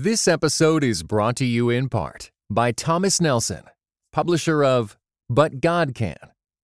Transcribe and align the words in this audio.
This 0.00 0.28
episode 0.28 0.84
is 0.84 1.02
brought 1.02 1.34
to 1.38 1.44
you 1.44 1.70
in 1.70 1.88
part 1.88 2.30
by 2.48 2.70
Thomas 2.70 3.20
Nelson, 3.20 3.64
publisher 4.12 4.62
of 4.62 4.96
But 5.28 5.60
God 5.60 5.92
Can 5.92 6.14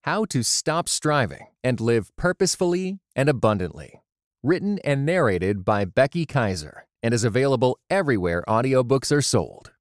How 0.05 0.23
to 0.23 0.41
Stop 0.41 0.87
Striving 0.87 1.47
and 1.61 1.81
Live 1.81 2.15
Purposefully 2.15 2.99
and 3.13 3.27
Abundantly. 3.27 4.01
Written 4.41 4.79
and 4.85 5.05
narrated 5.05 5.65
by 5.65 5.83
Becky 5.83 6.25
Kaiser 6.25 6.87
and 7.03 7.13
is 7.13 7.25
available 7.25 7.77
everywhere 7.89 8.41
audiobooks 8.47 9.11
are 9.11 9.21
sold. 9.21 9.73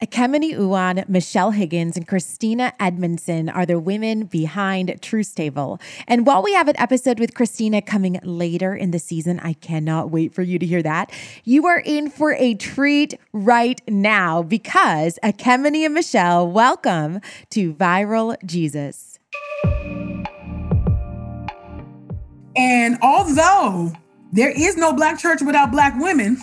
Ekemini 0.00 0.54
Uwan, 0.54 1.08
Michelle 1.08 1.50
Higgins, 1.50 1.96
and 1.96 2.06
Christina 2.06 2.72
Edmondson 2.78 3.48
are 3.48 3.66
the 3.66 3.80
women 3.80 4.26
behind 4.26 4.96
Truth's 5.02 5.32
Table. 5.34 5.80
And 6.06 6.24
while 6.24 6.40
we 6.40 6.52
have 6.52 6.68
an 6.68 6.78
episode 6.78 7.18
with 7.18 7.34
Christina 7.34 7.82
coming 7.82 8.20
later 8.22 8.76
in 8.76 8.92
the 8.92 9.00
season, 9.00 9.40
I 9.40 9.54
cannot 9.54 10.10
wait 10.10 10.32
for 10.32 10.42
you 10.42 10.56
to 10.60 10.64
hear 10.64 10.84
that. 10.84 11.10
You 11.42 11.66
are 11.66 11.82
in 11.84 12.10
for 12.10 12.32
a 12.34 12.54
treat 12.54 13.18
right 13.32 13.80
now 13.88 14.40
because 14.44 15.18
Ekemini 15.24 15.84
and 15.84 15.94
Michelle, 15.94 16.48
welcome 16.48 17.20
to 17.50 17.74
Viral 17.74 18.36
Jesus. 18.46 19.18
And 22.54 22.98
although 23.02 23.92
there 24.32 24.50
is 24.50 24.76
no 24.76 24.92
black 24.92 25.18
church 25.18 25.40
without 25.42 25.72
black 25.72 26.00
women, 26.00 26.36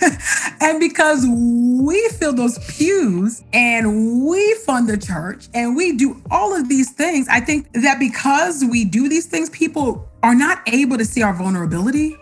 and 0.60 0.80
because 0.80 1.24
we 1.26 2.08
fill 2.10 2.32
those 2.32 2.58
pews 2.76 3.42
and 3.52 4.26
we 4.26 4.54
fund 4.66 4.88
the 4.88 4.96
church 4.96 5.48
and 5.54 5.76
we 5.76 5.96
do 5.96 6.22
all 6.30 6.54
of 6.54 6.68
these 6.68 6.92
things, 6.92 7.26
I 7.28 7.40
think 7.40 7.72
that 7.72 7.98
because 7.98 8.64
we 8.64 8.84
do 8.84 9.08
these 9.08 9.26
things, 9.26 9.50
people 9.50 10.08
are 10.22 10.34
not 10.34 10.60
able 10.66 10.98
to 10.98 11.04
see 11.04 11.22
our 11.22 11.32
vulnerability 11.32 12.16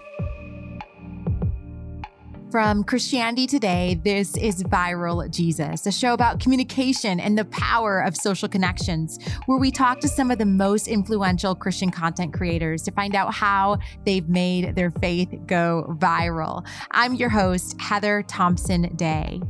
from 2.54 2.84
Christianity 2.84 3.48
Today, 3.48 3.98
this 4.04 4.36
is 4.36 4.62
Viral 4.62 5.28
Jesus, 5.28 5.86
a 5.86 5.90
show 5.90 6.12
about 6.12 6.38
communication 6.38 7.18
and 7.18 7.36
the 7.36 7.46
power 7.46 7.98
of 7.98 8.16
social 8.16 8.48
connections, 8.48 9.18
where 9.46 9.58
we 9.58 9.72
talk 9.72 9.98
to 9.98 10.06
some 10.06 10.30
of 10.30 10.38
the 10.38 10.46
most 10.46 10.86
influential 10.86 11.56
Christian 11.56 11.90
content 11.90 12.32
creators 12.32 12.82
to 12.82 12.92
find 12.92 13.16
out 13.16 13.34
how 13.34 13.78
they've 14.06 14.28
made 14.28 14.76
their 14.76 14.92
faith 14.92 15.34
go 15.48 15.96
viral. 15.98 16.64
I'm 16.92 17.14
your 17.14 17.30
host, 17.30 17.74
Heather 17.80 18.22
Thompson 18.22 18.82
Day. 18.94 19.40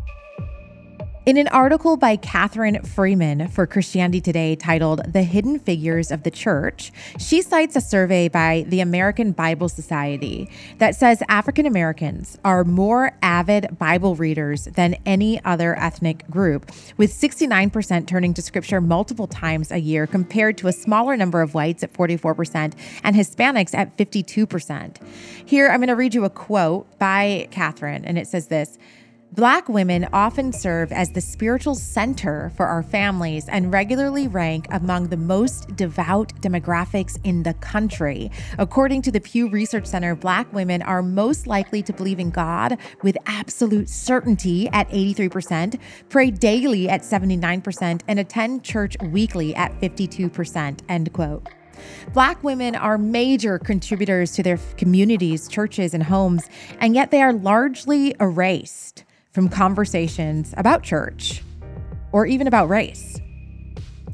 In 1.27 1.39
an 1.39 1.49
article 1.49 1.97
by 1.97 2.19
Kathryn 2.19 2.87
Freeman 2.87 3.49
for 3.49 3.67
Christianity 3.67 4.21
Today 4.21 4.55
titled 4.57 5.11
The 5.11 5.23
Hidden 5.23 5.61
Figures 5.61 6.11
of 6.11 6.23
the 6.23 6.31
Church, 6.31 6.93
she 7.19 7.41
cites 7.41 7.75
a 7.77 7.81
survey 7.81 8.29
by 8.29 8.67
the 8.69 8.81
American 8.81 9.33
Bible 9.33 9.71
Society 9.71 10.51
that 10.77 10.95
says 10.95 11.23
African 11.31 11.65
Americans 11.65 12.37
are 12.45 12.63
more 12.63 13.17
avid 13.23 13.79
Bible 13.79 14.17
readers 14.17 14.67
than 14.67 14.97
any 15.07 15.43
other 15.47 15.75
ethnic 15.79 16.29
group, 16.29 16.71
with 16.99 17.11
69% 17.11 18.07
turning 18.07 18.35
to 18.35 18.43
scripture 18.43 18.83
multiple 18.83 19.27
times 19.27 19.73
a 19.73 19.79
year 19.79 20.07
compared 20.07 20.59
to 20.59 20.69
a 20.69 20.73
smaller 20.73 21.17
number 21.17 21.41
of 21.41 21.55
whites 21.55 21.83
at 21.83 21.91
44% 21.95 22.75
and 23.03 23.17
Hispanics 23.17 23.73
at 23.73 23.97
52%. 23.97 24.99
Here, 25.47 25.71
I'm 25.71 25.81
going 25.81 25.89
to 25.89 25.97
read 25.97 26.15
you 26.15 26.27
a 26.27 26.31
quote 26.31 26.99
by 26.99 27.49
Catherine, 27.51 28.05
and 28.05 28.19
it 28.19 28.27
says 28.27 28.49
this. 28.49 28.77
Black 29.35 29.69
women 29.69 30.07
often 30.13 30.53
serve 30.53 30.93
as 30.93 31.11
the 31.11 31.21
spiritual 31.21 31.75
center 31.75 32.53
for 32.55 32.67
our 32.67 32.85
families 32.85 33.49
and 33.49 33.73
regularly 33.73 34.29
rank 34.29 34.69
among 34.71 35.09
the 35.09 35.17
most 35.17 35.75
devout 35.75 36.33
demographics 36.41 37.19
in 37.25 37.43
the 37.43 37.55
country. 37.55 38.31
According 38.59 39.03
to 39.03 39.11
the 39.11 39.21
Pew 39.21 39.49
Research 39.49 39.87
Center, 39.87 40.15
Black 40.15 40.53
women 40.53 40.83
are 40.83 41.03
most 41.03 41.49
likely 41.49 41.83
to 41.83 41.93
believe 41.93 42.21
in 42.21 42.31
God 42.31 42.79
with 43.03 43.17
absolute 43.27 43.89
certainty 43.89 44.69
at 44.69 44.89
83%, 44.91 45.81
pray 46.11 46.31
daily 46.31 46.89
at 46.89 47.01
79%, 47.01 48.03
and 48.07 48.21
attend 48.21 48.63
church 48.63 48.97
weekly 49.03 49.53
at 49.57 49.73
52%. 49.81 50.79
End 50.89 51.13
quote. 51.13 51.49
Black 52.13 52.45
women 52.45 52.77
are 52.77 52.97
major 52.97 53.59
contributors 53.59 54.31
to 54.33 54.45
their 54.45 54.59
communities, 54.77 55.49
churches, 55.49 55.93
and 55.93 56.05
homes, 56.05 56.49
and 56.79 56.95
yet 56.95 57.11
they 57.11 57.21
are 57.21 57.33
largely 57.33 58.15
erased 58.21 59.04
from 59.35 59.49
conversations 59.49 60.55
about 60.57 60.85
church 60.85 61.43
or 62.13 62.25
even 62.25 62.47
about 62.47 62.69
race. 62.69 63.21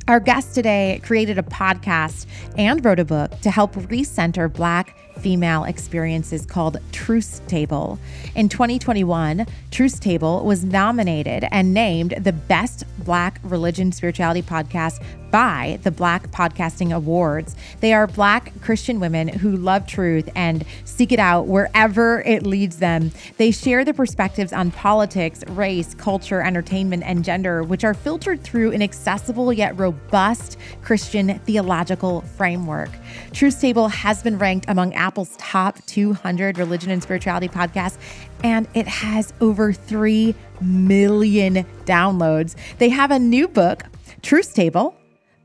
Our 0.08 0.18
guest 0.18 0.54
today 0.54 1.00
created 1.04 1.38
a 1.38 1.42
podcast 1.42 2.26
and 2.56 2.84
wrote 2.84 2.98
a 2.98 3.04
book 3.04 3.38
to 3.42 3.50
help 3.50 3.74
recenter 3.74 4.52
Black 4.52 4.96
female 5.18 5.64
experiences 5.64 6.46
called 6.46 6.78
Truth's 6.90 7.42
Table. 7.46 7.98
In 8.34 8.48
2021, 8.48 9.46
Truth's 9.70 9.98
Table 9.98 10.44
was 10.44 10.64
nominated 10.64 11.46
and 11.52 11.74
named 11.74 12.14
the 12.18 12.32
best 12.32 12.84
Black 13.04 13.38
religion 13.44 13.92
spirituality 13.92 14.42
podcast 14.42 15.00
by 15.30 15.78
the 15.82 15.90
Black 15.90 16.30
Podcasting 16.30 16.94
Awards. 16.94 17.54
They 17.80 17.92
are 17.92 18.06
Black 18.06 18.52
Christian 18.60 19.00
women 19.00 19.28
who 19.28 19.56
love 19.56 19.86
truth 19.86 20.28
and 20.34 20.64
seek 20.84 21.12
it 21.12 21.18
out 21.18 21.46
wherever 21.46 22.22
it 22.22 22.44
leads 22.44 22.78
them. 22.78 23.12
They 23.36 23.50
share 23.50 23.84
their 23.84 23.94
perspectives 23.94 24.52
on 24.52 24.70
politics, 24.70 25.44
race, 25.48 25.94
culture, 25.94 26.42
entertainment, 26.42 27.02
and 27.04 27.24
gender, 27.24 27.62
which 27.62 27.84
are 27.84 27.94
filtered 27.94 28.42
through 28.42 28.72
an 28.72 28.82
accessible 28.82 29.52
yet 29.52 29.78
robust 29.78 30.58
Christian 30.82 31.38
theological 31.40 32.22
framework. 32.22 32.90
Truth's 33.32 33.60
Table 33.60 33.88
has 33.88 34.22
been 34.22 34.38
ranked 34.38 34.66
among 34.68 34.94
Apple's 34.94 35.36
top 35.36 35.84
200 35.86 36.58
religion 36.58 36.90
and 36.90 37.02
spirituality 37.02 37.48
podcasts, 37.48 37.98
and 38.42 38.66
it 38.74 38.86
has 38.86 39.32
over 39.40 39.72
3 39.72 40.34
million 40.60 41.66
downloads. 41.84 42.56
They 42.78 42.88
have 42.88 43.10
a 43.10 43.18
new 43.18 43.48
book, 43.48 43.84
Truth's 44.22 44.52
Table 44.52 44.99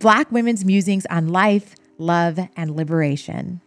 Black 0.06 0.32
Women's 0.32 0.64
Musings 0.64 1.08
on 1.08 1.30
Life, 1.30 1.74
Love, 1.98 2.38
and 2.56 2.76
Liberation. 2.76 3.60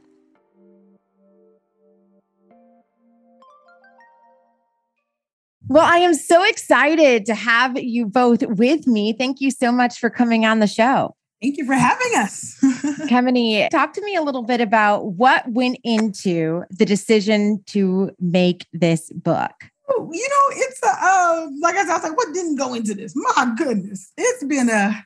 Well, 5.67 5.85
I 5.85 5.97
am 5.97 6.15
so 6.15 6.45
excited 6.45 7.27
to 7.27 7.35
have 7.35 7.77
you 7.77 8.07
both 8.07 8.45
with 8.45 8.87
me. 8.87 9.13
Thank 9.13 9.41
you 9.41 9.51
so 9.51 9.73
much 9.73 9.99
for 9.99 10.11
coming 10.11 10.47
on 10.47 10.61
the 10.61 10.69
show. 10.69 11.17
Thank 11.43 11.57
you 11.57 11.67
for 11.67 11.75
having 11.75 12.13
us. 12.15 12.57
Kemini, 13.09 13.69
talk 13.71 13.93
to 13.95 14.05
me 14.05 14.15
a 14.15 14.23
little 14.23 14.45
bit 14.45 14.61
about 14.61 15.15
what 15.15 15.43
went 15.49 15.79
into 15.83 16.63
the 16.71 16.85
decision 16.85 17.65
to 17.67 18.13
make 18.21 18.65
this 18.73 19.11
book. 19.13 19.51
You 19.89 20.29
know, 20.29 20.45
it's 20.51 20.81
a, 20.85 20.89
uh, 20.89 21.49
like 21.61 21.75
I 21.75 21.85
said, 21.85 21.91
I 21.91 21.95
was 21.95 22.03
like, 22.05 22.17
what 22.17 22.33
didn't 22.33 22.55
go 22.55 22.75
into 22.75 22.95
this? 22.95 23.15
My 23.17 23.53
goodness. 23.57 24.13
It's 24.17 24.45
been 24.45 24.71
a 24.71 25.05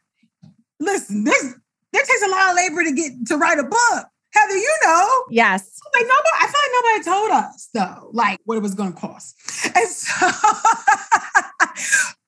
listen, 0.82 1.25
this 1.25 1.54
that 1.93 2.04
takes 2.04 2.22
a 2.22 2.28
lot 2.28 2.50
of 2.50 2.56
labor 2.56 2.84
to 2.84 2.93
get 2.93 3.26
to 3.28 3.37
write 3.37 3.59
a 3.59 3.65
book. 3.65 4.06
Heather, 4.32 4.56
you 4.56 4.76
know. 4.84 5.25
Yes. 5.31 5.78
Like 5.94 6.06
nobody, 6.06 6.28
I 6.41 6.47
feel 6.47 6.60
like 6.62 6.72
nobody 6.82 7.04
told 7.04 7.31
us 7.32 7.69
though, 7.75 8.10
like 8.12 8.41
what 8.44 8.56
it 8.56 8.62
was 8.62 8.75
going 8.75 8.93
to 8.93 8.98
cost. 8.98 9.37
And 9.75 9.88
so, 9.88 10.10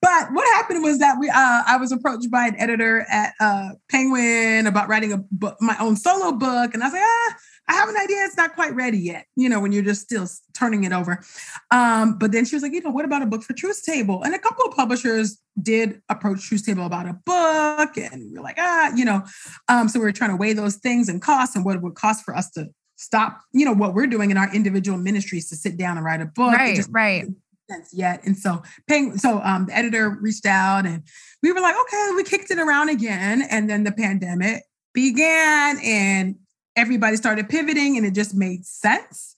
but 0.01 0.33
what 0.33 0.47
happened 0.55 0.83
was 0.85 0.99
that 1.01 1.17
we, 1.19 1.29
uh, 1.29 1.63
I 1.67 1.77
was 1.79 1.93
approached 1.93 2.31
by 2.31 2.47
an 2.47 2.55
editor 2.59 3.05
at 3.11 3.35
uh, 3.41 3.71
Penguin 3.91 4.67
about 4.67 4.89
writing 4.89 5.13
a 5.13 5.19
book, 5.33 5.57
my 5.61 5.77
own 5.81 5.97
solo 5.97 6.33
book, 6.33 6.73
and 6.75 6.83
I 6.83 6.87
was 6.87 6.93
like, 6.93 7.03
ah, 7.03 7.37
I 7.67 7.75
have 7.75 7.89
an 7.89 7.97
idea. 7.97 8.25
It's 8.25 8.37
not 8.37 8.55
quite 8.55 8.75
ready 8.75 8.99
yet, 8.99 9.27
you 9.37 9.49
know, 9.49 9.59
when 9.61 9.73
you're 9.73 9.83
just 9.83 10.03
still 10.03 10.29
turning 10.53 10.85
it 10.85 10.93
over. 10.93 11.25
Um, 11.71 12.19
but 12.19 12.31
then 12.33 12.45
she 12.45 12.57
was 12.57 12.63
like, 12.63 12.73
you 12.73 12.83
know, 12.83 12.91
what 12.91 13.05
about 13.05 13.23
a 13.23 13.27
book 13.27 13.43
for 13.43 13.55
Truth's 13.55 13.83
Table? 13.83 14.23
And 14.23 14.35
a 14.35 14.39
couple 14.39 14.67
of 14.67 14.77
publishers 14.77 15.39
did 15.61 16.03
approach 16.09 16.47
Truth's 16.47 16.67
Table 16.67 16.85
about 16.85 17.07
a 17.07 17.15
book. 17.25 17.97
And 17.97 18.31
we 18.31 18.39
are 18.39 18.43
like, 18.43 18.57
ah, 18.59 18.93
you 18.95 19.05
know, 19.05 19.23
um, 19.69 19.89
so 19.89 19.99
we 19.99 20.05
were 20.05 20.13
trying 20.13 20.31
to 20.31 20.37
weigh 20.37 20.53
those 20.53 20.77
things 20.77 21.09
and 21.09 21.23
costs 21.23 21.57
and 21.57 21.65
what 21.65 21.77
it 21.77 21.83
would 21.83 21.95
cost 21.95 22.25
for 22.25 22.37
us 22.37 22.51
to 22.53 22.69
stop, 22.97 23.41
you 23.53 23.65
know, 23.65 23.73
what 23.73 23.95
we're 23.95 24.07
doing 24.07 24.31
in 24.31 24.37
our 24.37 24.55
individual 24.55 24.99
ministries 24.99 25.49
to 25.49 25.57
sit 25.57 25.77
down 25.77 25.97
and 25.97 26.05
write 26.05 26.21
a 26.21 26.27
book. 26.27 26.53
Right, 26.53 26.85
right. 26.91 27.27
Sense 27.71 27.95
yet. 27.95 28.21
And 28.27 28.37
so 28.37 28.63
paying, 28.87 29.17
so 29.17 29.41
um, 29.43 29.67
the 29.67 29.77
editor 29.77 30.19
reached 30.21 30.45
out 30.45 30.85
and 30.85 31.03
we 31.43 31.51
were 31.51 31.61
like, 31.61 31.75
okay, 31.81 32.11
we 32.15 32.25
kicked 32.25 32.51
it 32.51 32.59
around 32.59 32.91
again. 32.91 33.41
And 33.41 33.71
then 33.71 33.85
the 33.85 33.93
pandemic 33.93 34.65
began 34.93 35.79
and 35.83 36.37
everybody 36.77 37.17
started 37.17 37.49
pivoting 37.49 37.97
and 37.97 38.07
it 38.07 38.15
just 38.15 38.35
made 38.35 38.65
sense 38.67 39.37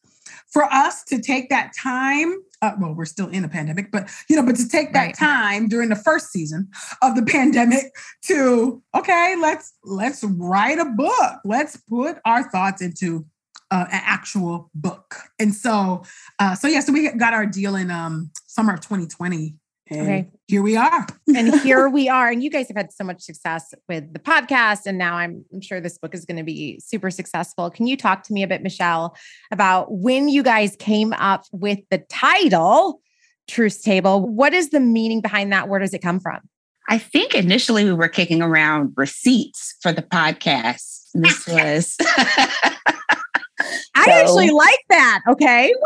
for 0.48 0.64
us 0.64 1.04
to 1.04 1.20
take 1.20 1.48
that 1.50 1.72
time 1.80 2.34
uh, 2.62 2.72
well 2.80 2.94
we're 2.94 3.04
still 3.04 3.28
in 3.28 3.44
a 3.44 3.48
pandemic 3.48 3.90
but 3.90 4.08
you 4.28 4.36
know 4.36 4.42
but 4.44 4.56
to 4.56 4.68
take 4.68 4.92
that 4.92 5.06
right. 5.06 5.16
time 5.16 5.68
during 5.68 5.88
the 5.88 5.96
first 5.96 6.30
season 6.30 6.68
of 7.02 7.14
the 7.14 7.22
pandemic 7.26 7.84
to 8.22 8.82
okay 8.94 9.36
let's 9.40 9.74
let's 9.84 10.24
write 10.24 10.78
a 10.78 10.84
book. 10.84 11.40
Let's 11.44 11.76
put 11.76 12.18
our 12.24 12.50
thoughts 12.50 12.82
into 12.82 13.26
uh, 13.70 13.86
an 13.90 14.00
actual 14.04 14.70
book. 14.74 15.16
And 15.38 15.54
so 15.54 16.02
uh, 16.38 16.54
so 16.54 16.68
yeah 16.68 16.80
so 16.80 16.92
we 16.92 17.10
got 17.12 17.34
our 17.34 17.46
deal 17.46 17.76
in 17.76 17.90
um 17.90 18.30
summer 18.46 18.74
of 18.74 18.80
2020 18.80 19.56
and 19.88 20.02
okay. 20.02 20.28
here 20.46 20.62
we 20.62 20.76
are. 20.76 21.06
and 21.34 21.54
here 21.60 21.88
we 21.88 22.08
are. 22.08 22.28
And 22.28 22.42
you 22.42 22.50
guys 22.50 22.68
have 22.68 22.76
had 22.76 22.92
so 22.92 23.04
much 23.04 23.22
success 23.22 23.72
with 23.88 24.12
the 24.12 24.18
podcast. 24.18 24.86
And 24.86 24.98
now 24.98 25.16
I'm, 25.16 25.44
I'm 25.52 25.60
sure 25.60 25.80
this 25.80 25.98
book 25.98 26.14
is 26.14 26.24
going 26.24 26.38
to 26.38 26.42
be 26.42 26.80
super 26.80 27.10
successful. 27.10 27.70
Can 27.70 27.86
you 27.86 27.96
talk 27.96 28.22
to 28.24 28.32
me 28.32 28.42
a 28.42 28.46
bit, 28.46 28.62
Michelle, 28.62 29.16
about 29.52 29.92
when 29.92 30.28
you 30.28 30.42
guys 30.42 30.76
came 30.76 31.12
up 31.12 31.44
with 31.52 31.80
the 31.90 31.98
title 31.98 33.00
Truth's 33.46 33.80
Table. 33.80 34.26
What 34.26 34.54
is 34.54 34.70
the 34.70 34.80
meaning 34.80 35.20
behind 35.20 35.52
that? 35.52 35.68
Where 35.68 35.80
does 35.80 35.94
it 35.94 36.02
come 36.02 36.20
from? 36.20 36.40
I 36.88 36.98
think 36.98 37.34
initially 37.34 37.84
we 37.84 37.92
were 37.92 38.08
kicking 38.08 38.42
around 38.42 38.92
receipts 38.96 39.76
for 39.80 39.92
the 39.92 40.02
podcast. 40.02 41.08
This 41.14 41.46
was. 41.48 41.96
I 42.00 44.04
so, 44.04 44.12
actually 44.12 44.50
like 44.50 44.80
that. 44.90 45.22
Okay. 45.28 45.72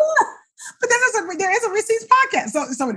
But 0.81 0.91
then 0.91 0.99
there's 1.01 1.25
a 1.25 1.39
there 1.39 1.51
is 1.51 1.65
a 1.65 1.71
receipts 1.71 2.07
podcast. 2.07 2.49
So 2.51 2.67
so, 2.73 2.93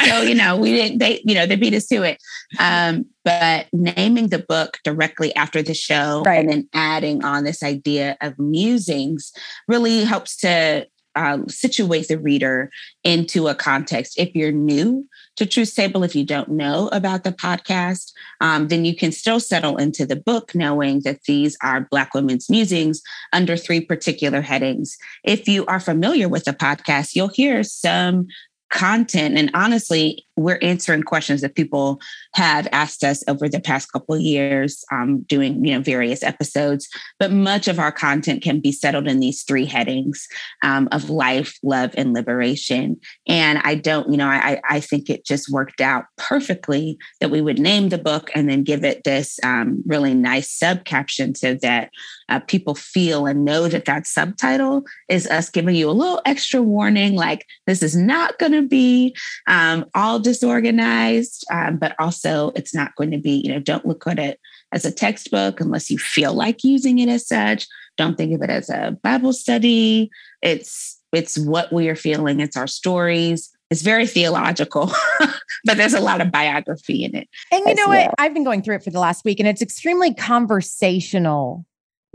so 0.06 0.22
you 0.22 0.34
know, 0.34 0.56
we 0.56 0.72
didn't 0.72 0.98
they 0.98 1.22
you 1.24 1.34
know 1.34 1.46
they 1.46 1.56
beat 1.56 1.74
us 1.74 1.86
to 1.86 2.02
it. 2.02 2.22
Um, 2.58 3.06
but 3.24 3.66
naming 3.72 4.28
the 4.28 4.38
book 4.38 4.78
directly 4.84 5.34
after 5.34 5.62
the 5.62 5.74
show 5.74 6.22
right. 6.24 6.38
and 6.38 6.48
then 6.48 6.68
adding 6.72 7.24
on 7.24 7.44
this 7.44 7.62
idea 7.62 8.16
of 8.20 8.38
musings 8.38 9.32
really 9.66 10.04
helps 10.04 10.36
to 10.36 10.86
um, 11.16 11.48
situate 11.48 12.08
the 12.08 12.18
reader 12.18 12.70
into 13.02 13.48
a 13.48 13.54
context. 13.54 14.18
If 14.18 14.34
you're 14.34 14.52
new 14.52 15.08
to 15.36 15.46
Truth's 15.46 15.74
Table, 15.74 16.04
if 16.04 16.14
you 16.14 16.24
don't 16.24 16.50
know 16.50 16.88
about 16.92 17.24
the 17.24 17.32
podcast, 17.32 18.12
um, 18.40 18.68
then 18.68 18.84
you 18.84 18.94
can 18.94 19.12
still 19.12 19.40
settle 19.40 19.76
into 19.76 20.06
the 20.06 20.16
book 20.16 20.54
knowing 20.54 21.00
that 21.00 21.22
these 21.24 21.56
are 21.62 21.88
Black 21.90 22.14
women's 22.14 22.48
musings 22.48 23.02
under 23.32 23.56
three 23.56 23.80
particular 23.80 24.40
headings. 24.42 24.96
If 25.24 25.48
you 25.48 25.66
are 25.66 25.80
familiar 25.80 26.28
with 26.28 26.44
the 26.44 26.52
podcast, 26.52 27.16
you'll 27.16 27.28
hear 27.28 27.62
some 27.64 28.28
content 28.70 29.38
and 29.38 29.48
honestly 29.54 30.26
we're 30.36 30.58
answering 30.60 31.02
questions 31.02 31.40
that 31.40 31.54
people 31.54 32.00
have 32.36 32.68
asked 32.70 33.02
us 33.02 33.24
over 33.28 33.48
the 33.48 33.58
past 33.58 33.90
couple 33.90 34.14
years 34.18 34.84
um, 34.92 35.22
doing 35.22 35.64
you 35.64 35.72
know 35.72 35.80
various 35.80 36.22
episodes 36.22 36.86
but 37.18 37.32
much 37.32 37.66
of 37.66 37.78
our 37.78 37.90
content 37.90 38.42
can 38.42 38.60
be 38.60 38.70
settled 38.70 39.08
in 39.08 39.20
these 39.20 39.42
three 39.42 39.64
headings 39.64 40.28
um, 40.62 40.86
of 40.92 41.08
life 41.08 41.58
love 41.62 41.94
and 41.96 42.12
liberation. 42.12 43.00
And 43.26 43.58
i 43.64 43.74
don't 43.74 44.10
you 44.10 44.18
know 44.18 44.28
I, 44.28 44.60
I 44.68 44.80
think 44.80 45.08
it 45.08 45.24
just 45.24 45.50
worked 45.50 45.80
out 45.80 46.04
perfectly 46.18 46.98
that 47.20 47.30
we 47.30 47.40
would 47.40 47.58
name 47.58 47.88
the 47.88 47.96
book 47.96 48.30
and 48.34 48.50
then 48.50 48.64
give 48.64 48.84
it 48.84 49.04
this 49.04 49.40
um, 49.42 49.82
really 49.86 50.12
nice 50.12 50.52
sub 50.52 50.84
caption 50.84 51.34
so 51.34 51.54
that 51.54 51.90
uh, 52.28 52.40
people 52.40 52.74
feel 52.74 53.24
and 53.24 53.46
know 53.46 53.66
that 53.66 53.86
that 53.86 54.06
subtitle 54.06 54.84
is 55.08 55.26
us 55.28 55.48
giving 55.48 55.74
you 55.74 55.88
a 55.88 55.92
little 55.92 56.20
extra 56.26 56.60
warning 56.60 57.14
like 57.14 57.46
this 57.66 57.82
is 57.82 57.96
not 57.96 58.38
going 58.38 58.52
to 58.52 58.62
be 58.62 59.16
um, 59.46 59.86
all 59.94 60.18
disorganized, 60.18 61.44
um, 61.50 61.78
but 61.78 61.94
also 61.98 62.25
it's 62.54 62.74
not 62.74 62.94
going 62.96 63.10
to 63.10 63.18
be, 63.18 63.42
you 63.44 63.52
know, 63.52 63.58
don't 63.58 63.86
look 63.86 64.06
at 64.06 64.18
it 64.18 64.40
as 64.72 64.84
a 64.84 64.92
textbook 64.92 65.60
unless 65.60 65.90
you 65.90 65.98
feel 65.98 66.34
like 66.34 66.64
using 66.64 66.98
it 66.98 67.08
as 67.08 67.26
such. 67.26 67.66
Don't 67.96 68.16
think 68.16 68.34
of 68.34 68.42
it 68.42 68.50
as 68.50 68.68
a 68.68 68.96
Bible 69.02 69.32
study. 69.32 70.10
It's 70.42 71.00
it's 71.12 71.38
what 71.38 71.72
we 71.72 71.88
are 71.88 71.96
feeling. 71.96 72.40
It's 72.40 72.56
our 72.56 72.66
stories. 72.66 73.50
It's 73.70 73.82
very 73.82 74.06
theological, 74.06 74.92
but 75.64 75.76
there's 75.76 75.94
a 75.94 76.00
lot 76.00 76.20
of 76.20 76.30
biography 76.30 77.04
in 77.04 77.16
it. 77.16 77.28
And 77.50 77.64
you 77.66 77.74
know 77.74 77.88
well. 77.88 78.06
what? 78.06 78.14
I've 78.18 78.34
been 78.34 78.44
going 78.44 78.62
through 78.62 78.76
it 78.76 78.84
for 78.84 78.90
the 78.90 79.00
last 79.00 79.24
week, 79.24 79.40
and 79.40 79.48
it's 79.48 79.62
extremely 79.62 80.14
conversational 80.14 81.64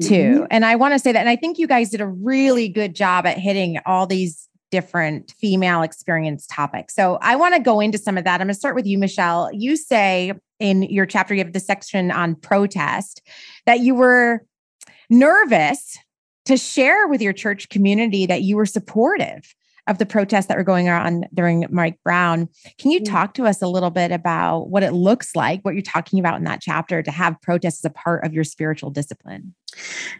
too. 0.01 0.15
Mm-hmm. 0.15 0.45
And 0.51 0.65
I 0.65 0.75
want 0.75 0.93
to 0.93 0.99
say 0.99 1.11
that. 1.11 1.19
And 1.19 1.29
I 1.29 1.35
think 1.35 1.57
you 1.57 1.67
guys 1.67 1.89
did 1.89 2.01
a 2.01 2.07
really 2.07 2.69
good 2.69 2.95
job 2.95 3.25
at 3.25 3.37
hitting 3.37 3.79
all 3.85 4.07
these 4.07 4.47
different 4.71 5.33
female 5.39 5.81
experience 5.81 6.47
topics. 6.47 6.95
So 6.95 7.19
I 7.21 7.35
want 7.35 7.55
to 7.55 7.61
go 7.61 7.79
into 7.79 7.97
some 7.97 8.17
of 8.17 8.23
that. 8.23 8.41
I'm 8.41 8.47
going 8.47 8.53
to 8.53 8.59
start 8.59 8.75
with 8.75 8.85
you, 8.85 8.97
Michelle. 8.97 9.49
You 9.53 9.75
say 9.75 10.33
in 10.59 10.83
your 10.83 11.05
chapter, 11.05 11.33
you 11.33 11.43
have 11.43 11.53
the 11.53 11.59
section 11.59 12.09
on 12.09 12.35
protest 12.35 13.21
that 13.65 13.81
you 13.81 13.93
were 13.93 14.45
nervous 15.09 15.97
to 16.45 16.57
share 16.57 17.07
with 17.07 17.21
your 17.21 17.33
church 17.33 17.69
community 17.69 18.25
that 18.25 18.41
you 18.41 18.55
were 18.55 18.65
supportive 18.65 19.53
of 19.87 19.97
the 19.97 20.05
protests 20.05 20.47
that 20.47 20.57
were 20.57 20.63
going 20.63 20.89
on 20.89 21.25
during 21.33 21.65
Mike 21.69 21.99
Brown. 22.03 22.47
Can 22.77 22.91
you 22.91 23.01
mm. 23.01 23.09
talk 23.09 23.33
to 23.35 23.45
us 23.45 23.61
a 23.61 23.67
little 23.67 23.89
bit 23.89 24.11
about 24.11 24.69
what 24.69 24.83
it 24.83 24.91
looks 24.91 25.35
like, 25.35 25.61
what 25.61 25.73
you're 25.73 25.81
talking 25.81 26.19
about 26.19 26.37
in 26.37 26.43
that 26.45 26.61
chapter 26.61 27.01
to 27.01 27.11
have 27.11 27.41
protests 27.41 27.83
as 27.83 27.85
a 27.85 27.93
part 27.93 28.25
of 28.25 28.33
your 28.33 28.43
spiritual 28.43 28.89
discipline? 28.89 29.53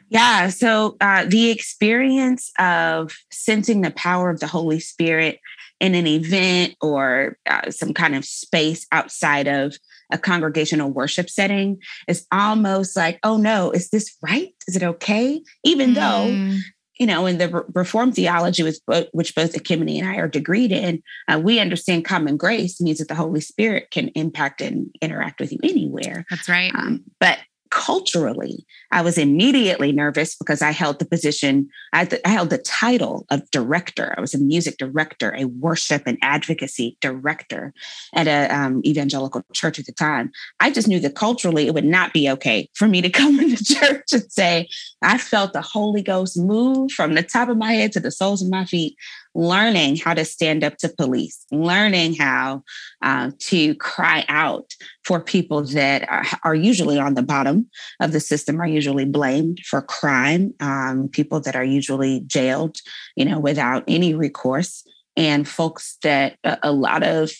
Yeah. 0.09 0.49
So 0.49 0.97
uh, 1.01 1.25
the 1.25 1.49
experience 1.49 2.51
of 2.59 3.15
sensing 3.31 3.81
the 3.81 3.91
power 3.91 4.29
of 4.29 4.39
the 4.39 4.47
Holy 4.47 4.79
Spirit 4.79 5.39
in 5.79 5.95
an 5.95 6.07
event 6.07 6.75
or 6.79 7.37
uh, 7.49 7.71
some 7.71 7.93
kind 7.93 8.15
of 8.15 8.23
space 8.23 8.85
outside 8.91 9.47
of 9.47 9.75
a 10.11 10.17
congregational 10.17 10.91
worship 10.91 11.29
setting 11.29 11.79
is 12.07 12.25
almost 12.31 12.95
like, 12.95 13.19
oh 13.23 13.37
no, 13.37 13.71
is 13.71 13.89
this 13.89 14.15
right? 14.21 14.53
Is 14.67 14.75
it 14.75 14.83
okay? 14.83 15.41
Even 15.63 15.91
mm. 15.91 15.95
though 15.95 16.59
you 17.01 17.07
know, 17.07 17.25
in 17.25 17.39
the 17.39 17.65
Reformed 17.73 18.13
theology, 18.13 18.61
which 18.61 18.77
both 18.85 19.53
Ekemini 19.53 19.97
and 19.97 20.07
I 20.07 20.17
are 20.17 20.29
degreed 20.29 20.69
in, 20.69 21.01
uh, 21.27 21.39
we 21.43 21.59
understand 21.59 22.05
common 22.05 22.37
grace 22.37 22.79
means 22.79 22.99
that 22.99 23.07
the 23.07 23.15
Holy 23.15 23.41
Spirit 23.41 23.89
can 23.89 24.09
impact 24.09 24.61
and 24.61 24.95
interact 25.01 25.39
with 25.39 25.51
you 25.51 25.57
anywhere. 25.63 26.27
That's 26.29 26.47
right. 26.47 26.71
Um, 26.75 27.03
but 27.19 27.39
culturally, 27.71 28.67
I 28.91 29.01
was 29.01 29.17
immediately 29.17 29.91
nervous 29.91 30.35
because 30.35 30.61
I 30.61 30.71
held 30.71 30.99
the 30.99 31.05
position, 31.05 31.69
I, 31.93 32.05
th- 32.05 32.21
I, 32.25 32.29
held 32.29 32.49
the 32.49 32.57
title 32.57 33.25
of 33.29 33.49
director. 33.51 34.13
I 34.17 34.21
was 34.21 34.33
a 34.33 34.37
music 34.37 34.77
director, 34.77 35.33
a 35.35 35.45
worship 35.45 36.03
and 36.05 36.17
advocacy 36.21 36.97
director 36.99 37.73
at 38.13 38.27
a 38.27 38.53
um, 38.53 38.81
evangelical 38.85 39.43
church 39.53 39.79
at 39.79 39.85
the 39.85 39.93
time. 39.93 40.31
I 40.59 40.71
just 40.71 40.87
knew 40.87 40.99
that 40.99 41.15
culturally 41.15 41.67
it 41.67 41.73
would 41.73 41.85
not 41.85 42.13
be 42.13 42.29
okay 42.31 42.69
for 42.73 42.87
me 42.87 43.01
to 43.01 43.09
come 43.21 43.39
into 43.39 43.63
church 43.63 44.11
and 44.13 44.31
say, 44.31 44.67
I 45.01 45.17
felt 45.17 45.53
the 45.53 45.61
Holy 45.61 46.01
Ghost 46.01 46.37
move 46.37 46.91
from 46.91 47.13
the 47.13 47.23
top 47.23 47.49
of 47.49 47.57
my 47.57 47.73
head 47.73 47.91
to 47.93 47.99
the 47.99 48.11
soles 48.11 48.41
of 48.41 48.49
my 48.49 48.65
feet 48.65 48.95
learning 49.33 49.95
how 49.95 50.13
to 50.13 50.25
stand 50.25 50.63
up 50.63 50.77
to 50.77 50.89
police, 50.89 51.45
learning 51.51 52.15
how 52.15 52.63
uh, 53.01 53.31
to 53.39 53.75
cry 53.75 54.25
out 54.27 54.73
for 55.03 55.19
people 55.19 55.63
that 55.63 56.07
are, 56.09 56.25
are, 56.43 56.55
usually 56.55 56.99
on 56.99 57.15
the 57.15 57.23
bottom 57.23 57.67
of 57.99 58.11
the 58.11 58.19
system, 58.19 58.61
are 58.61 58.67
usually 58.67 58.80
blamed 59.05 59.59
for 59.65 59.81
crime, 59.81 60.53
um, 60.59 61.09
people 61.09 61.39
that 61.41 61.55
are 61.55 61.63
usually 61.63 62.21
jailed, 62.21 62.77
you 63.15 63.25
know, 63.25 63.39
without 63.39 63.83
any 63.87 64.13
recourse, 64.13 64.83
and 65.17 65.47
folks 65.47 65.97
that 66.03 66.37
a, 66.43 66.57
a 66.63 66.71
lot 66.71 67.03
of 67.03 67.31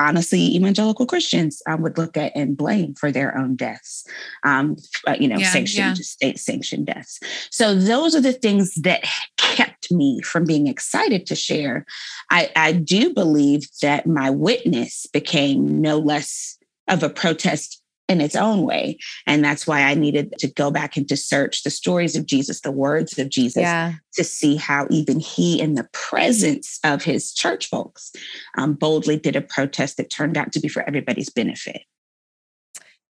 honestly 0.00 0.40
evangelical 0.56 1.06
Christians 1.06 1.62
um, 1.68 1.82
would 1.82 1.98
look 1.98 2.16
at 2.16 2.32
and 2.34 2.56
blame 2.56 2.94
for 2.94 3.12
their 3.12 3.36
own 3.36 3.54
deaths, 3.56 4.04
um, 4.42 4.76
uh, 5.06 5.16
you 5.18 5.28
know, 5.28 5.38
yeah, 5.38 5.52
sanctioned 5.52 5.98
yeah. 5.98 6.02
state 6.02 6.38
sanctioned 6.38 6.86
deaths. 6.86 7.20
So 7.50 7.74
those 7.74 8.14
are 8.14 8.20
the 8.20 8.32
things 8.32 8.74
that 8.82 9.04
kept 9.36 9.90
me 9.92 10.20
from 10.22 10.44
being 10.44 10.66
excited 10.66 11.26
to 11.26 11.34
share. 11.34 11.84
I, 12.30 12.50
I 12.56 12.72
do 12.72 13.12
believe 13.12 13.62
that 13.80 14.06
my 14.06 14.30
witness 14.30 15.06
became 15.12 15.80
no 15.80 15.98
less 15.98 16.58
of 16.88 17.02
a 17.02 17.10
protest 17.10 17.81
in 18.12 18.20
its 18.20 18.36
own 18.36 18.62
way. 18.62 18.98
And 19.26 19.44
that's 19.44 19.66
why 19.66 19.82
I 19.82 19.94
needed 19.94 20.34
to 20.38 20.48
go 20.48 20.70
back 20.70 20.96
and 20.96 21.08
to 21.08 21.16
search 21.16 21.64
the 21.64 21.70
stories 21.70 22.14
of 22.14 22.26
Jesus, 22.26 22.60
the 22.60 22.70
words 22.70 23.18
of 23.18 23.28
Jesus, 23.30 23.62
yeah. 23.62 23.94
to 24.14 24.22
see 24.22 24.56
how 24.56 24.86
even 24.90 25.18
he, 25.18 25.60
in 25.60 25.74
the 25.74 25.88
presence 25.92 26.78
of 26.84 27.02
his 27.02 27.32
church 27.32 27.68
folks, 27.68 28.12
um, 28.58 28.74
boldly 28.74 29.16
did 29.16 29.34
a 29.34 29.40
protest 29.40 29.96
that 29.96 30.10
turned 30.10 30.36
out 30.36 30.52
to 30.52 30.60
be 30.60 30.68
for 30.68 30.82
everybody's 30.82 31.30
benefit. 31.30 31.82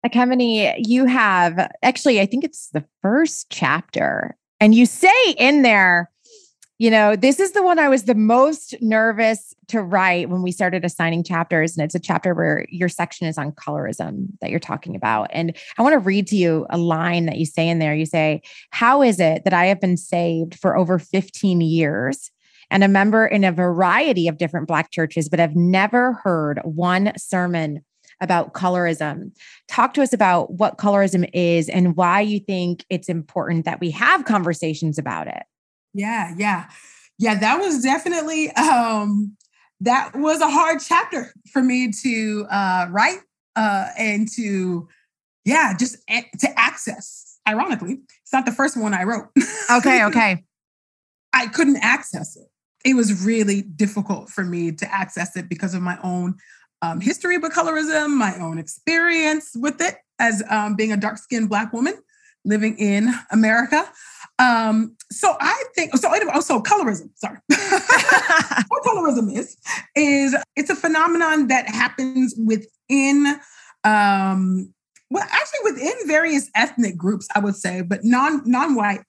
Ekemini, 0.05 0.75
you 0.77 1.05
have 1.05 1.69
actually, 1.83 2.21
I 2.21 2.25
think 2.25 2.43
it's 2.43 2.69
the 2.69 2.85
first 3.01 3.47
chapter, 3.49 4.37
and 4.59 4.75
you 4.75 4.85
say 4.85 5.31
in 5.37 5.63
there, 5.63 6.10
you 6.81 6.89
know, 6.89 7.15
this 7.15 7.39
is 7.39 7.51
the 7.51 7.61
one 7.61 7.77
I 7.77 7.89
was 7.89 8.05
the 8.05 8.15
most 8.15 8.73
nervous 8.81 9.53
to 9.67 9.83
write 9.83 10.31
when 10.31 10.41
we 10.41 10.51
started 10.51 10.83
assigning 10.83 11.23
chapters. 11.23 11.77
And 11.77 11.85
it's 11.85 11.93
a 11.93 11.99
chapter 11.99 12.33
where 12.33 12.65
your 12.69 12.89
section 12.89 13.27
is 13.27 13.37
on 13.37 13.51
colorism 13.51 14.29
that 14.41 14.49
you're 14.49 14.59
talking 14.59 14.95
about. 14.95 15.29
And 15.31 15.55
I 15.77 15.83
want 15.83 15.93
to 15.93 15.99
read 15.99 16.25
to 16.29 16.35
you 16.35 16.65
a 16.71 16.79
line 16.79 17.27
that 17.27 17.37
you 17.37 17.45
say 17.45 17.69
in 17.69 17.77
there. 17.77 17.93
You 17.93 18.07
say, 18.07 18.41
How 18.71 19.03
is 19.03 19.19
it 19.19 19.43
that 19.43 19.53
I 19.53 19.65
have 19.67 19.79
been 19.79 19.95
saved 19.95 20.57
for 20.59 20.75
over 20.75 20.97
15 20.97 21.61
years? 21.61 22.31
and 22.71 22.85
a 22.85 22.87
member 22.87 23.27
in 23.27 23.43
a 23.43 23.51
variety 23.51 24.29
of 24.29 24.37
different 24.37 24.65
Black 24.65 24.91
churches, 24.91 25.27
but 25.27 25.39
have 25.39 25.57
never 25.57 26.13
heard 26.23 26.61
one 26.63 27.11
sermon 27.17 27.83
about 28.21 28.53
colorism. 28.53 29.35
Talk 29.67 29.93
to 29.95 30.01
us 30.01 30.13
about 30.13 30.53
what 30.53 30.77
colorism 30.77 31.29
is 31.33 31.67
and 31.67 31.97
why 31.97 32.21
you 32.21 32.39
think 32.39 32.85
it's 32.89 33.09
important 33.09 33.65
that 33.65 33.81
we 33.81 33.91
have 33.91 34.23
conversations 34.23 34.97
about 34.97 35.27
it. 35.27 35.43
Yeah, 35.93 36.33
yeah. 36.37 36.69
Yeah, 37.17 37.35
that 37.35 37.59
was 37.59 37.83
definitely 37.83 38.51
um 38.51 39.35
that 39.81 40.15
was 40.15 40.41
a 40.41 40.49
hard 40.49 40.79
chapter 40.79 41.33
for 41.51 41.61
me 41.61 41.91
to 42.03 42.45
uh 42.49 42.87
write 42.89 43.19
uh 43.55 43.87
and 43.97 44.27
to 44.35 44.87
yeah, 45.45 45.73
just 45.77 45.97
a- 46.09 46.29
to 46.39 46.59
access. 46.59 47.39
Ironically, 47.47 47.99
it's 48.21 48.31
not 48.31 48.45
the 48.45 48.51
first 48.51 48.77
one 48.77 48.93
I 48.93 49.03
wrote. 49.03 49.27
Okay, 49.71 50.05
okay. 50.05 50.45
I 51.33 51.47
couldn't 51.47 51.77
access 51.77 52.35
it. 52.35 52.47
It 52.83 52.95
was 52.95 53.25
really 53.25 53.61
difficult 53.61 54.29
for 54.29 54.43
me 54.43 54.71
to 54.73 54.93
access 54.93 55.35
it 55.35 55.49
because 55.49 55.73
of 55.73 55.81
my 55.81 55.97
own 56.03 56.35
um, 56.81 56.99
history 56.99 57.37
with 57.37 57.53
colorism, 57.53 58.17
my 58.17 58.35
own 58.39 58.57
experience 58.57 59.51
with 59.55 59.81
it 59.81 59.95
as 60.19 60.43
um, 60.49 60.75
being 60.75 60.91
a 60.91 60.97
dark 60.97 61.17
skinned 61.17 61.49
Black 61.49 61.73
woman 61.73 61.95
living 62.43 62.77
in 62.77 63.13
America. 63.31 63.87
Um, 64.39 64.95
so 65.11 65.35
I 65.39 65.63
think 65.75 65.95
so. 65.97 66.09
Also, 66.31 66.59
colorism. 66.61 67.09
Sorry, 67.15 67.37
what 67.49 68.83
colorism 68.83 69.35
is 69.35 69.57
is 69.95 70.35
it's 70.55 70.69
a 70.69 70.75
phenomenon 70.75 71.47
that 71.47 71.67
happens 71.69 72.33
within 72.37 73.39
um 73.83 74.73
well 75.09 75.25
actually 75.29 75.71
within 75.71 75.93
various 76.07 76.49
ethnic 76.55 76.95
groups 76.95 77.27
i 77.35 77.39
would 77.39 77.55
say 77.55 77.81
but 77.81 78.03
non 78.03 78.41
non-white 78.45 79.01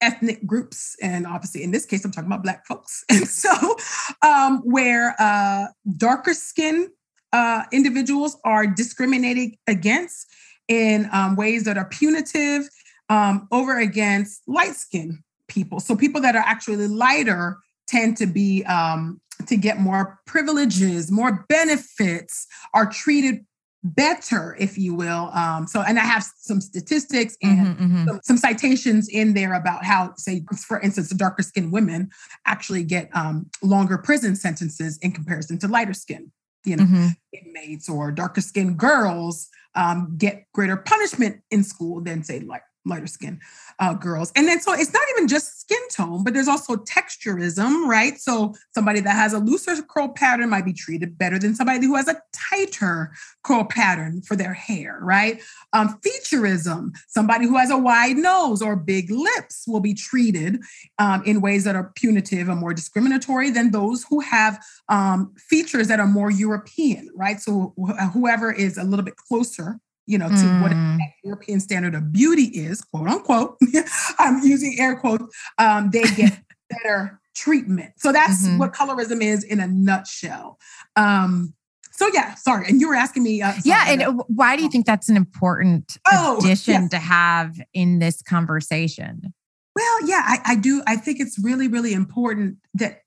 ethnic 0.00 0.46
groups 0.46 0.96
and 1.02 1.26
obviously 1.26 1.62
in 1.62 1.72
this 1.72 1.84
case 1.84 2.04
i'm 2.04 2.12
talking 2.12 2.28
about 2.28 2.42
black 2.42 2.64
folks 2.66 3.04
and 3.10 3.26
so 3.26 3.76
um 4.22 4.60
where 4.64 5.14
uh 5.18 5.66
darker 5.96 6.32
skin 6.32 6.88
uh 7.32 7.64
individuals 7.72 8.36
are 8.44 8.66
discriminated 8.66 9.56
against 9.66 10.26
in 10.68 11.08
um, 11.12 11.34
ways 11.34 11.64
that 11.64 11.76
are 11.76 11.86
punitive 11.86 12.68
um, 13.10 13.46
over 13.52 13.78
against 13.78 14.40
light 14.48 14.74
skin 14.74 15.22
people 15.48 15.80
so 15.80 15.94
people 15.94 16.20
that 16.20 16.34
are 16.34 16.44
actually 16.46 16.88
lighter 16.88 17.58
tend 17.90 18.16
to 18.16 18.26
be 18.26 18.64
um, 18.64 19.20
to 19.46 19.56
get 19.56 19.78
more 19.78 20.20
privileges, 20.26 21.10
more 21.10 21.44
benefits, 21.48 22.46
are 22.74 22.88
treated 22.88 23.44
better, 23.82 24.56
if 24.58 24.76
you 24.76 24.94
will. 24.94 25.30
Um, 25.32 25.66
so, 25.66 25.82
and 25.82 25.98
I 25.98 26.04
have 26.04 26.24
some 26.38 26.60
statistics 26.60 27.36
and 27.42 27.66
mm-hmm, 27.66 27.84
mm-hmm. 27.84 28.08
Some, 28.08 28.20
some, 28.24 28.36
citations 28.36 29.08
in 29.08 29.32
there 29.32 29.54
about 29.54 29.84
how, 29.84 30.12
say, 30.16 30.44
for 30.66 30.78
instance, 30.80 31.08
the 31.08 31.14
darker 31.14 31.42
skinned 31.42 31.72
women 31.72 32.10
actually 32.46 32.84
get 32.84 33.08
um, 33.14 33.48
longer 33.62 33.96
prison 33.96 34.36
sentences 34.36 34.98
in 34.98 35.12
comparison 35.12 35.58
to 35.60 35.68
lighter 35.68 35.94
skin. 35.94 36.30
You 36.64 36.76
know, 36.76 36.84
mm-hmm. 36.84 37.06
inmates 37.32 37.88
or 37.88 38.12
darker 38.12 38.42
skinned 38.42 38.76
girls 38.76 39.48
um, 39.74 40.14
get 40.18 40.44
greater 40.52 40.76
punishment 40.76 41.40
in 41.50 41.64
school 41.64 42.02
than, 42.02 42.22
say, 42.22 42.40
like 42.40 42.62
lighter 42.84 43.06
skin 43.06 43.40
uh, 43.78 43.94
girls. 43.94 44.32
And 44.34 44.48
then 44.48 44.60
so 44.60 44.72
it's 44.72 44.92
not 44.92 45.02
even 45.14 45.28
just 45.28 45.60
skin 45.60 45.80
tone, 45.92 46.24
but 46.24 46.34
there's 46.34 46.48
also 46.48 46.76
texturism, 46.76 47.86
right? 47.86 48.18
So 48.18 48.54
somebody 48.74 49.00
that 49.00 49.14
has 49.14 49.32
a 49.32 49.38
looser 49.38 49.80
curl 49.82 50.08
pattern 50.08 50.50
might 50.50 50.64
be 50.64 50.72
treated 50.72 51.18
better 51.18 51.38
than 51.38 51.54
somebody 51.54 51.86
who 51.86 51.96
has 51.96 52.08
a 52.08 52.20
tighter 52.32 53.12
curl 53.42 53.64
pattern 53.64 54.22
for 54.22 54.36
their 54.36 54.54
hair, 54.54 54.98
right? 55.02 55.42
Um, 55.72 55.98
featureism, 56.00 56.92
somebody 57.08 57.46
who 57.46 57.56
has 57.56 57.70
a 57.70 57.78
wide 57.78 58.16
nose 58.16 58.62
or 58.62 58.76
big 58.76 59.10
lips 59.10 59.64
will 59.66 59.80
be 59.80 59.94
treated 59.94 60.60
um, 60.98 61.22
in 61.24 61.40
ways 61.40 61.64
that 61.64 61.76
are 61.76 61.92
punitive 61.94 62.48
and 62.48 62.58
more 62.58 62.74
discriminatory 62.74 63.50
than 63.50 63.70
those 63.70 64.04
who 64.08 64.20
have 64.20 64.62
um, 64.88 65.34
features 65.36 65.88
that 65.88 66.00
are 66.00 66.06
more 66.06 66.30
European, 66.30 67.10
right? 67.14 67.40
So 67.40 67.74
wh- 67.80 68.12
whoever 68.12 68.52
is 68.52 68.76
a 68.76 68.84
little 68.84 69.04
bit 69.04 69.16
closer 69.16 69.78
you 70.10 70.18
know, 70.18 70.28
to 70.28 70.34
mm. 70.34 70.62
what 70.62 70.70
that 70.72 71.12
European 71.22 71.60
standard 71.60 71.94
of 71.94 72.12
beauty 72.12 72.44
is, 72.44 72.80
quote 72.80 73.06
unquote. 73.06 73.56
I'm 74.18 74.42
using 74.42 74.76
air 74.78 74.96
quotes. 74.96 75.24
Um, 75.56 75.90
they 75.90 76.02
get 76.02 76.40
better 76.70 77.20
treatment. 77.36 77.92
So 77.96 78.12
that's 78.12 78.44
mm-hmm. 78.44 78.58
what 78.58 78.72
colorism 78.72 79.22
is 79.22 79.44
in 79.44 79.60
a 79.60 79.68
nutshell. 79.68 80.58
Um, 80.96 81.54
so 81.92 82.08
yeah, 82.12 82.34
sorry. 82.34 82.66
And 82.68 82.80
you 82.80 82.88
were 82.88 82.96
asking 82.96 83.22
me. 83.22 83.40
Uh, 83.40 83.52
yeah, 83.64 83.84
and 83.88 84.20
why 84.26 84.56
do 84.56 84.62
you 84.62 84.70
think 84.70 84.86
that's 84.86 85.08
an 85.08 85.16
important 85.16 85.96
oh, 86.10 86.38
addition 86.38 86.82
yes. 86.82 86.90
to 86.90 86.98
have 86.98 87.60
in 87.72 88.00
this 88.00 88.20
conversation? 88.22 89.32
Well, 89.76 90.06
yeah, 90.08 90.22
I, 90.24 90.38
I 90.44 90.56
do. 90.56 90.82
I 90.86 90.96
think 90.96 91.20
it's 91.20 91.38
really, 91.38 91.68
really 91.68 91.92
important 91.92 92.56
that 92.74 93.02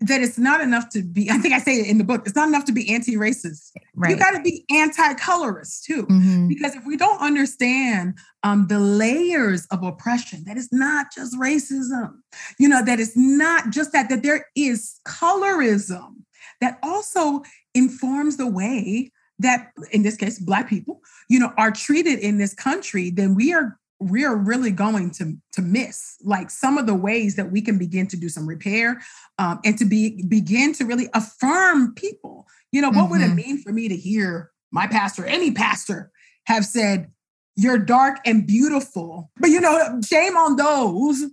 that 0.00 0.20
it's 0.20 0.36
not 0.36 0.60
enough 0.60 0.90
to 0.90 1.02
be, 1.02 1.30
I 1.30 1.38
think 1.38 1.54
I 1.54 1.58
say 1.58 1.80
it 1.80 1.86
in 1.86 1.96
the 1.96 2.04
book, 2.04 2.26
it's 2.26 2.36
not 2.36 2.48
enough 2.48 2.66
to 2.66 2.72
be 2.72 2.92
anti-racist. 2.92 3.72
Right. 3.94 4.10
You 4.10 4.18
got 4.18 4.32
to 4.32 4.42
be 4.42 4.64
anti-colorist 4.70 5.84
too. 5.84 6.06
Mm-hmm. 6.06 6.48
Because 6.48 6.74
if 6.74 6.84
we 6.84 6.98
don't 6.98 7.20
understand 7.20 8.18
um, 8.42 8.66
the 8.66 8.78
layers 8.78 9.66
of 9.70 9.82
oppression, 9.82 10.44
that 10.44 10.58
it's 10.58 10.72
not 10.72 11.06
just 11.14 11.34
racism, 11.38 12.12
you 12.58 12.68
know, 12.68 12.84
that 12.84 13.00
it's 13.00 13.16
not 13.16 13.70
just 13.70 13.92
that, 13.92 14.10
that 14.10 14.22
there 14.22 14.46
is 14.54 15.00
colorism 15.06 16.16
that 16.60 16.78
also 16.82 17.42
informs 17.74 18.36
the 18.36 18.46
way 18.46 19.10
that, 19.38 19.72
in 19.92 20.02
this 20.02 20.16
case, 20.16 20.38
Black 20.38 20.68
people, 20.68 21.00
you 21.28 21.38
know, 21.38 21.52
are 21.56 21.70
treated 21.70 22.18
in 22.18 22.38
this 22.38 22.54
country, 22.54 23.10
then 23.10 23.34
we 23.34 23.52
are 23.52 23.78
we're 23.98 24.36
really 24.36 24.70
going 24.70 25.10
to 25.10 25.36
to 25.52 25.62
miss 25.62 26.16
like 26.22 26.50
some 26.50 26.78
of 26.78 26.86
the 26.86 26.94
ways 26.94 27.36
that 27.36 27.50
we 27.50 27.62
can 27.62 27.78
begin 27.78 28.06
to 28.06 28.16
do 28.16 28.28
some 28.28 28.46
repair 28.46 29.00
um, 29.38 29.58
and 29.64 29.78
to 29.78 29.84
be 29.84 30.22
begin 30.28 30.72
to 30.74 30.84
really 30.84 31.08
affirm 31.14 31.94
people 31.94 32.46
you 32.72 32.80
know 32.80 32.88
what 32.88 32.96
mm-hmm. 32.96 33.10
would 33.12 33.20
it 33.20 33.26
mm-hmm. 33.26 33.36
mean 33.36 33.62
for 33.62 33.72
me 33.72 33.88
to 33.88 33.96
hear 33.96 34.50
my 34.70 34.86
pastor 34.86 35.24
any 35.24 35.50
pastor 35.50 36.10
have 36.44 36.64
said 36.64 37.10
you're 37.56 37.78
dark 37.78 38.18
and 38.26 38.46
beautiful 38.46 39.30
but 39.38 39.50
you 39.50 39.60
know 39.60 40.00
shame 40.06 40.36
on 40.36 40.56
those 40.56 41.24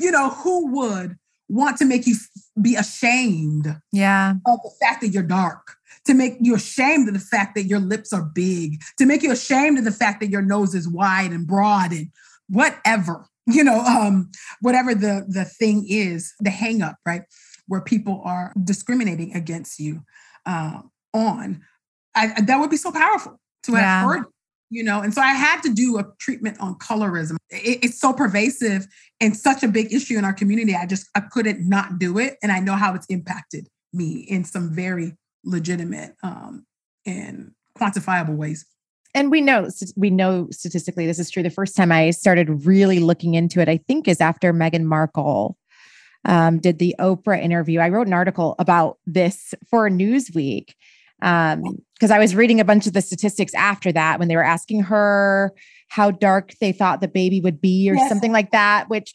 you 0.00 0.10
know 0.10 0.30
who 0.30 0.72
would 0.74 1.16
want 1.50 1.76
to 1.76 1.84
make 1.84 2.06
you 2.06 2.14
be 2.60 2.74
ashamed 2.74 3.76
yeah 3.92 4.34
of 4.46 4.58
the 4.62 4.70
fact 4.80 5.02
that 5.02 5.08
you're 5.08 5.22
dark 5.22 5.77
to 6.04 6.14
make 6.14 6.36
you 6.40 6.54
ashamed 6.54 7.08
of 7.08 7.14
the 7.14 7.20
fact 7.20 7.54
that 7.54 7.64
your 7.64 7.80
lips 7.80 8.12
are 8.12 8.22
big, 8.22 8.80
to 8.98 9.06
make 9.06 9.22
you 9.22 9.32
ashamed 9.32 9.78
of 9.78 9.84
the 9.84 9.92
fact 9.92 10.20
that 10.20 10.30
your 10.30 10.42
nose 10.42 10.74
is 10.74 10.88
wide 10.88 11.30
and 11.30 11.46
broad 11.46 11.92
and 11.92 12.10
whatever, 12.48 13.26
you 13.46 13.64
know, 13.64 13.80
um, 13.80 14.30
whatever 14.60 14.94
the, 14.94 15.24
the 15.28 15.44
thing 15.44 15.86
is, 15.88 16.34
the 16.40 16.50
hang 16.50 16.82
up, 16.82 16.96
right? 17.06 17.22
Where 17.66 17.80
people 17.80 18.22
are 18.24 18.52
discriminating 18.62 19.34
against 19.34 19.78
you 19.78 20.02
uh, 20.46 20.82
on. 21.12 21.62
I, 22.14 22.40
that 22.40 22.58
would 22.58 22.70
be 22.70 22.76
so 22.76 22.90
powerful 22.90 23.38
to 23.64 23.74
have 23.74 23.82
yeah. 23.82 24.06
heard 24.06 24.24
you 24.70 24.82
know 24.82 25.00
and 25.00 25.14
so 25.14 25.20
i 25.20 25.32
had 25.32 25.60
to 25.62 25.72
do 25.72 25.98
a 25.98 26.04
treatment 26.18 26.58
on 26.60 26.74
colorism 26.76 27.36
it, 27.50 27.78
it's 27.82 28.00
so 28.00 28.12
pervasive 28.12 28.86
and 29.20 29.36
such 29.36 29.62
a 29.62 29.68
big 29.68 29.92
issue 29.92 30.18
in 30.18 30.24
our 30.24 30.32
community 30.32 30.74
i 30.74 30.86
just 30.86 31.08
i 31.14 31.20
couldn't 31.20 31.66
not 31.68 31.98
do 31.98 32.18
it 32.18 32.36
and 32.42 32.52
i 32.52 32.58
know 32.58 32.74
how 32.74 32.94
it's 32.94 33.06
impacted 33.06 33.68
me 33.92 34.26
in 34.28 34.44
some 34.44 34.70
very 34.74 35.16
legitimate 35.44 36.14
um, 36.22 36.66
and 37.06 37.52
quantifiable 37.78 38.36
ways. 38.36 38.66
And 39.14 39.30
we 39.30 39.40
know 39.40 39.68
we 39.96 40.10
know 40.10 40.48
statistically 40.50 41.06
this 41.06 41.18
is 41.18 41.30
true. 41.30 41.42
The 41.42 41.50
first 41.50 41.74
time 41.76 41.90
I 41.90 42.10
started 42.10 42.66
really 42.66 42.98
looking 42.98 43.34
into 43.34 43.60
it, 43.60 43.68
I 43.68 43.78
think, 43.78 44.06
is 44.06 44.20
after 44.20 44.52
Meghan 44.52 44.84
Markle 44.84 45.56
um, 46.24 46.58
did 46.58 46.78
the 46.78 46.94
Oprah 46.98 47.42
interview. 47.42 47.80
I 47.80 47.88
wrote 47.88 48.06
an 48.06 48.12
article 48.12 48.54
about 48.58 48.98
this 49.06 49.54
for 49.70 49.88
Newsweek 49.88 50.74
because 51.20 52.10
um, 52.10 52.12
I 52.12 52.18
was 52.18 52.34
reading 52.34 52.60
a 52.60 52.64
bunch 52.64 52.86
of 52.86 52.92
the 52.92 53.02
statistics 53.02 53.54
after 53.54 53.90
that 53.92 54.18
when 54.18 54.28
they 54.28 54.36
were 54.36 54.44
asking 54.44 54.82
her 54.84 55.52
how 55.88 56.10
dark 56.10 56.52
they 56.60 56.70
thought 56.70 57.00
the 57.00 57.08
baby 57.08 57.40
would 57.40 57.60
be 57.60 57.90
or 57.90 57.94
yes. 57.94 58.08
something 58.08 58.30
like 58.30 58.52
that, 58.52 58.88
which 58.88 59.12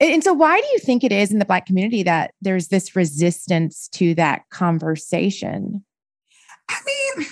and 0.00 0.24
so, 0.24 0.32
why 0.32 0.60
do 0.60 0.66
you 0.72 0.78
think 0.78 1.04
it 1.04 1.12
is 1.12 1.30
in 1.30 1.38
the 1.38 1.44
Black 1.44 1.66
community 1.66 2.02
that 2.02 2.32
there's 2.40 2.68
this 2.68 2.96
resistance 2.96 3.88
to 3.88 4.14
that 4.14 4.48
conversation? 4.50 5.84
I 6.68 6.76
mean, 6.86 7.26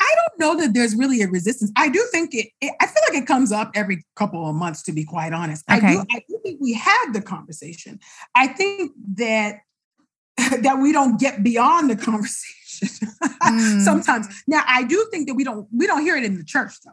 I 0.00 0.14
don't 0.16 0.38
know 0.38 0.62
that 0.62 0.72
there's 0.72 0.94
really 0.94 1.20
a 1.22 1.28
resistance. 1.28 1.72
I 1.76 1.88
do 1.88 2.06
think 2.12 2.34
it, 2.34 2.48
it 2.60 2.72
I 2.80 2.86
feel 2.86 3.02
like 3.08 3.22
it 3.22 3.26
comes 3.26 3.52
up 3.52 3.72
every 3.74 4.04
couple 4.16 4.48
of 4.48 4.54
months, 4.54 4.82
to 4.84 4.92
be 4.92 5.04
quite 5.04 5.32
honest. 5.32 5.64
Okay. 5.70 5.86
I, 5.86 5.92
do, 5.94 6.04
I 6.12 6.22
do 6.28 6.40
think 6.44 6.60
we 6.60 6.74
have 6.74 7.12
the 7.12 7.20
conversation. 7.20 7.98
I 8.34 8.46
think 8.46 8.92
that 9.16 9.60
that 10.60 10.78
we 10.80 10.92
don't 10.92 11.18
get 11.18 11.42
beyond 11.42 11.90
the 11.90 11.96
conversation 12.04 12.88
mm. 12.88 13.84
sometimes. 13.84 14.26
Now, 14.46 14.62
I 14.66 14.84
do 14.84 15.06
think 15.10 15.26
that 15.28 15.34
we 15.34 15.44
don't 15.44 15.66
we 15.72 15.86
don't 15.86 16.02
hear 16.02 16.16
it 16.16 16.24
in 16.24 16.36
the 16.36 16.44
church 16.44 16.74
though. 16.84 16.92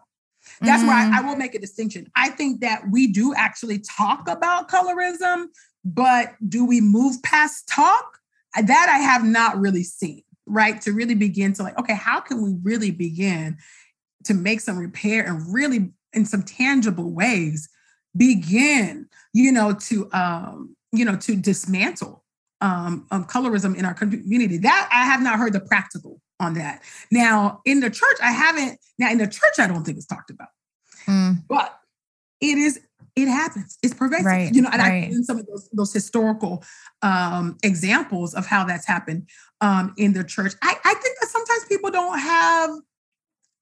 That's 0.62 0.82
mm-hmm. 0.82 0.88
where 0.88 0.98
I, 0.98 1.20
I 1.20 1.22
will 1.22 1.36
make 1.36 1.56
a 1.56 1.60
distinction. 1.60 2.10
I 2.16 2.30
think 2.30 2.62
that 2.62 2.84
we 2.92 3.08
do 3.08 3.34
actually 3.36 3.80
talk 3.80 4.28
about 4.28 4.70
colorism, 4.70 5.46
but 5.86 6.34
do 6.48 6.66
we 6.66 6.82
move 6.82 7.22
past 7.24 7.68
talk? 7.68 8.18
That 8.56 8.90
I 8.90 8.98
have 8.98 9.24
not 9.24 9.58
really 9.60 9.84
seen, 9.84 10.24
right? 10.46 10.82
To 10.82 10.92
really 10.92 11.16
begin 11.16 11.54
to 11.54 11.64
like, 11.64 11.78
okay, 11.78 11.94
how 11.94 12.20
can 12.20 12.42
we 12.42 12.56
really 12.64 12.92
begin 12.92 13.58
to 14.24 14.34
make 14.34 14.62
some 14.62 14.78
repair 14.78 15.24
and 15.24 15.54
really 15.54 15.92
in 16.14 16.26
some 16.26 16.44
tangible 16.44 17.12
ways 17.12 17.70
begin, 18.16 19.08
you 19.34 19.52
know, 19.52 19.74
to 19.74 20.10
um, 20.12 20.76
you 20.92 21.06
know, 21.06 21.16
to 21.18 21.36
dismantle 21.36 22.24
um, 22.62 23.06
um 23.12 23.26
colorism 23.26 23.76
in 23.78 23.86
our 23.86 23.94
community. 23.94 24.58
That 24.58 24.90
I 24.92 25.04
have 25.06 25.22
not 25.22 25.38
heard 25.38 25.54
the 25.54 25.60
practical 25.60 26.20
on 26.40 26.54
that. 26.56 26.84
Now, 27.12 27.62
in 27.66 27.80
the 27.80 27.90
church, 27.90 28.18
I 28.22 28.32
haven't, 28.32 28.80
now 29.00 29.12
in 29.12 29.18
the 29.18 29.28
church, 29.28 29.60
I 29.60 29.68
don't 29.68 29.84
think 29.84 29.98
it's 29.98 30.06
talked 30.06 30.30
about. 30.30 30.50
Mm. 31.08 31.44
But 31.48 31.78
it 32.42 32.58
is, 32.58 32.80
it 33.16 33.28
happens. 33.28 33.78
It's 33.82 33.94
pervasive. 33.94 34.26
Right, 34.26 34.54
you 34.54 34.62
know, 34.62 34.70
and 34.72 34.82
right. 34.82 35.06
I've 35.06 35.12
seen 35.12 35.24
some 35.24 35.40
of 35.40 35.48
those, 35.48 35.70
those 35.74 35.94
historical 35.94 36.64
um, 37.02 37.58
examples 37.64 38.36
of 38.36 38.46
how 38.46 38.64
that's 38.64 38.86
happened 38.86 39.28
um, 39.62 39.94
in 39.98 40.14
the 40.14 40.24
church. 40.24 40.54
I, 40.62 40.76
I 40.84 40.94
think 40.94 41.18
that 41.20 41.30
sometimes 41.30 41.66
people 41.66 41.90
don't 41.90 42.20
have 42.20 42.70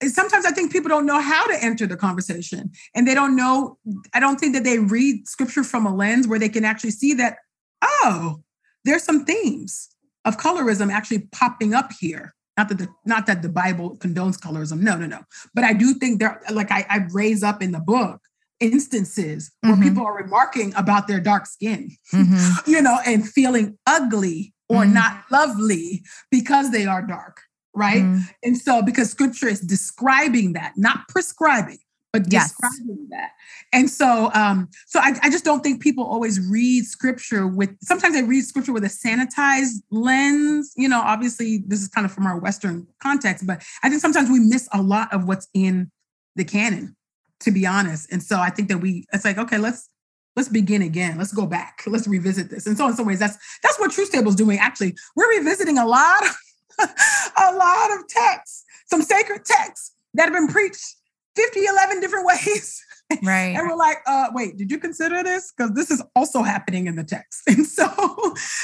sometimes 0.08 0.46
I 0.46 0.52
think 0.52 0.72
people 0.72 0.90
don't 0.90 1.06
know 1.06 1.22
how 1.22 1.48
to 1.48 1.64
enter 1.64 1.88
the 1.88 1.98
conversation 1.98 2.72
and 2.94 3.08
they 3.08 3.14
don't 3.14 3.36
know. 3.36 3.78
I 4.14 4.20
don't 4.20 4.40
think 4.40 4.54
that 4.54 4.64
they 4.64 4.80
read 4.80 5.28
scripture 5.28 5.64
from 5.64 5.86
a 5.86 5.96
lens 5.96 6.28
where 6.28 6.40
they 6.40 6.50
can 6.50 6.66
actually 6.66 6.92
see 6.92 7.14
that, 7.16 7.38
oh, 7.82 8.42
there's 8.84 9.04
some 9.04 9.26
themes 9.26 9.90
of 10.26 10.38
colorism 10.38 10.92
actually 10.92 11.28
popping 11.32 11.74
up 11.74 11.92
here 12.00 12.36
not 12.58 12.70
that 12.70 12.78
the 12.78 12.88
not 13.06 13.26
that 13.26 13.42
the 13.42 13.50
Bible 13.50 13.98
condones 13.98 14.40
colorism. 14.40 14.80
No, 14.80 14.96
no, 14.98 15.06
no. 15.06 15.22
But 15.54 15.64
I 15.64 15.74
do 15.74 15.94
think 15.94 16.20
there, 16.20 16.42
like 16.52 16.72
I, 16.72 16.86
I 16.90 17.08
raise 17.12 17.44
up 17.44 17.62
in 17.62 17.72
the 17.72 17.80
book 17.80 18.22
instances 18.60 19.52
where 19.62 19.74
mm-hmm. 19.74 19.84
people 19.84 20.06
are 20.06 20.16
remarking 20.16 20.74
about 20.76 21.08
their 21.08 21.20
dark 21.20 21.46
skin, 21.46 21.92
mm-hmm. 22.14 22.70
you 22.72 22.82
know, 22.82 22.98
and 23.06 23.28
feeling 23.28 23.78
ugly 23.86 24.54
or 24.70 24.84
mm. 24.84 24.94
not 24.94 25.24
lovely 25.32 26.04
because 26.32 26.72
they 26.72 26.86
are 26.86 27.02
dark, 27.02 27.42
right? 27.76 28.02
Mm. 28.02 28.22
And 28.44 28.58
so, 28.58 28.82
because 28.82 29.12
scripture 29.12 29.48
is 29.48 29.60
describing 29.60 30.54
that, 30.54 30.74
not 30.76 31.08
prescribing, 31.10 31.80
but 32.16 32.30
describing 32.30 32.98
yes. 33.00 33.10
that. 33.10 33.32
And 33.74 33.90
so, 33.90 34.32
um, 34.34 34.70
so 34.88 35.00
I, 35.00 35.20
I, 35.22 35.30
just 35.30 35.44
don't 35.44 35.62
think 35.62 35.82
people 35.82 36.06
always 36.06 36.40
read 36.40 36.86
scripture 36.86 37.46
with. 37.46 37.72
Sometimes 37.82 38.14
they 38.16 38.24
read 38.24 38.46
scripture 38.46 38.72
with 38.72 38.86
a 38.86 38.88
sanitized 38.88 39.84
lens. 39.92 40.74
You 40.78 40.88
know, 40.88 41.02
obviously 41.02 41.64
this 41.68 41.82
is 41.82 41.90
kind 41.90 42.06
of 42.06 42.12
from 42.12 42.26
our 42.26 42.40
Western 42.40 42.88
context, 43.02 43.46
but 43.46 43.62
I 43.84 43.90
think 43.90 44.02
sometimes 44.02 44.30
we 44.30 44.40
miss 44.40 44.70
a 44.72 44.82
lot 44.82 45.14
of 45.14 45.26
what's 45.26 45.50
in 45.54 45.92
the 46.38 46.46
canon, 46.46 46.96
to 47.42 47.52
be 47.52 47.66
honest. 47.66 48.10
And 48.14 48.24
so 48.24 48.40
I 48.40 48.50
think 48.50 48.70
that 48.70 48.78
we, 48.78 49.06
it's 49.12 49.26
like, 49.26 49.38
okay, 49.38 49.58
let's 49.58 49.90
let's 50.38 50.50
begin 50.50 50.82
again. 50.82 51.18
Let's 51.18 51.34
go 51.34 51.46
back. 51.46 51.82
Let's 51.86 52.08
revisit 52.08 52.50
this. 52.50 52.68
And 52.68 52.78
so 52.78 52.88
in 52.88 52.94
some 52.94 53.06
ways, 53.06 53.20
that's 53.20 53.38
that's 53.62 53.78
what 53.78 53.92
Truth's 53.92 54.12
Table 54.12 54.30
is 54.30 54.36
doing. 54.36 54.58
Actually, 54.58 54.96
we're 55.18 55.38
revisiting 55.38 55.78
a 55.78 55.86
lot, 55.86 56.26
of, 56.26 56.36
a 57.38 57.54
lot 57.56 57.92
of 57.92 58.08
texts, 58.08 58.64
some 58.88 59.02
sacred 59.02 59.44
texts 59.44 59.92
that 60.14 60.24
have 60.24 60.34
been 60.34 60.48
preached 60.48 60.96
50, 61.36 61.66
11 61.66 62.00
different 62.00 62.26
ways. 62.26 62.82
Right. 63.22 63.56
and 63.56 63.70
we're 63.70 63.76
like, 63.76 63.98
uh, 64.08 64.30
wait, 64.34 64.58
did 64.58 64.72
you 64.72 64.80
consider 64.80 65.22
this? 65.22 65.54
Because 65.56 65.74
this 65.74 65.92
is 65.92 66.02
also 66.16 66.42
happening 66.42 66.88
in 66.88 66.96
the 66.96 67.04
text. 67.04 67.44
And 67.48 67.64
so, 67.64 67.88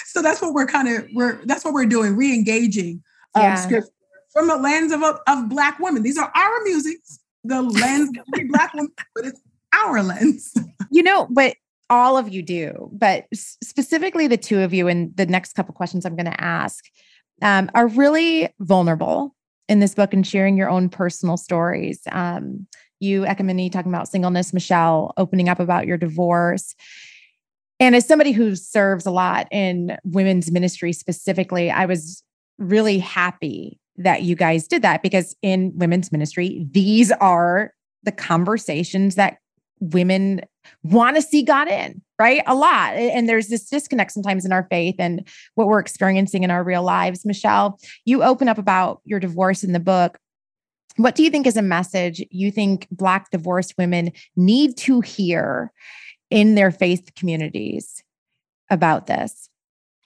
so 0.08 0.24
that's 0.24 0.42
what 0.42 0.56
we're 0.56 0.66
kind 0.66 0.88
of 0.88 1.08
we're 1.14 1.40
that's 1.46 1.64
what 1.64 1.76
we're 1.76 1.86
doing, 1.86 2.16
re-engaging 2.16 3.04
um, 3.36 3.44
yeah. 3.44 3.56
scripture 3.56 3.92
from 4.34 4.48
the 4.48 4.58
lens 4.58 4.92
of, 4.92 5.04
of 5.04 5.50
black 5.50 5.80
women. 5.80 6.04
These 6.04 6.18
are 6.18 6.32
our 6.34 6.64
musings, 6.64 7.20
the 7.44 7.62
lens 7.62 8.10
of 8.18 8.50
black 8.50 8.74
women, 8.74 8.92
but 9.16 9.26
it's 9.26 9.42
our 9.74 10.02
lens. 10.04 10.54
You 10.94 11.04
know, 11.04 11.26
but 11.30 11.56
all 11.90 12.18
of 12.18 12.28
you 12.28 12.42
do, 12.42 12.90
but 12.92 13.26
specifically 13.34 14.28
the 14.28 14.36
two 14.36 14.60
of 14.60 14.74
you, 14.74 14.90
and 14.90 15.16
the 15.16 15.26
next 15.26 15.54
couple 15.54 15.74
questions 15.74 16.06
I'm 16.06 16.18
going 16.18 16.26
to 16.26 16.42
ask 16.44 16.84
um, 17.42 17.72
are 17.74 17.88
really 17.88 18.50
vulnerable 18.60 19.34
in 19.72 19.80
this 19.80 19.96
book 19.96 20.14
and 20.14 20.28
sharing 20.28 20.58
your 20.58 20.70
own 20.70 20.90
personal 20.90 21.38
stories. 21.38 22.02
Um, 22.12 22.68
you, 23.00 23.22
Ekemini, 23.22 23.72
talking 23.72 23.90
about 23.90 24.10
singleness, 24.10 24.54
Michelle, 24.54 25.14
opening 25.16 25.48
up 25.48 25.62
about 25.62 25.88
your 25.88 25.98
divorce. 25.98 26.76
And 27.80 27.96
as 27.96 28.06
somebody 28.06 28.34
who 28.34 28.58
serves 28.58 29.06
a 29.06 29.12
lot 29.12 29.48
in 29.50 29.96
women's 30.04 30.52
ministry 30.52 30.92
specifically, 30.92 31.72
I 31.72 31.86
was 31.86 32.22
really 32.60 33.00
happy 33.00 33.80
that 33.96 34.24
you 34.24 34.36
guys 34.36 34.68
did 34.68 34.82
that 34.82 35.02
because 35.02 35.38
in 35.42 35.72
women's 35.76 36.12
ministry, 36.12 36.68
these 36.70 37.14
are 37.14 37.74
the 38.04 38.12
conversations 38.12 39.16
that 39.16 39.38
women 39.80 40.42
want 40.84 41.16
to 41.16 41.22
see 41.22 41.44
God 41.44 41.68
in, 41.68 42.02
right? 42.20 42.44
A 42.48 42.56
lot. 42.56 42.94
And 42.94 43.28
there's 43.28 43.48
this 43.48 43.70
disconnect 43.70 44.12
sometimes 44.12 44.46
in 44.46 44.52
our 44.52 44.68
faith 44.70 44.96
and 45.00 45.28
what 45.56 45.68
we're 45.68 45.80
experiencing 45.80 46.44
in 46.44 46.52
our 46.52 46.64
real 46.64 46.84
lives. 46.84 47.26
Michelle, 47.26 47.80
you 48.06 48.24
open 48.24 48.48
up 48.48 48.58
about 48.58 49.02
your 49.06 49.20
divorce 49.20 49.64
in 49.64 49.74
the 49.74 49.80
book. 49.80 50.18
What 50.98 51.16
do 51.16 51.24
you 51.24 51.30
think 51.30 51.48
is 51.48 51.58
a 51.58 51.62
message 51.62 52.24
you 52.32 52.52
think 52.52 52.88
Black 52.92 53.32
divorced 53.32 53.76
women 53.78 54.12
need 54.36 54.78
to 54.78 55.02
hear 55.02 55.72
in 56.30 56.56
their 56.56 56.72
faith 56.72 57.12
communities 57.16 58.04
about 58.70 59.08
this? 59.08 59.50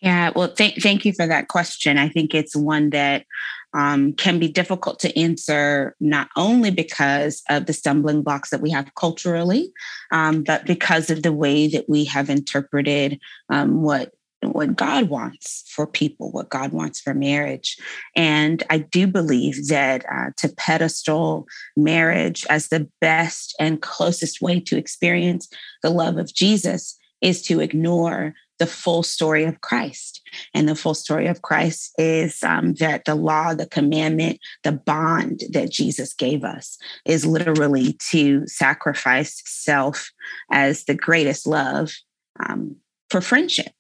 Yeah, 0.02 0.32
well, 0.36 0.52
th- 0.52 0.82
thank 0.84 1.06
you 1.06 1.14
for 1.14 1.26
that 1.26 1.48
question. 1.48 1.98
I 1.98 2.10
think 2.10 2.36
it's 2.36 2.56
one 2.56 2.92
that 2.92 3.26
um, 3.76 4.14
can 4.14 4.40
be 4.40 4.48
difficult 4.48 5.00
to 5.00 5.20
answer, 5.20 5.96
not 6.00 6.30
only 6.38 6.72
because 6.72 7.44
of 7.50 7.66
the 7.66 7.74
stumbling 7.74 8.24
blocks 8.24 8.50
that 8.50 8.62
we 8.62 8.72
have 8.72 8.96
culturally, 8.96 9.72
um, 10.12 10.44
but 10.44 10.66
because 10.66 11.10
of 11.10 11.24
the 11.24 11.34
way 11.34 11.68
that 11.68 11.90
we 11.90 12.06
have 12.06 12.30
interpreted 12.30 13.20
um, 13.50 13.82
what 13.82 14.14
what 14.42 14.76
God 14.76 15.10
wants 15.10 15.64
for 15.68 15.88
people, 15.88 16.32
what 16.32 16.50
God 16.50 16.72
wants 16.72 17.00
for 17.00 17.16
marriage. 17.16 17.78
And 18.16 18.62
I 18.70 18.80
do 18.80 19.08
believe 19.08 19.70
that 19.70 20.06
uh, 20.12 20.32
to 20.38 20.50
pedestal 20.50 21.48
marriage 21.76 22.46
as 22.48 22.68
the 22.68 22.88
best 23.02 23.56
and 23.60 23.82
closest 23.82 24.42
way 24.42 24.60
to 24.60 24.78
experience 24.78 25.50
the 25.82 25.90
love 25.90 26.18
of 26.18 26.34
Jesus 26.34 26.96
is 27.22 27.42
to 27.44 27.60
ignore 27.60 28.36
the 28.60 28.66
full 28.66 29.04
story 29.04 29.44
of 29.44 29.62
Christ. 29.62 30.22
And 30.54 30.68
the 30.68 30.76
full 30.76 30.94
story 30.94 31.28
of 31.28 31.42
Christ 31.42 31.94
is 31.98 32.44
um, 32.44 32.74
that 32.76 33.06
the 33.06 33.16
law, 33.16 33.54
the 33.54 33.68
commandment, 33.68 34.40
the 34.64 34.72
bond 34.72 35.42
that 35.52 35.72
Jesus 35.72 36.14
gave 36.14 36.44
us 36.44 36.78
is 37.06 37.26
literally 37.26 37.98
to 38.12 38.46
sacrifice 38.48 39.42
self 39.46 40.12
as 40.52 40.86
the 40.86 40.96
greatest 40.96 41.46
love 41.46 41.92
um, 42.48 42.76
for 43.10 43.22
friendship. 43.22 43.72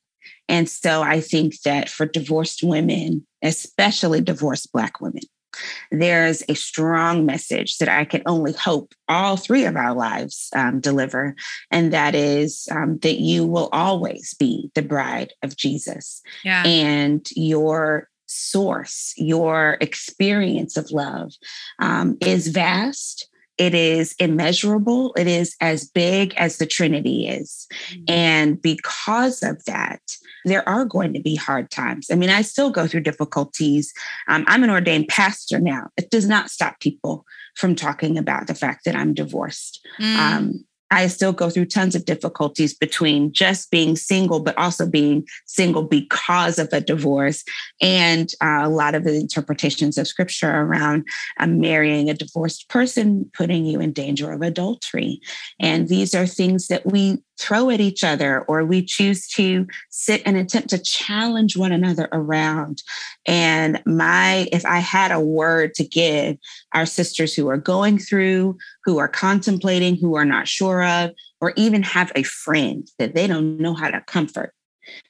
And 0.48 0.70
so 0.70 1.02
I 1.02 1.22
think 1.22 1.62
that 1.62 1.90
for 1.90 2.06
divorced 2.06 2.62
women, 2.64 3.26
especially 3.42 4.22
divorced 4.22 4.72
Black 4.72 5.02
women, 5.02 5.24
there's 5.92 6.44
a 6.50 6.56
strong 6.56 7.26
message 7.26 7.78
that 7.78 7.90
I 7.90 8.06
can 8.06 8.24
only 8.26 8.54
hope 8.54 8.94
all 9.08 9.38
three 9.38 9.66
of 9.66 9.76
our 9.76 9.94
lives 9.94 10.50
um, 10.56 10.80
deliver. 10.80 11.36
And 11.72 11.94
that 11.94 12.16
is 12.16 12.68
um, 12.72 12.98
that 13.00 13.20
you 13.20 13.46
will 13.46 13.70
always 13.72 14.34
be 14.34 14.72
the 14.76 14.82
bride 14.82 15.34
of 15.44 15.56
Jesus. 15.56 16.22
Yeah. 16.44 16.64
And 16.66 17.28
your 17.36 18.10
source, 18.26 19.14
your 19.18 19.78
experience 19.82 20.78
of 20.78 20.92
love 20.92 21.32
um, 21.80 22.18
is 22.22 22.48
vast 22.48 23.30
it 23.58 23.74
is 23.74 24.16
immeasurable. 24.20 25.14
It 25.16 25.28
is 25.28 25.56
as 25.62 25.90
big 25.90 26.34
as 26.36 26.58
the 26.58 26.66
Trinity 26.66 27.28
is. 27.28 27.68
Mm-hmm. 27.90 28.04
And 28.08 28.62
because 28.62 29.44
of 29.44 29.64
that, 29.66 30.02
there 30.44 30.68
are 30.68 30.86
going 30.86 31.14
to 31.14 31.22
be 31.22 31.36
hard 31.36 31.72
times. 31.72 32.08
I 32.12 32.16
mean, 32.16 32.30
I 32.30 32.42
still 32.42 32.70
go 32.70 32.86
through 32.86 33.02
difficulties. 33.02 33.94
Um, 34.28 34.44
I'm 34.48 34.64
an 34.64 34.70
ordained 34.70 35.08
pastor 35.08 35.60
now. 35.60 35.90
It 35.98 36.12
does 36.12 36.28
not 36.28 36.52
stop 36.52 36.80
people 36.80 37.26
from 37.56 37.76
talking 37.76 38.18
about 38.18 38.48
the 38.48 38.56
fact 38.56 38.86
that 38.86 38.96
I'm 38.96 39.14
divorced. 39.14 39.86
Mm. 40.00 40.18
Um, 40.18 40.66
I 40.96 41.08
still 41.08 41.34
go 41.34 41.50
through 41.50 41.66
tons 41.66 41.94
of 41.94 42.06
difficulties 42.06 42.74
between 42.74 43.34
just 43.34 43.70
being 43.70 43.98
single, 43.98 44.40
but 44.40 44.58
also 44.58 44.88
being 44.88 45.28
single 45.46 45.84
because 45.84 46.58
of 46.58 46.70
a 46.72 46.80
divorce, 46.80 47.44
and 47.82 48.32
uh, 48.42 48.62
a 48.64 48.70
lot 48.70 48.96
of 48.96 49.04
the 49.04 49.14
interpretations 49.16 49.98
of 49.98 50.08
scripture 50.08 50.50
around 50.50 51.06
uh, 51.38 51.48
marrying 51.48 52.10
a 52.10 52.14
divorced 52.14 52.70
person, 52.70 53.30
putting 53.34 53.66
you 53.66 53.82
in 53.82 53.92
danger 53.92 54.32
of 54.32 54.42
adultery. 54.42 55.20
And 55.60 55.90
these 55.90 56.16
are 56.16 56.26
things 56.26 56.68
that 56.68 56.86
we 56.86 57.22
throw 57.40 57.70
at 57.70 57.82
each 57.82 58.04
other 58.04 58.42
or 58.42 58.64
we 58.64 58.84
choose 58.84 59.28
to 59.28 59.68
sit 59.90 60.22
and 60.26 60.38
attempt 60.38 60.70
to 60.70 60.78
challenge 60.78 61.58
one 61.58 61.72
another 61.72 62.08
around. 62.12 62.82
And 63.26 63.82
my 63.86 64.48
if 64.52 64.66
i 64.66 64.80
had 64.80 65.12
a 65.12 65.20
word 65.20 65.74
to 65.76 65.84
give 65.84 66.38
our 66.74 66.86
sisters 66.86 67.34
who 67.34 67.50
are 67.50 67.58
going 67.58 67.98
through 67.98 68.58
who 68.84 68.98
are 68.98 69.08
contemplating 69.08 69.96
who 69.96 70.16
are 70.16 70.26
not 70.26 70.48
sure 70.48 70.84
of 70.84 71.12
or 71.42 71.54
even 71.56 71.84
have 71.84 72.12
a 72.16 72.24
friend 72.24 72.88
that 73.00 73.16
they 73.16 73.28
don't 73.28 73.58
know 73.58 73.74
how 73.74 73.90
to 73.90 74.02
comfort 74.02 74.54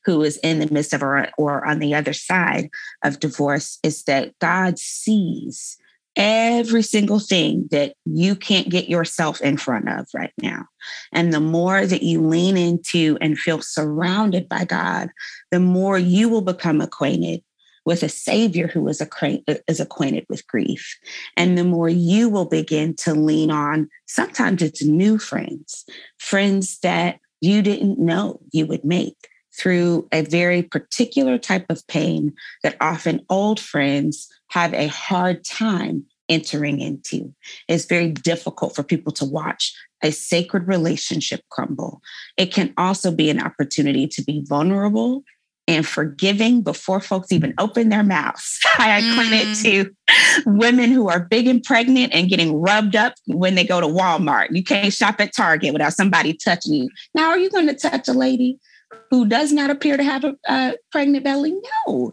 who 0.05 0.21
is 0.21 0.37
in 0.37 0.59
the 0.59 0.71
midst 0.71 0.93
of 0.93 1.03
or, 1.03 1.29
or 1.37 1.65
on 1.67 1.79
the 1.79 1.93
other 1.93 2.13
side 2.13 2.69
of 3.03 3.19
divorce 3.19 3.79
is 3.83 4.03
that 4.03 4.37
god 4.39 4.79
sees 4.79 5.77
every 6.15 6.81
single 6.81 7.19
thing 7.19 7.67
that 7.71 7.95
you 8.05 8.35
can't 8.35 8.69
get 8.69 8.89
yourself 8.89 9.41
in 9.41 9.57
front 9.57 9.89
of 9.89 10.07
right 10.13 10.33
now. 10.41 10.65
And 11.11 11.33
the 11.33 11.39
more 11.39 11.85
that 11.85 12.03
you 12.03 12.25
lean 12.25 12.57
into 12.57 13.17
and 13.21 13.37
feel 13.37 13.61
surrounded 13.61 14.47
by 14.47 14.65
God, 14.65 15.09
the 15.51 15.59
more 15.59 15.97
you 15.97 16.29
will 16.29 16.41
become 16.41 16.81
acquainted 16.81 17.43
with 17.85 18.01
a 18.01 18.09
savior 18.09 18.67
who 18.67 18.87
is, 18.87 18.99
acquainted, 18.99 19.61
is 19.67 19.79
acquainted 19.79 20.25
with 20.27 20.47
grief. 20.47 20.97
And 21.37 21.57
the 21.57 21.63
more 21.63 21.89
you 21.89 22.29
will 22.29 22.45
begin 22.45 22.95
to 22.97 23.13
lean 23.13 23.51
on, 23.51 23.89
sometimes 24.07 24.61
it's 24.61 24.83
new 24.83 25.17
friends, 25.19 25.85
friends 26.17 26.79
that 26.79 27.19
you 27.41 27.61
didn't 27.61 27.99
know 27.99 28.39
you 28.51 28.65
would 28.65 28.83
make 28.83 29.29
through 29.57 30.07
a 30.11 30.21
very 30.23 30.63
particular 30.63 31.37
type 31.37 31.65
of 31.69 31.85
pain 31.87 32.33
that 32.63 32.77
often 32.81 33.25
old 33.29 33.59
friends 33.59 34.27
have 34.49 34.73
a 34.73 34.87
hard 34.87 35.43
time 35.43 36.05
entering 36.27 36.79
into. 36.79 37.33
It's 37.67 37.85
very 37.85 38.11
difficult 38.11 38.75
for 38.75 38.83
people 38.83 39.11
to 39.13 39.25
watch 39.25 39.73
a 40.01 40.11
sacred 40.11 40.67
relationship 40.67 41.41
crumble. 41.49 42.01
It 42.37 42.53
can 42.53 42.73
also 42.77 43.11
be 43.11 43.29
an 43.29 43.41
opportunity 43.41 44.07
to 44.07 44.23
be 44.23 44.43
vulnerable 44.47 45.23
and 45.67 45.85
forgiving 45.85 46.61
before 46.61 46.99
folks 46.99 47.31
even 47.31 47.53
open 47.57 47.89
their 47.89 48.03
mouths. 48.03 48.59
I 48.77 48.99
equate 48.99 49.31
mm. 49.31 49.65
it 49.65 49.85
to 50.43 50.43
women 50.45 50.91
who 50.91 51.09
are 51.09 51.19
big 51.19 51.47
and 51.47 51.63
pregnant 51.63 52.13
and 52.13 52.29
getting 52.29 52.61
rubbed 52.61 52.95
up 52.95 53.13
when 53.27 53.55
they 53.55 53.63
go 53.63 53.81
to 53.81 53.87
Walmart. 53.87 54.47
You 54.51 54.63
can't 54.63 54.93
shop 54.93 55.19
at 55.19 55.35
Target 55.35 55.73
without 55.73 55.93
somebody 55.93 56.33
touching 56.33 56.73
you. 56.73 56.89
Now, 57.15 57.29
are 57.29 57.39
you 57.39 57.49
going 57.49 57.67
to 57.67 57.73
touch 57.73 58.07
a 58.07 58.13
lady 58.13 58.59
who 59.09 59.25
does 59.25 59.51
not 59.51 59.69
appear 59.69 59.97
to 59.97 60.03
have 60.03 60.23
a, 60.23 60.35
a 60.47 60.75
pregnant 60.91 61.23
belly? 61.23 61.53
No. 61.87 62.11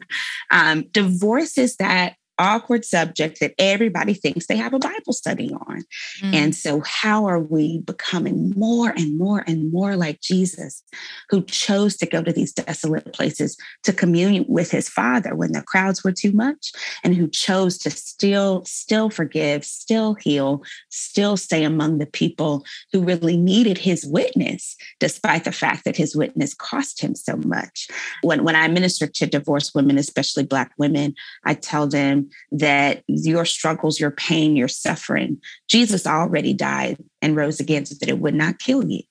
Um, 0.51 0.85
divorce 0.93 1.59
is 1.59 1.77
that 1.77 2.17
awkward 2.38 2.85
subject 2.85 3.40
that 3.40 3.55
everybody 3.59 4.14
thinks 4.14 4.47
they 4.47 4.57
have 4.57 4.75
a 4.75 4.79
Bible 4.79 5.12
study 5.12 5.53
on. 5.53 5.83
Mm. 6.21 6.35
And 6.35 6.55
so, 6.55 6.81
how 6.85 7.27
are 7.27 7.40
we 7.40 7.81
becoming 7.81 8.53
more 8.57 8.90
and 8.90 9.18
more 9.18 9.45
and 9.47 9.73
more 9.73 9.97
like 9.97 10.21
Jesus, 10.21 10.83
who 11.31 11.42
chose 11.45 11.97
to 11.99 12.07
go 12.07 12.23
to 12.23 12.33
these 12.33 12.53
desolate 12.53 13.12
places 13.12 13.57
to 13.85 13.92
commune 13.92 14.45
with 14.49 14.71
his 14.71 14.88
Father 14.88 15.35
when 15.35 15.53
the 15.53 15.62
crowds 15.62 16.03
were 16.03 16.12
too 16.12 16.33
much, 16.33 16.73
and 17.05 17.14
who 17.14 17.29
chose 17.29 17.79
to 17.79 17.90
still, 17.90 18.64
still 18.64 19.11
forgive, 19.11 19.64
still 19.64 20.14
heal, 20.14 20.62
still 20.90 21.37
stay 21.37 21.64
among 21.64 21.99
the 21.99 22.07
people 22.07 22.64
who 22.92 23.03
really 23.03 23.37
needed 23.37 23.79
his 23.79 24.05
witness, 24.07 24.77
despite 24.99 25.45
the 25.45 25.53
fact 25.53 25.85
that 25.85 25.97
his 25.97 26.16
witness 26.16 26.55
cost 26.55 27.01
him 27.01 27.14
so 27.14 27.37
much. 27.37 27.88
When, 28.23 28.45
when 28.45 28.57
I 28.57 28.68
minister 28.68 29.07
to 29.07 29.27
divorced 29.27 29.75
women, 29.75 29.99
especially 29.99 30.45
Black 30.45 30.73
women, 30.79 31.14
I 31.45 31.55
tell 31.55 31.87
them 31.87 32.22
that 32.53 33.03
your 33.07 33.45
struggles, 33.45 34.01
your 34.01 34.11
pain, 34.11 34.57
your 34.57 34.69
suffering, 34.69 35.41
Jesus 35.69 36.07
already 36.07 36.55
died 36.55 36.99
and 37.21 37.37
rose 37.37 37.61
again 37.61 37.87
so 37.87 37.95
that 38.01 38.09
it 38.09 38.19
would 38.19 38.35
not 38.35 38.59
kill 38.59 38.85
you. 38.85 39.03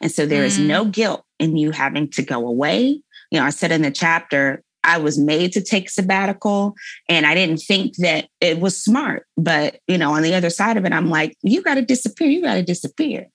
And 0.00 0.10
so 0.12 0.26
there 0.26 0.42
mm. 0.42 0.46
is 0.46 0.58
no 0.58 0.84
mm. 0.84 0.92
guilt 0.92 1.24
in 1.38 1.56
you 1.56 1.70
having 1.70 2.08
to 2.10 2.22
go 2.22 2.46
away. 2.46 3.00
You 3.30 3.40
know, 3.40 3.44
I 3.44 3.50
said 3.50 3.72
in 3.72 3.82
the 3.82 3.90
chapter, 3.90 4.62
I 4.84 4.98
was 4.98 5.18
made 5.18 5.52
to 5.52 5.62
take 5.62 5.88
sabbatical 5.88 6.74
and 7.08 7.24
I 7.24 7.34
didn't 7.34 7.58
think 7.58 7.96
that 7.98 8.28
it 8.40 8.60
was 8.60 8.82
smart. 8.82 9.26
But, 9.36 9.78
you 9.86 9.96
know, 9.96 10.12
on 10.12 10.22
the 10.22 10.34
other 10.34 10.50
side 10.50 10.76
of 10.76 10.84
it, 10.84 10.92
I'm 10.92 11.08
like, 11.08 11.36
you 11.42 11.62
got 11.62 11.74
to 11.74 11.82
disappear. 11.82 12.28
You 12.28 12.42
got 12.42 12.54
to 12.54 12.62
disappear. 12.62 13.28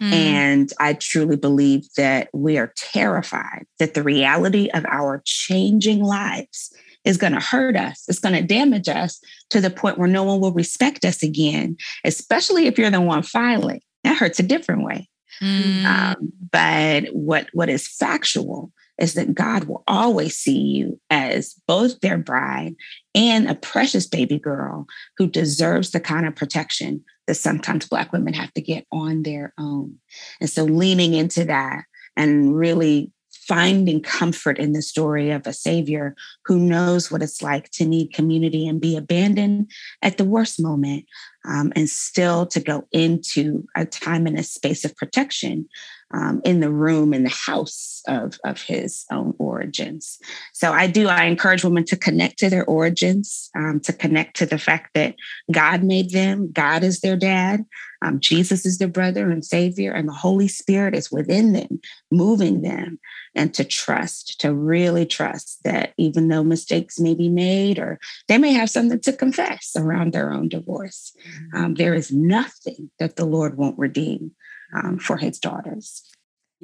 Mm. 0.00 0.12
And 0.12 0.72
I 0.78 0.94
truly 0.94 1.36
believe 1.36 1.86
that 1.96 2.28
we 2.32 2.56
are 2.56 2.72
terrified 2.76 3.66
that 3.78 3.94
the 3.94 4.02
reality 4.02 4.70
of 4.72 4.84
our 4.86 5.22
changing 5.24 6.02
lives 6.02 6.72
is 7.06 7.16
going 7.16 7.32
to 7.32 7.40
hurt 7.40 7.76
us. 7.76 8.04
It's 8.08 8.18
going 8.18 8.34
to 8.34 8.42
damage 8.42 8.88
us 8.88 9.20
to 9.50 9.60
the 9.60 9.70
point 9.70 9.96
where 9.96 10.08
no 10.08 10.24
one 10.24 10.40
will 10.40 10.52
respect 10.52 11.04
us 11.04 11.22
again, 11.22 11.78
especially 12.04 12.66
if 12.66 12.78
you're 12.78 12.90
the 12.90 13.00
one 13.00 13.22
filing. 13.22 13.80
That 14.04 14.18
hurts 14.18 14.38
a 14.38 14.42
different 14.42 14.84
way. 14.84 15.08
Mm. 15.40 15.84
Um, 15.84 16.32
but 16.50 17.04
what 17.14 17.48
what 17.52 17.68
is 17.68 17.88
factual 17.88 18.72
is 18.98 19.14
that 19.14 19.34
God 19.34 19.64
will 19.64 19.84
always 19.86 20.36
see 20.36 20.58
you 20.58 20.98
as 21.10 21.54
both 21.66 22.00
their 22.00 22.16
bride 22.16 22.74
and 23.14 23.48
a 23.48 23.54
precious 23.54 24.06
baby 24.06 24.38
girl 24.38 24.86
who 25.18 25.26
deserves 25.26 25.90
the 25.90 26.00
kind 26.00 26.26
of 26.26 26.34
protection 26.34 27.04
that 27.26 27.34
sometimes 27.34 27.88
Black 27.88 28.12
women 28.12 28.32
have 28.32 28.52
to 28.54 28.62
get 28.62 28.86
on 28.90 29.22
their 29.22 29.52
own. 29.58 29.96
And 30.40 30.48
so 30.48 30.64
leaning 30.64 31.12
into 31.12 31.44
that 31.44 31.84
and 32.16 32.56
really 32.56 33.12
finding 33.46 34.00
comfort 34.00 34.58
in 34.58 34.72
the 34.72 34.82
story 34.82 35.30
of 35.30 35.46
a 35.46 35.52
savior 35.52 36.14
who 36.44 36.58
knows 36.58 37.10
what 37.10 37.22
it's 37.22 37.42
like 37.42 37.70
to 37.70 37.84
need 37.84 38.12
community 38.12 38.66
and 38.66 38.80
be 38.80 38.96
abandoned 38.96 39.70
at 40.02 40.18
the 40.18 40.24
worst 40.24 40.60
moment 40.60 41.04
um, 41.46 41.72
and 41.76 41.88
still 41.88 42.46
to 42.46 42.60
go 42.60 42.86
into 42.92 43.66
a 43.76 43.84
time 43.84 44.26
and 44.26 44.38
a 44.38 44.42
space 44.42 44.84
of 44.84 44.96
protection 44.96 45.68
um, 46.12 46.40
in 46.44 46.60
the 46.60 46.70
room 46.70 47.12
in 47.12 47.24
the 47.24 47.30
house 47.30 48.02
of, 48.06 48.38
of 48.44 48.62
his 48.62 49.04
own 49.10 49.34
origins. 49.38 50.18
So 50.52 50.72
i 50.72 50.86
do 50.86 51.08
i 51.08 51.24
encourage 51.24 51.64
women 51.64 51.84
to 51.86 51.96
connect 51.96 52.38
to 52.38 52.50
their 52.50 52.64
origins 52.64 53.50
um, 53.56 53.80
to 53.80 53.92
connect 53.92 54.36
to 54.36 54.46
the 54.46 54.58
fact 54.58 54.94
that 54.94 55.16
god 55.50 55.82
made 55.82 56.10
them. 56.10 56.50
God 56.52 56.84
is 56.84 57.00
their 57.00 57.16
dad. 57.16 57.64
Um, 58.02 58.20
jesus 58.20 58.64
is 58.64 58.78
their 58.78 58.88
brother 58.88 59.30
and 59.30 59.44
savior 59.44 59.92
and 59.92 60.08
the 60.08 60.12
holy 60.12 60.48
spirit 60.48 60.94
is 60.94 61.10
within 61.10 61.52
them 61.52 61.80
moving 62.10 62.62
them 62.62 63.00
and 63.36 63.52
to 63.54 63.64
trust, 63.64 64.40
to 64.40 64.52
really 64.52 65.04
trust 65.04 65.62
that 65.62 65.92
even 65.98 66.28
though 66.28 66.42
mistakes 66.42 66.98
may 66.98 67.14
be 67.14 67.28
made 67.28 67.78
or 67.78 68.00
they 68.28 68.38
may 68.38 68.52
have 68.52 68.70
something 68.70 68.98
to 69.00 69.12
confess 69.12 69.72
around 69.76 70.12
their 70.12 70.32
own 70.32 70.48
divorce. 70.48 71.14
Um, 71.54 71.74
there 71.74 71.94
is 71.94 72.10
nothing 72.12 72.90
that 72.98 73.16
the 73.16 73.24
Lord 73.24 73.56
won't 73.56 73.78
redeem 73.78 74.32
um, 74.76 74.98
for 74.98 75.16
his 75.16 75.38
daughters. 75.38 76.02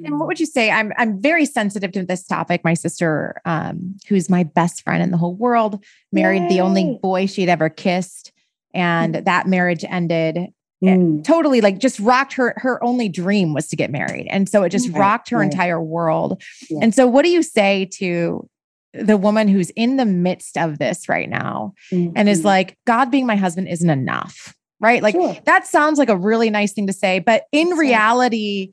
And 0.03 0.19
what 0.19 0.27
would 0.27 0.39
you 0.39 0.47
say? 0.47 0.71
I'm 0.71 0.91
I'm 0.97 1.21
very 1.21 1.45
sensitive 1.45 1.91
to 1.91 2.03
this 2.03 2.25
topic. 2.25 2.61
My 2.63 2.73
sister, 2.73 3.39
um, 3.45 3.95
who's 4.09 4.29
my 4.29 4.43
best 4.43 4.81
friend 4.81 5.03
in 5.03 5.11
the 5.11 5.17
whole 5.17 5.35
world, 5.35 5.83
married 6.11 6.43
Yay. 6.43 6.49
the 6.49 6.61
only 6.61 6.99
boy 7.01 7.27
she'd 7.27 7.47
ever 7.47 7.69
kissed, 7.69 8.31
and 8.73 9.13
mm-hmm. 9.13 9.23
that 9.25 9.47
marriage 9.47 9.85
ended 9.87 10.51
mm. 10.83 11.23
totally 11.23 11.61
like 11.61 11.79
just 11.79 11.99
rocked 11.99 12.33
her 12.33 12.53
her 12.57 12.83
only 12.83 13.09
dream 13.09 13.53
was 13.53 13.67
to 13.67 13.75
get 13.75 13.91
married 13.91 14.27
and 14.29 14.49
so 14.49 14.63
it 14.63 14.69
just 14.69 14.89
right, 14.89 14.99
rocked 14.99 15.29
her 15.29 15.37
right. 15.37 15.51
entire 15.51 15.81
world 15.81 16.41
yeah. 16.69 16.79
and 16.81 16.93
so 16.93 17.07
what 17.07 17.23
do 17.23 17.29
you 17.29 17.43
say 17.43 17.85
to 17.85 18.47
the 18.93 19.17
woman 19.17 19.47
who's 19.47 19.71
in 19.71 19.97
the 19.97 20.05
midst 20.05 20.57
of 20.57 20.77
this 20.77 21.09
right 21.09 21.29
now 21.29 21.73
mm-hmm. 21.91 22.13
and 22.15 22.29
is 22.29 22.39
mm-hmm. 22.39 22.47
like 22.47 22.77
god 22.85 23.09
being 23.11 23.25
my 23.25 23.35
husband 23.35 23.67
isn't 23.67 23.89
enough 23.89 24.53
right 24.83 25.01
like 25.01 25.15
sure. 25.15 25.35
that 25.45 25.65
sounds 25.65 25.97
like 25.97 26.09
a 26.09 26.17
really 26.17 26.49
nice 26.49 26.73
thing 26.73 26.85
to 26.85 26.93
say 26.93 27.17
but 27.17 27.45
in 27.51 27.69
reality 27.69 28.71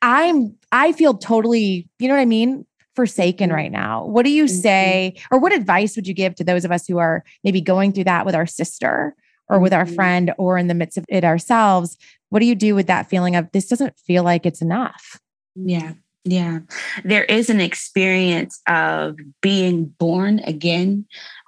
i'm 0.00 0.54
i 0.72 0.92
feel 0.92 1.12
totally 1.14 1.86
you 1.98 2.08
know 2.08 2.14
what 2.14 2.20
i 2.20 2.26
mean 2.26 2.64
forsaken 2.94 3.48
mm-hmm. 3.48 3.56
right 3.56 3.72
now 3.72 4.06
what 4.06 4.24
do 4.24 4.30
you 4.30 4.44
mm-hmm. 4.44 4.60
say 4.60 5.14
or 5.30 5.38
what 5.38 5.52
advice 5.52 5.96
would 5.96 6.06
you 6.06 6.14
give 6.14 6.34
to 6.34 6.44
those 6.44 6.64
of 6.64 6.72
us 6.72 6.86
who 6.86 6.96
are 6.96 7.24
maybe 7.44 7.60
going 7.60 7.92
through 7.92 8.04
that 8.04 8.24
with 8.24 8.34
our 8.34 8.46
sister 8.46 9.14
or 9.48 9.58
with 9.58 9.72
our 9.72 9.84
mm-hmm. 9.84 9.94
friend 9.94 10.32
or 10.38 10.56
in 10.56 10.68
the 10.68 10.74
midst 10.74 10.96
of 10.96 11.04
it 11.08 11.24
ourselves 11.24 11.98
what 12.30 12.40
do 12.40 12.46
you 12.46 12.54
do 12.54 12.74
with 12.74 12.86
that 12.86 13.08
feeling 13.08 13.36
of 13.36 13.50
this 13.52 13.68
doesn't 13.68 13.98
feel 13.98 14.22
like 14.22 14.46
it's 14.46 14.62
enough 14.62 15.20
yeah 15.56 15.92
yeah 16.24 16.60
there 17.04 17.24
is 17.24 17.50
an 17.50 17.60
experience 17.60 18.60
of 18.66 19.16
being 19.42 19.86
born 19.98 20.38
again 20.40 21.04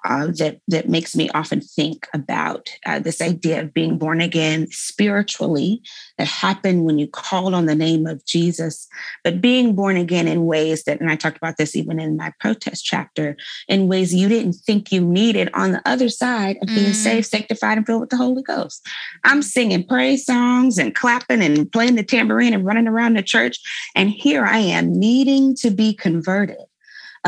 uh, 0.08 0.28
that 0.38 0.58
that 0.66 0.88
makes 0.88 1.14
me 1.14 1.28
often 1.30 1.60
think 1.60 2.06
about 2.14 2.70
uh, 2.86 2.98
this 2.98 3.20
idea 3.20 3.60
of 3.60 3.74
being 3.74 3.98
born 3.98 4.22
again 4.22 4.66
spiritually 4.70 5.82
that 6.16 6.26
happened 6.26 6.84
when 6.84 6.98
you 6.98 7.06
called 7.06 7.52
on 7.52 7.66
the 7.66 7.74
name 7.74 8.06
of 8.06 8.24
Jesus, 8.24 8.88
but 9.22 9.42
being 9.42 9.74
born 9.74 9.98
again 9.98 10.26
in 10.26 10.46
ways 10.46 10.84
that, 10.84 11.00
and 11.00 11.10
I 11.10 11.16
talked 11.16 11.36
about 11.36 11.58
this 11.58 11.76
even 11.76 12.00
in 12.00 12.16
my 12.16 12.32
protest 12.40 12.86
chapter, 12.86 13.36
in 13.68 13.86
ways 13.86 14.14
you 14.14 14.28
didn't 14.28 14.54
think 14.54 14.90
you 14.90 15.02
needed 15.02 15.50
on 15.52 15.72
the 15.72 15.82
other 15.86 16.08
side 16.08 16.56
of 16.62 16.68
being 16.68 16.92
mm. 16.92 16.94
saved, 16.94 17.26
sanctified, 17.26 17.76
and 17.76 17.86
filled 17.86 18.00
with 18.00 18.10
the 18.10 18.16
Holy 18.16 18.42
Ghost. 18.42 18.84
I'm 19.24 19.42
singing 19.42 19.86
praise 19.86 20.24
songs 20.24 20.78
and 20.78 20.94
clapping 20.94 21.42
and 21.42 21.70
playing 21.70 21.96
the 21.96 22.02
tambourine 22.02 22.54
and 22.54 22.64
running 22.64 22.88
around 22.88 23.16
the 23.16 23.22
church, 23.22 23.58
and 23.94 24.08
here 24.08 24.46
I 24.46 24.58
am 24.58 24.98
needing 24.98 25.54
to 25.56 25.70
be 25.70 25.92
converted 25.92 26.56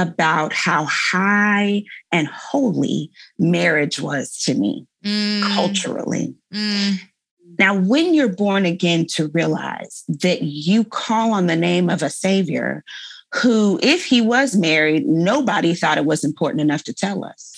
about 0.01 0.53
how 0.53 0.87
high 0.87 1.85
and 2.11 2.27
holy 2.29 3.11
marriage 3.39 4.01
was 4.01 4.37
to 4.43 4.55
me 4.55 4.87
mm. 5.05 5.43
culturally. 5.55 6.35
Mm. 6.53 7.01
Now, 7.59 7.75
when 7.75 8.15
you're 8.15 8.35
born 8.35 8.65
again, 8.65 9.07
to 9.11 9.29
realize 9.29 10.05
that 10.09 10.43
you 10.43 10.85
call 10.85 11.33
on 11.33 11.47
the 11.47 11.57
name 11.57 11.91
of 11.91 12.03
a 12.03 12.09
savior 12.11 12.83
who, 13.35 13.79
if 13.83 14.05
he 14.05 14.21
was 14.21 14.57
married, 14.57 15.07
nobody 15.07 15.75
thought 15.75 15.99
it 15.99 16.07
was 16.07 16.25
important 16.25 16.61
enough 16.61 16.85
to 16.85 16.95
tell 16.95 17.25
us. 17.25 17.57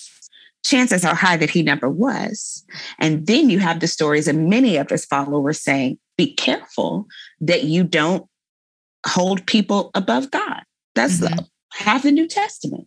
Chances 0.64 1.04
are 1.04 1.14
high 1.14 1.36
that 1.36 1.50
he 1.50 1.62
never 1.62 1.88
was. 1.88 2.64
And 2.98 3.26
then 3.26 3.50
you 3.50 3.58
have 3.60 3.80
the 3.80 3.86
stories 3.86 4.28
of 4.28 4.36
many 4.36 4.76
of 4.76 4.90
his 4.90 5.04
followers 5.04 5.60
saying, 5.60 5.98
be 6.16 6.34
careful 6.34 7.06
that 7.40 7.64
you 7.64 7.84
don't 7.84 8.26
hold 9.06 9.46
people 9.46 9.90
above 9.94 10.30
God. 10.30 10.62
That's 10.94 11.20
mm-hmm. 11.20 11.36
the 11.36 11.48
half 11.74 12.02
the 12.02 12.12
New 12.12 12.26
Testament, 12.26 12.86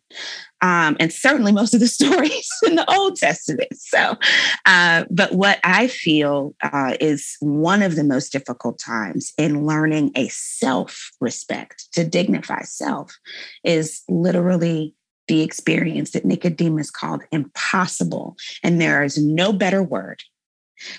um, 0.62 0.95
and 1.00 1.12
certainly 1.12 1.52
most 1.52 1.74
of 1.74 1.80
the 1.80 1.88
stories 2.00 2.50
in 2.65 2.76
the 2.76 2.89
Old 2.93 3.15
Testament. 3.17 3.74
So, 3.74 4.17
uh, 4.65 5.06
but 5.10 5.34
what 5.34 5.60
I 5.63 5.88
feel 5.88 6.56
uh, 6.62 6.95
is 7.00 7.36
one 7.39 7.82
of 7.82 7.95
the 7.95 8.04
most 8.04 8.32
difficult 8.32 8.80
times 8.80 9.34
in 9.38 9.65
learning 9.65 10.12
a 10.15 10.28
self 10.30 11.12
respect 11.19 11.88
to 11.93 12.06
dignify 12.06 12.62
self 12.63 13.15
is 13.63 14.02
literally 14.08 14.95
the 15.28 15.41
experience 15.41 16.12
that 16.12 16.26
Nicodemus 16.26 16.91
called 16.91 17.24
impossible. 17.32 18.36
And 18.63 18.80
there 18.80 19.04
is 19.04 19.17
no 19.17 19.52
better 19.52 19.82
word 19.82 20.21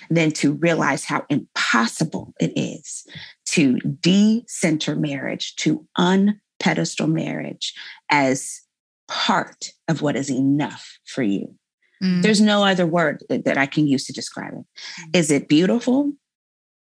than 0.09 0.31
to 0.31 0.53
realize 0.53 1.05
how 1.05 1.25
impossible 1.29 2.33
it 2.39 2.51
is 2.55 3.05
to 3.45 3.79
de-center 3.79 4.95
marriage, 4.95 5.55
to 5.57 5.87
un 5.95 6.39
pedestal 6.59 7.07
marriage 7.07 7.73
as 8.09 8.61
part 9.07 9.71
of 9.87 10.01
what 10.01 10.15
is 10.15 10.29
enough 10.29 10.99
for 11.05 11.23
you. 11.23 11.55
Mm. 12.03 12.21
There's 12.21 12.41
no 12.41 12.63
other 12.63 12.85
word 12.85 13.23
that, 13.29 13.45
that, 13.45 13.57
I 13.57 13.65
can 13.65 13.87
use 13.87 14.05
to 14.05 14.13
describe 14.13 14.53
it. 14.53 14.65
Mm. 15.13 15.31
It 15.31 15.47
beautiful? 15.47 16.13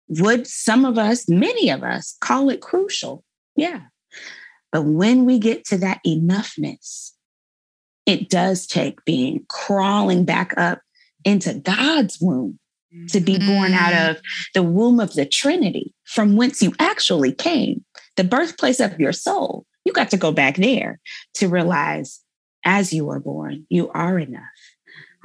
Would 0.07 0.47
some 0.47 0.85
of 0.85 0.97
us, 0.97 1.27
many 1.27 1.69
of 1.69 1.83
us, 1.83 2.17
call 2.21 2.49
it 2.49 2.61
crucial? 2.61 3.23
Yeah. 3.55 3.81
But 4.71 4.83
when 4.83 5.25
we 5.25 5.39
get 5.39 5.65
to 5.65 5.77
that 5.77 5.99
enoughness, 6.05 7.11
it 8.05 8.29
does 8.29 8.65
take 8.65 9.03
being 9.05 9.45
crawling 9.49 10.25
back 10.25 10.53
up 10.57 10.81
into 11.25 11.53
God's 11.53 12.19
womb 12.19 12.59
to 13.09 13.21
be 13.21 13.37
born 13.37 13.73
out 13.73 13.93
mm. 13.93 14.11
of 14.11 14.21
the 14.53 14.63
womb 14.63 14.99
of 14.99 15.13
the 15.13 15.25
Trinity, 15.25 15.93
from 16.03 16.35
whence 16.35 16.61
you 16.61 16.73
actually 16.77 17.31
came, 17.31 17.85
the 18.21 18.27
birthplace 18.27 18.79
of 18.79 18.99
your 18.99 19.13
soul. 19.13 19.65
You 19.83 19.93
got 19.93 20.11
to 20.11 20.17
go 20.17 20.31
back 20.31 20.57
there 20.57 20.99
to 21.35 21.47
realize 21.47 22.19
as 22.63 22.93
you 22.93 23.05
were 23.05 23.19
born, 23.19 23.65
you 23.67 23.89
are 23.95 24.19
enough. 24.19 24.43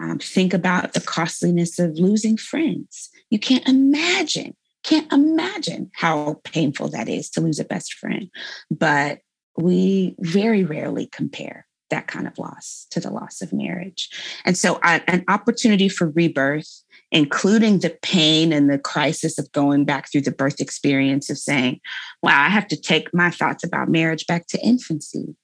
Um, 0.00 0.18
think 0.18 0.54
about 0.54 0.94
the 0.94 1.02
costliness 1.02 1.78
of 1.78 1.98
losing 1.98 2.38
friends. 2.38 3.10
You 3.28 3.38
can't 3.38 3.68
imagine, 3.68 4.56
can't 4.82 5.12
imagine 5.12 5.90
how 5.94 6.40
painful 6.44 6.88
that 6.88 7.06
is 7.06 7.28
to 7.30 7.42
lose 7.42 7.58
a 7.58 7.64
best 7.64 7.92
friend. 7.92 8.30
But 8.70 9.18
we 9.58 10.14
very 10.18 10.64
rarely 10.64 11.06
compare 11.06 11.66
that 11.90 12.06
kind 12.06 12.26
of 12.26 12.38
loss 12.38 12.86
to 12.92 13.00
the 13.00 13.10
loss 13.10 13.42
of 13.42 13.52
marriage. 13.52 14.08
And 14.46 14.56
so, 14.56 14.76
uh, 14.82 15.00
an 15.06 15.22
opportunity 15.28 15.90
for 15.90 16.08
rebirth, 16.08 16.82
including 17.12 17.78
the 17.78 17.96
pain 18.02 18.52
and 18.52 18.70
the 18.70 18.78
crisis 18.78 19.38
of 19.38 19.50
going 19.52 19.84
back 19.84 20.10
through 20.10 20.22
the 20.22 20.32
birth 20.32 20.60
experience 20.60 21.30
of 21.30 21.38
saying, 21.38 21.80
wow, 22.22 22.42
I 22.42 22.48
have 22.48 22.68
to 22.68 22.76
take 22.76 23.14
my 23.14 23.30
thoughts 23.30 23.64
about 23.64 23.88
marriage 23.88 24.26
back 24.26 24.46
to 24.48 24.60
infancy. 24.60 25.36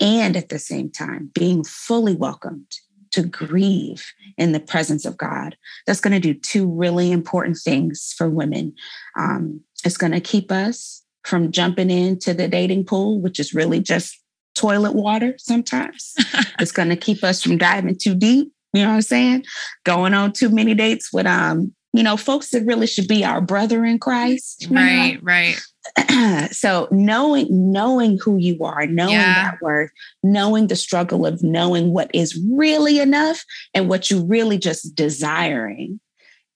And 0.00 0.36
at 0.36 0.48
the 0.48 0.58
same 0.58 0.90
time, 0.90 1.30
being 1.34 1.64
fully 1.64 2.14
welcomed 2.14 2.78
to 3.12 3.22
grieve 3.22 4.12
in 4.38 4.52
the 4.52 4.60
presence 4.60 5.04
of 5.04 5.16
God. 5.16 5.56
That's 5.86 6.00
going 6.00 6.14
to 6.14 6.20
do 6.20 6.34
two 6.34 6.66
really 6.66 7.12
important 7.12 7.58
things 7.58 8.14
for 8.16 8.28
women. 8.28 8.74
Um, 9.18 9.60
it's 9.84 9.98
going 9.98 10.12
to 10.12 10.20
keep 10.20 10.50
us 10.50 11.02
from 11.24 11.52
jumping 11.52 11.90
into 11.90 12.34
the 12.34 12.48
dating 12.48 12.84
pool, 12.84 13.20
which 13.20 13.38
is 13.38 13.54
really 13.54 13.80
just 13.80 14.18
toilet 14.54 14.94
water 14.94 15.34
sometimes. 15.38 16.14
it's 16.58 16.72
going 16.72 16.88
to 16.88 16.96
keep 16.96 17.22
us 17.22 17.42
from 17.42 17.58
diving 17.58 17.96
too 17.96 18.14
deep. 18.14 18.52
You 18.72 18.82
know 18.82 18.88
what 18.88 18.94
I'm 18.94 19.02
saying? 19.02 19.44
Going 19.84 20.14
on 20.14 20.32
too 20.32 20.48
many 20.48 20.74
dates 20.74 21.12
with 21.12 21.26
um, 21.26 21.74
you 21.92 22.02
know, 22.02 22.16
folks 22.16 22.50
that 22.50 22.64
really 22.64 22.86
should 22.86 23.06
be 23.06 23.24
our 23.24 23.40
brother 23.40 23.84
in 23.84 23.98
Christ. 23.98 24.66
Right, 24.70 25.14
know? 25.14 25.20
right. 25.22 26.50
so 26.52 26.88
knowing 26.90 27.46
knowing 27.50 28.18
who 28.18 28.38
you 28.38 28.64
are, 28.64 28.86
knowing 28.86 29.14
yeah. 29.14 29.50
that 29.50 29.60
worth, 29.60 29.90
knowing 30.22 30.68
the 30.68 30.76
struggle 30.76 31.26
of 31.26 31.42
knowing 31.42 31.92
what 31.92 32.10
is 32.14 32.40
really 32.50 32.98
enough 32.98 33.44
and 33.74 33.88
what 33.88 34.10
you 34.10 34.24
really 34.24 34.58
just 34.58 34.94
desiring, 34.94 36.00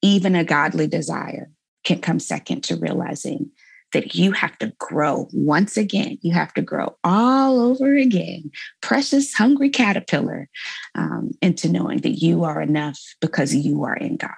even 0.00 0.34
a 0.34 0.44
godly 0.44 0.86
desire 0.86 1.50
can 1.84 2.00
come 2.00 2.18
second 2.18 2.62
to 2.64 2.76
realizing 2.76 3.50
that 3.96 4.14
you 4.14 4.30
have 4.30 4.58
to 4.58 4.74
grow 4.78 5.26
once 5.32 5.78
again. 5.78 6.18
You 6.20 6.34
have 6.34 6.52
to 6.52 6.60
grow 6.60 6.98
all 7.02 7.58
over 7.58 7.96
again, 7.96 8.50
precious, 8.82 9.32
hungry 9.32 9.70
caterpillar, 9.70 10.50
um, 10.94 11.30
into 11.40 11.70
knowing 11.70 12.00
that 12.00 12.20
you 12.22 12.44
are 12.44 12.60
enough 12.60 13.00
because 13.22 13.54
you 13.54 13.84
are 13.84 13.96
in 13.96 14.18
God. 14.18 14.30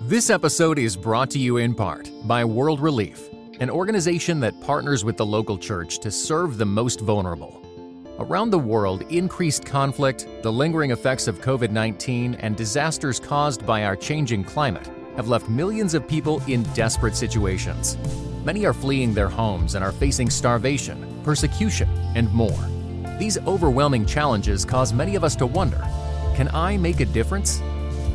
This 0.00 0.28
episode 0.28 0.78
is 0.78 0.98
brought 0.98 1.30
to 1.30 1.38
you 1.38 1.56
in 1.56 1.74
part 1.74 2.10
by 2.24 2.44
World 2.44 2.78
Relief, 2.78 3.30
an 3.58 3.70
organization 3.70 4.38
that 4.40 4.60
partners 4.60 5.02
with 5.02 5.16
the 5.16 5.24
local 5.24 5.56
church 5.56 5.98
to 6.00 6.10
serve 6.10 6.58
the 6.58 6.66
most 6.66 7.00
vulnerable. 7.00 7.56
Around 8.18 8.50
the 8.50 8.58
world, 8.58 9.00
increased 9.10 9.64
conflict, 9.64 10.28
the 10.42 10.52
lingering 10.52 10.90
effects 10.90 11.26
of 11.26 11.40
COVID 11.40 11.70
19, 11.70 12.34
and 12.34 12.54
disasters 12.54 13.18
caused 13.18 13.64
by 13.64 13.84
our 13.84 13.96
changing 13.96 14.44
climate 14.44 14.90
have 15.20 15.28
left 15.28 15.50
millions 15.50 15.92
of 15.92 16.08
people 16.08 16.40
in 16.46 16.62
desperate 16.72 17.14
situations. 17.14 17.98
Many 18.42 18.64
are 18.64 18.72
fleeing 18.72 19.12
their 19.12 19.28
homes 19.28 19.74
and 19.74 19.84
are 19.84 19.92
facing 19.92 20.30
starvation, 20.30 21.20
persecution, 21.22 21.90
and 22.14 22.32
more. 22.32 22.66
These 23.18 23.36
overwhelming 23.46 24.06
challenges 24.06 24.64
cause 24.64 24.94
many 24.94 25.16
of 25.16 25.22
us 25.22 25.36
to 25.36 25.46
wonder 25.46 25.86
can 26.36 26.48
I 26.54 26.78
make 26.78 27.00
a 27.00 27.04
difference? 27.04 27.58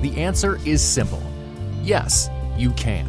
The 0.01 0.15
answer 0.17 0.57
is 0.65 0.81
simple 0.81 1.21
Yes, 1.83 2.27
you 2.57 2.71
can. 2.71 3.05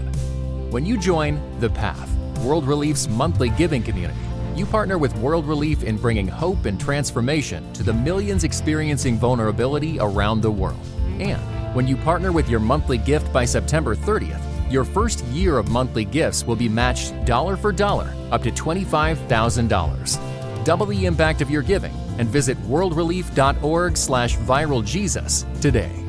When 0.71 0.85
you 0.85 0.99
join 0.99 1.41
The 1.59 1.71
Path, 1.71 2.15
World 2.41 2.67
Relief's 2.67 3.09
monthly 3.09 3.49
giving 3.49 3.83
community, 3.83 4.21
you 4.55 4.67
partner 4.67 4.99
with 4.99 5.17
World 5.17 5.47
Relief 5.47 5.83
in 5.83 5.97
bringing 5.97 6.29
hope 6.29 6.67
and 6.67 6.79
transformation 6.79 7.73
to 7.73 7.83
the 7.83 7.95
millions 7.95 8.45
experiencing 8.45 9.17
vulnerability 9.17 9.99
around 9.99 10.43
the 10.43 10.51
world. 10.51 10.85
And 11.19 11.56
when 11.77 11.87
you 11.87 11.97
partner 11.99 12.33
with 12.33 12.49
your 12.49 12.59
monthly 12.59 12.97
gift 12.97 13.31
by 13.35 13.45
September 13.45 13.95
30th, 13.95 14.41
your 14.73 14.83
first 14.83 15.23
year 15.27 15.59
of 15.59 15.69
monthly 15.69 16.07
gifts 16.07 16.43
will 16.43 16.57
be 16.57 16.71
matched 16.71 17.13
dollar 17.27 17.55
for 17.55 17.71
dollar 17.71 18.15
up 18.33 18.43
to 18.43 18.51
$25,000. 18.51 20.65
Double 20.65 20.87
the 20.87 21.05
impact 21.05 21.43
of 21.43 21.51
your 21.51 21.61
giving 21.61 21.93
and 22.19 22.31
visit 22.31 22.57
worldrelief.org 22.63 23.95
slash 23.95 24.39
viraljesus 24.39 25.61
today. 25.61 26.06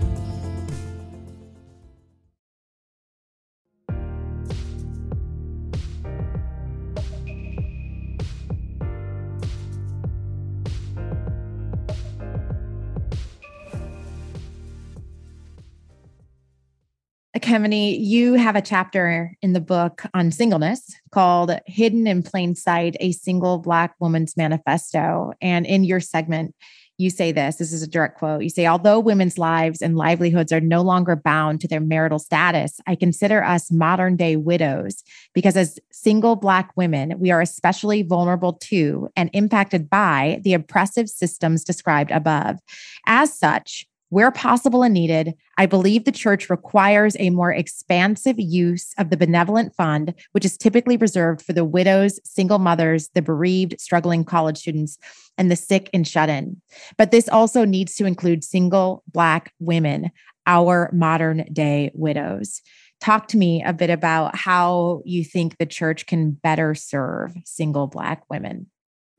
Kemini, 17.48 17.98
you 17.98 18.34
have 18.34 18.58
a 18.58 18.62
chapter 18.62 19.34
in 19.42 19.54
the 19.54 19.62
book 19.62 20.04
on 20.14 20.34
singleness 20.34 20.94
called 21.12 21.58
Hidden 21.66 22.06
in 22.06 22.22
Plain 22.22 22.56
Sight 22.56 22.98
A 23.00 23.14
Single 23.14 23.60
Black 23.60 23.96
Woman's 24.02 24.36
Manifesto. 24.36 25.32
And 25.40 25.66
in 25.66 25.86
your 25.86 26.02
segment, 26.02 26.54
you 26.98 27.10
say 27.10 27.32
this 27.32 27.56
this 27.56 27.72
is 27.72 27.82
a 27.82 27.88
direct 27.88 28.18
quote. 28.18 28.44
You 28.44 28.50
say, 28.50 28.68
Although 28.68 29.00
women's 29.00 29.38
lives 29.38 29.82
and 29.82 29.96
livelihoods 29.96 30.52
are 30.52 30.60
no 30.60 30.82
longer 30.82 31.16
bound 31.16 31.62
to 31.62 31.70
their 31.70 31.80
marital 31.80 32.20
status, 32.20 32.82
I 32.86 32.96
consider 32.96 33.42
us 33.42 33.72
modern 33.72 34.18
day 34.18 34.36
widows 34.36 35.02
because 35.34 35.56
as 35.56 35.80
single 35.90 36.36
Black 36.36 36.76
women, 36.76 37.18
we 37.18 37.32
are 37.32 37.40
especially 37.40 38.04
vulnerable 38.04 38.54
to 38.64 39.08
and 39.16 39.30
impacted 39.32 39.90
by 39.90 40.42
the 40.44 40.54
oppressive 40.54 41.08
systems 41.08 41.64
described 41.64 42.12
above. 42.12 42.58
As 43.06 43.34
such, 43.34 43.88
where 44.10 44.32
possible 44.32 44.84
and 44.84 44.94
needed, 44.94 45.34
I 45.58 45.66
believe 45.66 46.06
the 46.06 46.12
church 46.12 46.50
requires 46.50 47.16
a 47.20 47.30
more 47.30 47.52
expansive 47.52 48.36
use 48.38 48.94
of 48.98 49.10
the 49.10 49.18
benevolent 49.18 49.76
fund, 49.76 50.14
which 50.32 50.46
is 50.46 50.58
typically 50.58 50.98
reserved 50.98 51.42
for 51.42 51.54
the 51.54 51.66
widows, 51.66 52.20
single 52.24 52.60
mothers, 52.60 53.10
the 53.14 53.22
bereaved, 53.22 53.80
struggling 53.80 54.24
college 54.24 54.58
students, 54.58 54.98
and 55.38 55.52
the 55.52 55.56
sick 55.56 55.90
and 55.94 56.08
shut 56.08 56.30
in. 56.30 56.62
But 56.98 57.12
this 57.12 57.28
also 57.28 57.66
needs 57.66 57.96
to 57.96 58.06
include 58.06 58.44
single 58.44 59.04
Black 59.08 59.54
women, 59.60 60.12
our 60.46 60.90
modern 60.94 61.46
day 61.52 61.92
widows. 61.94 62.62
Talk 63.00 63.28
to 63.30 63.38
me 63.38 63.64
a 63.64 63.74
bit 63.74 63.90
about 63.90 64.36
how 64.36 65.02
you 65.06 65.24
think 65.24 65.58
the 65.58 65.66
church 65.66 66.08
can 66.08 66.32
better 66.32 66.74
serve 66.74 67.36
single 67.46 67.88
Black 67.88 68.24
women. 68.30 68.68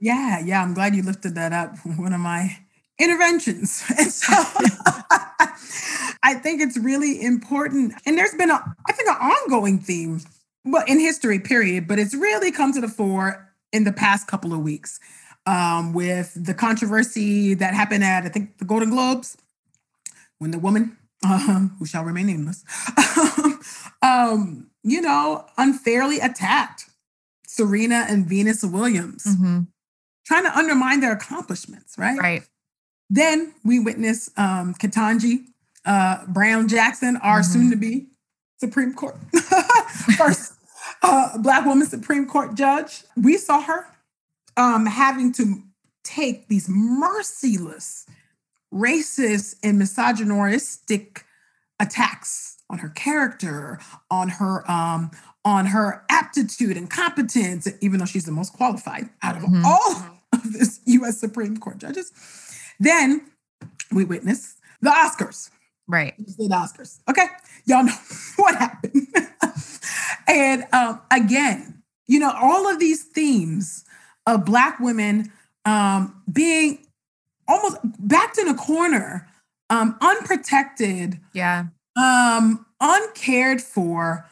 Yeah, 0.01 0.40
yeah, 0.44 0.62
I'm 0.62 0.74
glad 0.74 0.94
you 0.94 1.03
lifted 1.03 1.35
that 1.35 1.53
up. 1.53 1.77
One 1.85 2.12
of 2.12 2.20
my 2.20 2.59
interventions. 2.98 3.84
And 3.98 4.12
so 4.12 4.32
I 6.22 6.34
think 6.34 6.61
it's 6.61 6.76
really 6.76 7.22
important. 7.22 7.94
And 8.06 8.18
there's 8.18 8.34
been, 8.34 8.50
a, 8.50 8.62
I 8.88 8.92
think, 8.92 9.08
an 9.08 9.16
ongoing 9.16 9.78
theme, 9.78 10.20
well, 10.64 10.84
in 10.87 10.98
history, 10.98 11.38
period, 11.38 11.88
but 11.88 11.98
it's 11.98 12.14
really 12.14 12.50
come 12.50 12.72
to 12.72 12.80
the 12.80 12.88
fore 12.88 13.52
in 13.72 13.84
the 13.84 13.92
past 13.92 14.26
couple 14.26 14.52
of 14.52 14.61
weeks 14.61 14.98
um, 15.46 15.92
with 15.92 16.32
the 16.34 16.54
controversy 16.54 17.54
that 17.54 17.74
happened 17.74 18.04
at, 18.04 18.24
I 18.24 18.28
think, 18.28 18.58
the 18.58 18.64
Golden 18.64 18.90
Globes 18.90 19.37
when 20.38 20.50
the 20.50 20.58
woman, 20.58 20.96
uh, 21.24 21.68
who 21.78 21.87
shall 21.87 22.04
remain 22.04 22.26
nameless, 22.26 22.64
um, 24.02 24.70
you 24.82 25.00
know, 25.00 25.46
unfairly 25.56 26.20
attacked 26.20 26.87
Serena 27.46 28.06
and 28.08 28.26
Venus 28.26 28.62
Williams. 28.64 29.24
Mm-hmm 29.24 29.61
trying 30.28 30.44
to 30.44 30.56
undermine 30.56 31.00
their 31.00 31.12
accomplishments, 31.12 31.96
right? 31.96 32.18
Right. 32.18 32.42
Then 33.11 33.55
we 33.64 33.79
witness 33.79 34.31
um, 34.37 34.75
Ketanji 34.75 35.44
uh, 35.85 36.27
Brown 36.27 36.68
Jackson, 36.68 37.16
our 37.18 37.40
mm-hmm. 37.40 37.53
soon 37.53 37.71
to 37.71 37.77
be 37.77 38.07
Supreme 38.59 38.92
Court, 38.94 39.16
first 40.16 40.55
uh, 41.03 41.38
Black 41.38 41.64
woman 41.64 41.87
Supreme 41.87 42.27
Court 42.27 42.55
judge. 42.55 43.03
We 43.16 43.38
saw 43.38 43.62
her 43.62 43.87
um, 44.57 44.87
having 44.87 45.33
to 45.35 45.62
take 46.05 46.49
these 46.49 46.68
merciless, 46.68 48.07
racist, 48.73 49.57
and 49.62 49.79
misogynistic 49.79 51.25
attacks 51.81 52.59
on 52.68 52.79
her 52.79 52.88
character, 52.90 53.79
on 54.11 54.29
her 54.29 54.71
um, 54.71 55.11
on 55.44 55.66
her 55.66 56.05
aptitude 56.11 56.77
and 56.77 56.90
competence, 56.90 57.66
even 57.81 57.99
though 57.99 58.05
she's 58.05 58.27
the 58.27 58.33
most 58.33 58.53
qualified 58.53 59.09
out 59.23 59.37
of 59.37 59.42
mm-hmm. 59.42 59.64
all 59.64 60.18
of 60.33 60.53
this 60.53 60.81
U.S. 60.85 61.18
Supreme 61.18 61.57
Court 61.57 61.79
judges. 61.79 62.12
Then 62.78 63.22
we 63.90 64.04
witness 64.04 64.56
the 64.80 64.90
Oscars. 64.90 65.50
Right. 65.86 66.14
The 66.18 66.48
Oscars. 66.48 67.00
Okay. 67.08 67.26
Y'all 67.64 67.84
know 67.84 67.92
what 68.36 68.56
happened. 68.56 69.08
and 70.28 70.66
um, 70.72 71.00
again, 71.10 71.82
you 72.06 72.18
know, 72.18 72.32
all 72.34 72.68
of 72.68 72.78
these 72.78 73.04
themes 73.04 73.84
of 74.26 74.44
Black 74.44 74.78
women 74.80 75.32
um, 75.64 76.22
being 76.30 76.86
almost 77.46 77.78
backed 77.82 78.38
in 78.38 78.48
a 78.48 78.54
corner, 78.54 79.28
um, 79.70 79.96
unprotected, 80.00 81.18
yeah, 81.32 81.66
um, 81.96 82.64
uncared 82.80 83.60
for, 83.60 84.26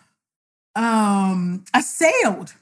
um, 0.75 1.65
assailed, 1.75 2.55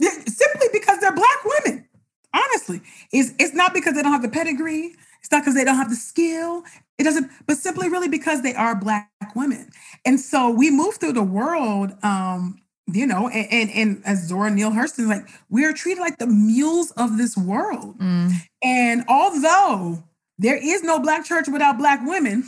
simply 0.00 0.68
because 0.72 0.98
they're 1.00 1.14
Black 1.14 1.44
women 1.44 1.88
honestly 2.34 2.82
it's, 3.12 3.32
it's 3.38 3.54
not 3.54 3.72
because 3.72 3.94
they 3.94 4.02
don't 4.02 4.12
have 4.12 4.22
the 4.22 4.28
pedigree 4.28 4.94
It's 5.24 5.32
not 5.32 5.40
because 5.40 5.54
they 5.54 5.64
don't 5.64 5.76
have 5.76 5.88
the 5.88 5.96
skill. 5.96 6.64
It 6.98 7.04
doesn't, 7.04 7.30
but 7.46 7.56
simply 7.56 7.88
really 7.88 8.08
because 8.08 8.42
they 8.42 8.54
are 8.54 8.74
Black 8.78 9.08
women. 9.34 9.70
And 10.04 10.20
so 10.20 10.50
we 10.50 10.70
move 10.70 10.96
through 10.96 11.14
the 11.14 11.22
world, 11.22 11.92
um, 12.02 12.60
you 12.92 13.06
know, 13.06 13.28
and, 13.28 13.48
and, 13.50 13.70
and 13.70 14.02
as 14.04 14.28
Zora 14.28 14.50
Neale 14.50 14.70
Hurston, 14.70 15.08
like 15.08 15.26
we 15.48 15.64
are 15.64 15.72
treated 15.72 16.02
like 16.02 16.18
the 16.18 16.26
mules 16.26 16.90
of 16.90 17.16
this 17.16 17.38
world. 17.38 17.98
Mm. 17.98 18.32
And 18.62 19.04
although 19.08 20.04
there 20.38 20.58
is 20.58 20.82
no 20.82 21.00
Black 21.00 21.24
church 21.24 21.48
without 21.48 21.78
Black 21.78 22.06
women, 22.06 22.44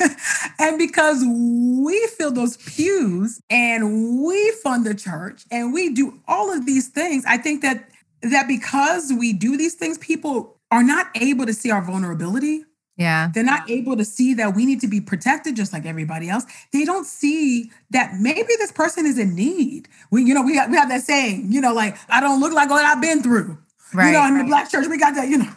and 0.58 0.78
because 0.78 1.22
we 1.22 2.06
fill 2.16 2.30
those 2.32 2.56
pews 2.56 3.38
and 3.50 4.24
we 4.24 4.50
fund 4.62 4.86
the 4.86 4.94
church 4.94 5.44
and 5.50 5.74
we 5.74 5.92
do 5.92 6.18
all 6.26 6.50
of 6.50 6.64
these 6.64 6.88
things, 6.88 7.22
I 7.28 7.36
think 7.36 7.60
that 7.60 7.90
that 8.30 8.48
because 8.48 9.12
we 9.16 9.32
do 9.32 9.56
these 9.56 9.74
things, 9.74 9.98
people 9.98 10.58
are 10.70 10.82
not 10.82 11.08
able 11.14 11.46
to 11.46 11.52
see 11.52 11.70
our 11.70 11.82
vulnerability. 11.82 12.64
Yeah. 12.96 13.30
They're 13.34 13.42
not 13.42 13.68
able 13.68 13.96
to 13.96 14.04
see 14.04 14.34
that 14.34 14.54
we 14.54 14.66
need 14.66 14.80
to 14.80 14.86
be 14.86 15.00
protected 15.00 15.56
just 15.56 15.72
like 15.72 15.84
everybody 15.84 16.28
else. 16.28 16.44
They 16.72 16.84
don't 16.84 17.06
see 17.06 17.70
that 17.90 18.14
maybe 18.20 18.52
this 18.58 18.70
person 18.70 19.04
is 19.04 19.18
in 19.18 19.34
need. 19.34 19.88
We, 20.10 20.22
you 20.24 20.32
know, 20.32 20.42
we 20.42 20.56
have, 20.56 20.70
we 20.70 20.76
have 20.76 20.88
that 20.90 21.02
saying, 21.02 21.50
you 21.50 21.60
know, 21.60 21.74
like, 21.74 21.96
I 22.08 22.20
don't 22.20 22.40
look 22.40 22.52
like 22.52 22.70
what 22.70 22.84
I've 22.84 23.02
been 23.02 23.22
through. 23.22 23.58
Right. 23.92 24.08
You 24.08 24.12
know, 24.12 24.26
in 24.26 24.38
the 24.38 24.44
black 24.44 24.70
church, 24.70 24.86
we 24.88 24.96
got 24.96 25.14
that, 25.16 25.28
you 25.28 25.38
know, 25.38 25.52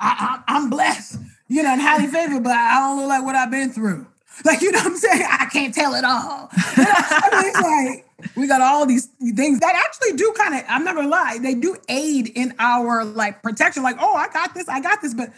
I, 0.00 0.42
I, 0.48 0.56
I'm 0.56 0.70
blessed 0.70 1.18
you 1.52 1.62
know, 1.62 1.68
and 1.68 1.82
highly 1.82 2.06
favored, 2.06 2.42
but 2.42 2.52
I 2.52 2.80
don't 2.80 2.98
look 2.98 3.08
like 3.08 3.24
what 3.24 3.34
I've 3.34 3.50
been 3.50 3.70
through. 3.70 4.06
Like, 4.44 4.60
you 4.60 4.72
know 4.72 4.78
what 4.78 4.86
I'm 4.88 4.96
saying? 4.96 5.26
I 5.28 5.46
can't 5.46 5.74
tell 5.74 5.94
it 5.94 6.04
all. 6.04 6.50
You 6.76 6.84
know, 6.84 6.92
I 6.94 7.42
mean, 7.42 7.62
like, 7.62 8.36
we 8.36 8.46
got 8.46 8.60
all 8.60 8.86
these 8.86 9.06
things 9.34 9.60
that 9.60 9.74
actually 9.74 10.16
do 10.16 10.32
kind 10.36 10.54
of, 10.54 10.64
I'm 10.68 10.84
not 10.84 10.94
gonna 10.94 11.08
lie, 11.08 11.38
they 11.40 11.54
do 11.54 11.76
aid 11.88 12.28
in 12.28 12.54
our 12.58 13.04
like 13.04 13.42
protection. 13.42 13.82
Like, 13.82 13.96
oh, 14.00 14.14
I 14.14 14.28
got 14.28 14.54
this, 14.54 14.68
I 14.68 14.80
got 14.80 15.02
this. 15.02 15.14
But 15.14 15.32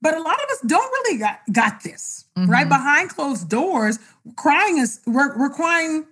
but 0.00 0.14
a 0.14 0.20
lot 0.20 0.36
of 0.36 0.50
us 0.50 0.60
don't 0.66 0.90
really 0.90 1.18
got, 1.18 1.40
got 1.52 1.82
this, 1.82 2.24
mm-hmm. 2.36 2.50
right? 2.50 2.68
Behind 2.68 3.10
closed 3.10 3.48
doors, 3.48 3.98
crying 4.36 4.78
is 4.78 5.00
we're, 5.06 5.36
we're 5.36 5.50
crying 5.50 6.06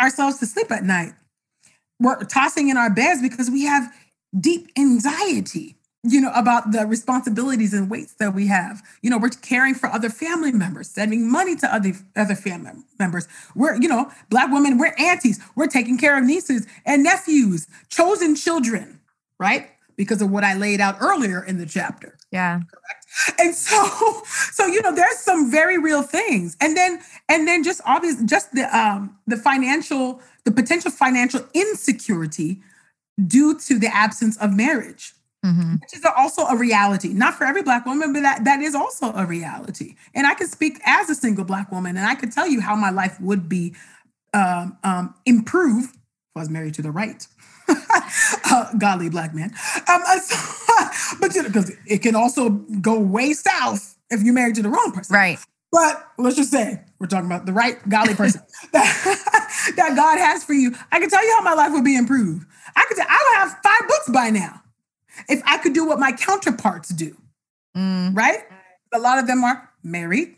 ourselves 0.00 0.38
to 0.38 0.46
sleep 0.46 0.70
at 0.70 0.84
night. 0.84 1.12
We're 2.00 2.22
tossing 2.24 2.68
in 2.68 2.76
our 2.76 2.90
beds 2.90 3.20
because 3.20 3.50
we 3.50 3.64
have 3.64 3.92
deep 4.38 4.70
anxiety 4.78 5.76
you 6.04 6.20
know, 6.20 6.30
about 6.34 6.70
the 6.70 6.86
responsibilities 6.86 7.74
and 7.74 7.90
weights 7.90 8.14
that 8.14 8.34
we 8.34 8.46
have. 8.46 8.82
You 9.02 9.10
know, 9.10 9.18
we're 9.18 9.30
caring 9.30 9.74
for 9.74 9.88
other 9.88 10.08
family 10.08 10.52
members, 10.52 10.88
sending 10.88 11.30
money 11.30 11.56
to 11.56 11.74
other 11.74 11.92
other 12.14 12.36
family 12.36 12.72
members. 12.98 13.26
We're, 13.54 13.74
you 13.80 13.88
know, 13.88 14.10
black 14.30 14.50
women, 14.52 14.78
we're 14.78 14.94
aunties. 14.98 15.40
We're 15.56 15.66
taking 15.66 15.98
care 15.98 16.16
of 16.16 16.24
nieces 16.24 16.66
and 16.86 17.02
nephews, 17.02 17.66
chosen 17.88 18.36
children, 18.36 19.00
right? 19.40 19.70
Because 19.96 20.22
of 20.22 20.30
what 20.30 20.44
I 20.44 20.54
laid 20.54 20.80
out 20.80 20.98
earlier 21.00 21.42
in 21.42 21.58
the 21.58 21.66
chapter. 21.66 22.16
Yeah. 22.30 22.60
Correct. 22.60 23.40
And 23.40 23.52
so, 23.52 24.22
so 24.52 24.66
you 24.66 24.80
know, 24.82 24.94
there's 24.94 25.18
some 25.18 25.50
very 25.50 25.78
real 25.78 26.02
things. 26.02 26.56
And 26.60 26.76
then, 26.76 27.00
and 27.28 27.48
then 27.48 27.64
just 27.64 27.80
obvious, 27.84 28.22
just 28.22 28.52
the 28.52 28.64
um 28.76 29.18
the 29.26 29.36
financial, 29.36 30.20
the 30.44 30.52
potential 30.52 30.92
financial 30.92 31.44
insecurity 31.54 32.62
due 33.26 33.58
to 33.58 33.80
the 33.80 33.88
absence 33.88 34.36
of 34.36 34.54
marriage 34.54 35.12
Mm-hmm. 35.48 35.74
Which 35.74 35.94
is 35.94 36.04
also 36.16 36.42
a 36.46 36.56
reality, 36.56 37.08
not 37.08 37.34
for 37.34 37.44
every 37.44 37.62
Black 37.62 37.86
woman, 37.86 38.12
but 38.12 38.20
that, 38.20 38.44
that 38.44 38.60
is 38.60 38.74
also 38.74 39.12
a 39.14 39.24
reality. 39.24 39.94
And 40.14 40.26
I 40.26 40.34
can 40.34 40.46
speak 40.46 40.78
as 40.84 41.08
a 41.08 41.14
single 41.14 41.44
Black 41.44 41.72
woman, 41.72 41.96
and 41.96 42.06
I 42.06 42.14
could 42.14 42.32
tell 42.32 42.46
you 42.46 42.60
how 42.60 42.76
my 42.76 42.90
life 42.90 43.18
would 43.20 43.48
be 43.48 43.74
um, 44.34 44.76
um, 44.84 45.14
improved 45.24 45.94
if 45.94 46.36
I 46.36 46.40
was 46.40 46.50
married 46.50 46.74
to 46.74 46.82
the 46.82 46.90
right. 46.90 47.26
uh, 48.50 48.72
godly 48.78 49.10
black 49.10 49.34
man. 49.34 49.52
Um, 49.88 50.02
so, 50.22 50.36
but 51.20 51.32
because 51.34 51.72
it 51.86 51.98
can 51.98 52.14
also 52.14 52.50
go 52.50 52.98
way 52.98 53.32
south 53.32 53.96
if 54.10 54.22
you're 54.22 54.34
married 54.34 54.54
to 54.56 54.62
the 54.62 54.70
wrong 54.70 54.92
person. 54.92 55.14
Right. 55.14 55.38
But 55.70 56.08
let's 56.16 56.36
just 56.36 56.50
say 56.50 56.80
we're 56.98 57.08
talking 57.08 57.26
about 57.26 57.44
the 57.44 57.52
right 57.52 57.76
godly 57.88 58.14
person 58.14 58.40
that, 58.72 59.72
that 59.76 59.96
God 59.96 60.18
has 60.18 60.44
for 60.44 60.54
you. 60.54 60.74
I 60.90 60.98
can 60.98 61.10
tell 61.10 61.22
you 61.22 61.34
how 61.36 61.42
my 61.42 61.52
life 61.52 61.72
would 61.72 61.84
be 61.84 61.96
improved. 61.96 62.46
I 62.74 62.84
could. 62.88 62.96
Tell, 62.96 63.06
I 63.08 63.24
would 63.28 63.38
have 63.38 63.58
five 63.62 63.88
books 63.88 64.10
by 64.10 64.30
now 64.30 64.62
if 65.28 65.42
I 65.44 65.58
could 65.58 65.72
do 65.72 65.86
what 65.86 65.98
my 65.98 66.12
counterparts 66.12 66.90
do, 66.90 67.16
mm. 67.76 68.16
right? 68.16 68.40
A 68.92 68.98
lot 68.98 69.18
of 69.18 69.26
them 69.26 69.44
are 69.44 69.70
married. 69.82 70.36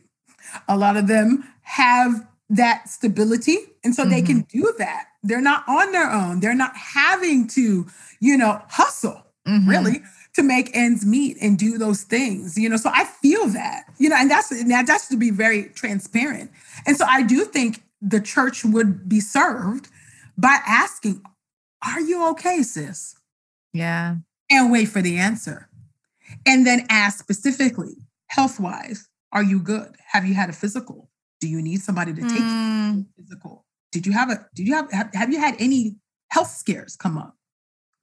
A 0.69 0.77
lot 0.77 0.97
of 0.97 1.07
them 1.07 1.45
have 1.63 2.27
that 2.49 2.89
stability. 2.89 3.59
And 3.85 3.95
so 3.95 4.03
mm-hmm. 4.03 4.11
they 4.11 4.23
can 4.23 4.43
mm-hmm. 4.43 4.59
do 4.59 4.75
that. 4.79 5.07
They're 5.23 5.41
not 5.41 5.65
on 5.69 5.93
their 5.93 6.11
own. 6.11 6.41
They're 6.41 6.55
not 6.55 6.77
having 6.77 7.47
to, 7.49 7.87
you 8.21 8.37
know, 8.37 8.61
hustle 8.69 9.25
mm-hmm. 9.47 9.69
really 9.69 10.03
to 10.35 10.43
make 10.43 10.75
ends 10.75 11.05
meet 11.05 11.37
and 11.41 11.59
do 11.59 11.79
those 11.79 12.03
things, 12.03 12.57
you 12.59 12.69
know. 12.69 12.77
So 12.77 12.91
I 12.93 13.05
feel 13.05 13.47
that, 13.49 13.85
you 13.99 14.09
know, 14.09 14.17
and 14.17 14.31
that's 14.31 14.51
and 14.51 14.71
that's 14.71 15.09
to 15.09 15.17
be 15.17 15.31
very 15.31 15.65
transparent. 15.65 16.51
And 16.87 16.97
so 16.97 17.05
I 17.07 17.23
do 17.23 17.45
think 17.45 17.83
the 18.01 18.21
church 18.21 18.65
would 18.65 19.09
be 19.09 19.21
served 19.21 19.89
by 20.39 20.59
asking, 20.67 21.23
Are 21.87 22.01
you 22.01 22.29
okay, 22.31 22.63
sis? 22.63 23.17
Yeah 23.73 24.17
and 24.51 24.71
wait 24.71 24.87
for 24.87 25.01
the 25.01 25.19
answer. 25.19 25.69
And 26.47 26.67
then 26.67 26.87
ask 26.89 27.19
specifically, 27.19 27.97
health 28.29 28.61
wise, 28.61 29.09
are 29.33 29.43
you 29.43 29.61
good? 29.61 29.97
Have 30.13 30.25
you 30.25 30.35
had 30.35 30.51
a 30.51 30.53
physical? 30.53 31.09
Do 31.41 31.49
you 31.49 31.63
need 31.63 31.81
somebody 31.81 32.13
to 32.13 32.21
take 32.21 32.31
mm. 32.31 32.97
you 32.99 33.07
physical? 33.17 33.65
Did 33.93 34.07
you 34.07 34.13
have 34.13 34.31
a, 34.31 34.47
did 34.55 34.67
you 34.67 34.75
have, 34.75 34.91
have, 34.93 35.11
have 35.15 35.33
you 35.33 35.39
had 35.39 35.57
any 35.59 35.97
health 36.29 36.51
scares 36.51 36.97
come 36.97 37.17
up? 37.17 37.37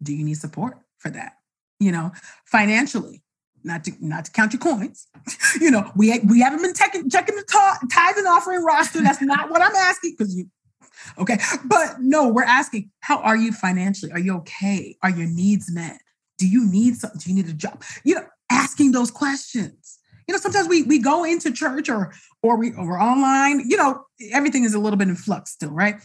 Do 0.02 0.14
you 0.14 0.24
need 0.24 0.36
support 0.36 0.78
for 0.98 1.10
that? 1.10 1.34
You 1.80 1.92
know, 1.92 2.12
financially, 2.46 3.24
not 3.64 3.84
to 3.84 3.92
not 4.00 4.26
to 4.26 4.32
count 4.32 4.54
your 4.54 4.60
coins. 4.60 5.08
you 5.62 5.70
know, 5.70 5.92
we 5.96 6.20
we 6.20 6.42
haven't 6.42 6.62
been 6.62 6.74
checking 6.74 7.10
checking 7.10 7.36
the 7.36 7.44
tithe 7.92 8.18
and 8.18 8.28
offering 8.28 8.64
roster. 8.64 9.02
That's 9.02 9.22
not 9.22 9.50
what 9.50 9.62
I'm 9.62 9.76
asking 9.76 10.16
because 10.18 10.36
you 10.36 10.50
okay. 11.20 11.38
But 11.66 12.00
no, 12.00 12.30
we're 12.30 12.44
asking, 12.44 12.92
how 13.02 13.20
are 13.20 13.38
you 13.38 13.52
financially? 13.52 14.12
Are 14.12 14.20
you 14.20 14.38
okay? 14.38 14.98
Are 15.04 15.10
your 15.10 15.28
needs 15.28 15.72
met? 15.72 16.02
Do 16.38 16.48
you 16.48 16.70
need 16.70 16.96
something? 16.98 17.20
Do 17.20 17.30
you 17.30 17.36
need 17.36 17.50
a 17.50 17.54
job? 17.54 17.84
You 18.04 18.16
know, 18.16 18.26
asking 18.50 18.92
those 18.92 19.12
questions. 19.12 20.00
You 20.28 20.34
know, 20.34 20.40
sometimes 20.40 20.68
we 20.68 20.84
we 20.84 21.00
go 21.00 21.24
into 21.24 21.52
church 21.52 21.90
or 21.90 22.14
or 22.44 22.58
we 22.58 22.74
or 22.74 23.00
online. 23.00 23.70
You 23.70 23.78
know, 23.78 24.06
everything 24.32 24.64
is 24.64 24.74
a 24.74 24.80
little 24.80 24.98
bit 24.98 25.08
in 25.08 25.16
flux 25.16 25.52
still, 25.52 25.72
right? 25.72 25.96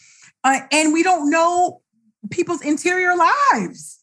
Uh, 0.45 0.61
and 0.71 0.93
we 0.93 1.03
don't 1.03 1.31
know 1.31 1.83
people's 2.31 2.63
interior 2.63 3.15
lives. 3.17 4.01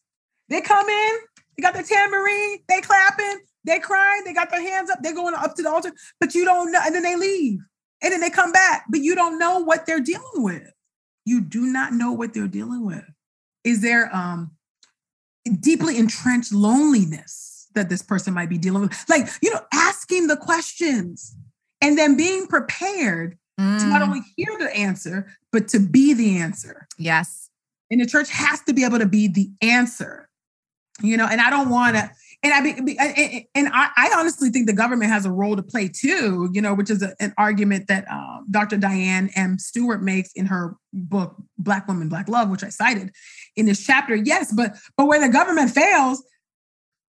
They 0.48 0.60
come 0.60 0.88
in, 0.88 1.12
they 1.56 1.62
got 1.62 1.74
their 1.74 1.82
tambourine, 1.82 2.58
they 2.68 2.80
clapping, 2.80 3.40
they 3.64 3.78
crying, 3.78 4.24
they 4.24 4.34
got 4.34 4.50
their 4.50 4.60
hands 4.60 4.90
up, 4.90 4.98
they're 5.02 5.14
going 5.14 5.34
up 5.34 5.54
to 5.54 5.62
the 5.62 5.70
altar, 5.70 5.92
but 6.18 6.34
you 6.34 6.44
don't 6.44 6.72
know, 6.72 6.80
and 6.84 6.94
then 6.94 7.02
they 7.02 7.16
leave, 7.16 7.60
and 8.02 8.12
then 8.12 8.20
they 8.20 8.30
come 8.30 8.52
back, 8.52 8.84
but 8.90 9.00
you 9.00 9.14
don't 9.14 9.38
know 9.38 9.60
what 9.60 9.86
they're 9.86 10.00
dealing 10.00 10.22
with. 10.42 10.70
You 11.24 11.40
do 11.40 11.66
not 11.66 11.92
know 11.92 12.12
what 12.12 12.34
they're 12.34 12.48
dealing 12.48 12.84
with. 12.84 13.04
Is 13.62 13.82
there 13.82 14.14
um 14.14 14.52
deeply 15.60 15.98
entrenched 15.98 16.52
loneliness 16.52 17.68
that 17.74 17.88
this 17.88 18.02
person 18.02 18.34
might 18.34 18.48
be 18.48 18.58
dealing 18.58 18.82
with. 18.82 19.04
Like, 19.08 19.28
you 19.42 19.52
know, 19.52 19.60
asking 19.72 20.26
the 20.26 20.36
questions 20.36 21.36
and 21.80 21.96
then 21.96 22.16
being 22.16 22.46
prepared 22.46 23.38
mm. 23.58 23.78
to 23.78 23.86
not 23.86 24.02
mm. 24.02 24.06
only 24.06 24.20
hear 24.36 24.56
the 24.58 24.74
answer, 24.76 25.30
but 25.52 25.68
to 25.68 25.78
be 25.78 26.14
the 26.14 26.38
answer. 26.38 26.86
Yes. 26.98 27.48
And 27.90 28.00
the 28.00 28.06
church 28.06 28.30
has 28.30 28.60
to 28.62 28.72
be 28.72 28.84
able 28.84 28.98
to 28.98 29.06
be 29.06 29.28
the 29.28 29.50
answer. 29.62 30.28
You 31.02 31.16
know, 31.16 31.26
and 31.26 31.40
I 31.40 31.48
don't 31.48 31.70
want 31.70 31.96
to 31.96 32.10
and 32.42 32.54
I 32.54 32.62
be, 32.62 32.98
and 33.54 33.68
I, 33.68 33.90
I, 33.96 34.14
honestly 34.16 34.48
think 34.48 34.66
the 34.66 34.72
government 34.72 35.10
has 35.10 35.26
a 35.26 35.30
role 35.30 35.56
to 35.56 35.62
play 35.62 35.88
too, 35.88 36.48
you 36.52 36.62
know, 36.62 36.72
which 36.72 36.88
is 36.88 37.02
a, 37.02 37.14
an 37.20 37.34
argument 37.36 37.88
that 37.88 38.10
um, 38.10 38.46
Dr. 38.50 38.78
Dianne 38.78 39.30
M. 39.36 39.58
Stewart 39.58 40.02
makes 40.02 40.32
in 40.32 40.46
her 40.46 40.76
book 40.92 41.36
Black 41.58 41.86
Women, 41.86 42.08
Black 42.08 42.28
Love, 42.28 42.48
which 42.48 42.64
I 42.64 42.70
cited 42.70 43.12
in 43.56 43.66
this 43.66 43.84
chapter. 43.84 44.14
Yes, 44.14 44.52
but 44.52 44.76
but 44.96 45.06
where 45.06 45.20
the 45.20 45.32
government 45.32 45.70
fails, 45.70 46.22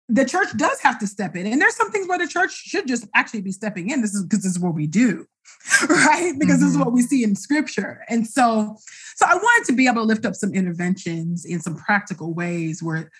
the 0.08 0.24
church 0.24 0.48
does 0.56 0.80
have 0.80 0.98
to 1.00 1.06
step 1.06 1.36
in, 1.36 1.46
and 1.46 1.60
there's 1.60 1.76
some 1.76 1.90
things 1.90 2.08
where 2.08 2.18
the 2.18 2.26
church 2.26 2.52
should 2.52 2.86
just 2.86 3.06
actually 3.14 3.42
be 3.42 3.52
stepping 3.52 3.90
in. 3.90 4.00
This 4.00 4.14
is 4.14 4.24
because 4.24 4.42
this 4.42 4.52
is 4.52 4.58
what 4.58 4.74
we 4.74 4.86
do, 4.86 5.26
right? 5.88 6.32
Because 6.38 6.56
mm-hmm. 6.56 6.60
this 6.60 6.62
is 6.62 6.72
mm-hmm. 6.72 6.80
what 6.80 6.92
we 6.92 7.02
see 7.02 7.24
in 7.24 7.36
Scripture, 7.36 8.04
and 8.08 8.26
so 8.26 8.76
so 9.16 9.26
I 9.26 9.34
wanted 9.34 9.66
to 9.66 9.72
be 9.72 9.86
able 9.86 10.02
to 10.02 10.08
lift 10.08 10.26
up 10.26 10.34
some 10.34 10.54
interventions 10.54 11.44
in 11.44 11.60
some 11.60 11.76
practical 11.76 12.34
ways 12.34 12.82
where 12.82 13.10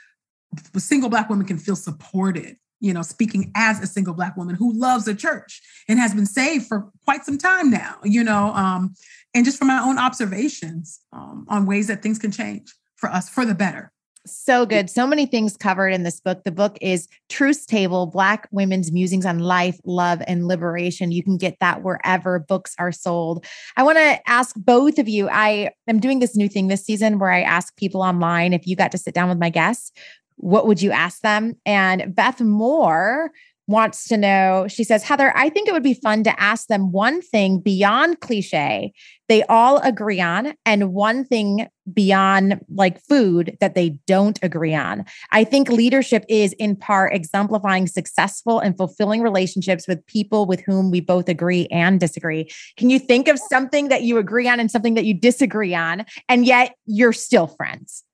single 0.76 1.08
black 1.08 1.28
women 1.28 1.46
can 1.46 1.58
feel 1.58 1.76
supported 1.76 2.56
you 2.80 2.92
know 2.92 3.02
speaking 3.02 3.50
as 3.54 3.80
a 3.80 3.86
single 3.86 4.14
black 4.14 4.36
woman 4.36 4.54
who 4.54 4.72
loves 4.72 5.04
the 5.06 5.14
church 5.14 5.62
and 5.88 5.98
has 5.98 6.14
been 6.14 6.26
saved 6.26 6.66
for 6.66 6.90
quite 7.04 7.24
some 7.24 7.38
time 7.38 7.70
now 7.70 7.96
you 8.04 8.22
know 8.22 8.52
um, 8.54 8.94
and 9.32 9.44
just 9.44 9.58
from 9.58 9.68
my 9.68 9.80
own 9.80 9.98
observations 9.98 11.00
um, 11.12 11.46
on 11.48 11.66
ways 11.66 11.86
that 11.86 12.02
things 12.02 12.18
can 12.18 12.30
change 12.30 12.74
for 13.04 13.10
us 13.10 13.28
for 13.28 13.44
the 13.44 13.54
better 13.54 13.92
so 14.26 14.64
good. 14.64 14.88
So 14.88 15.06
many 15.06 15.26
things 15.26 15.54
covered 15.54 15.90
in 15.90 16.02
this 16.02 16.18
book. 16.18 16.44
The 16.44 16.50
book 16.50 16.78
is 16.80 17.08
Truth's 17.28 17.66
Table 17.66 18.06
Black 18.06 18.48
Women's 18.50 18.90
Musings 18.90 19.26
on 19.26 19.38
Life, 19.38 19.78
Love, 19.84 20.22
and 20.26 20.48
Liberation. 20.48 21.12
You 21.12 21.22
can 21.22 21.36
get 21.36 21.58
that 21.60 21.82
wherever 21.82 22.38
books 22.38 22.74
are 22.78 22.90
sold. 22.90 23.44
I 23.76 23.82
want 23.82 23.98
to 23.98 24.18
ask 24.26 24.56
both 24.56 24.98
of 24.98 25.10
you. 25.10 25.28
I 25.28 25.72
am 25.88 26.00
doing 26.00 26.20
this 26.20 26.36
new 26.36 26.48
thing 26.48 26.68
this 26.68 26.86
season 26.86 27.18
where 27.18 27.30
I 27.30 27.42
ask 27.42 27.76
people 27.76 28.00
online 28.00 28.54
if 28.54 28.66
you 28.66 28.76
got 28.76 28.92
to 28.92 28.98
sit 28.98 29.12
down 29.12 29.28
with 29.28 29.38
my 29.38 29.50
guests, 29.50 29.92
what 30.36 30.66
would 30.66 30.80
you 30.80 30.90
ask 30.90 31.20
them? 31.20 31.54
And 31.66 32.14
Beth 32.14 32.40
Moore 32.40 33.30
wants 33.66 34.08
to 34.08 34.16
know, 34.16 34.66
she 34.68 34.84
says, 34.84 35.02
Heather, 35.02 35.32
I 35.36 35.48
think 35.48 35.68
it 35.68 35.72
would 35.72 35.82
be 35.82 35.94
fun 35.94 36.22
to 36.24 36.40
ask 36.40 36.68
them 36.68 36.92
one 36.92 37.22
thing 37.22 37.60
beyond 37.60 38.20
cliche 38.20 38.92
they 39.28 39.42
all 39.44 39.78
agree 39.78 40.20
on, 40.20 40.54
and 40.66 40.92
one 40.92 41.24
thing 41.24 41.66
beyond 41.92 42.60
like 42.68 43.00
food 43.00 43.56
that 43.60 43.74
they 43.74 43.98
don't 44.06 44.38
agree 44.42 44.74
on. 44.74 45.04
I 45.32 45.44
think 45.44 45.70
leadership 45.70 46.24
is 46.28 46.52
in 46.54 46.76
part 46.76 47.14
exemplifying 47.14 47.86
successful 47.86 48.58
and 48.58 48.76
fulfilling 48.76 49.22
relationships 49.22 49.88
with 49.88 50.04
people 50.06 50.44
with 50.44 50.60
whom 50.60 50.90
we 50.90 51.00
both 51.00 51.28
agree 51.28 51.66
and 51.70 51.98
disagree. 51.98 52.50
Can 52.76 52.90
you 52.90 52.98
think 52.98 53.28
of 53.28 53.38
something 53.38 53.88
that 53.88 54.02
you 54.02 54.18
agree 54.18 54.48
on 54.48 54.60
and 54.60 54.70
something 54.70 54.94
that 54.94 55.06
you 55.06 55.14
disagree 55.14 55.74
on, 55.74 56.04
and 56.28 56.44
yet 56.44 56.74
you're 56.84 57.14
still 57.14 57.46
friends? 57.46 58.04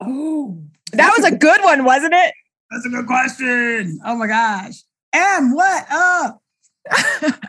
Oh, 0.00 0.62
that 0.92 1.14
was 1.16 1.24
a 1.24 1.34
good 1.34 1.62
one, 1.62 1.84
wasn't 1.84 2.14
it? 2.14 2.34
That's 2.70 2.86
a 2.86 2.88
good 2.88 3.06
question. 3.06 3.98
Oh 4.04 4.16
my 4.16 4.26
gosh. 4.26 4.82
M, 5.12 5.54
what 5.54 5.86
up? 5.90 6.42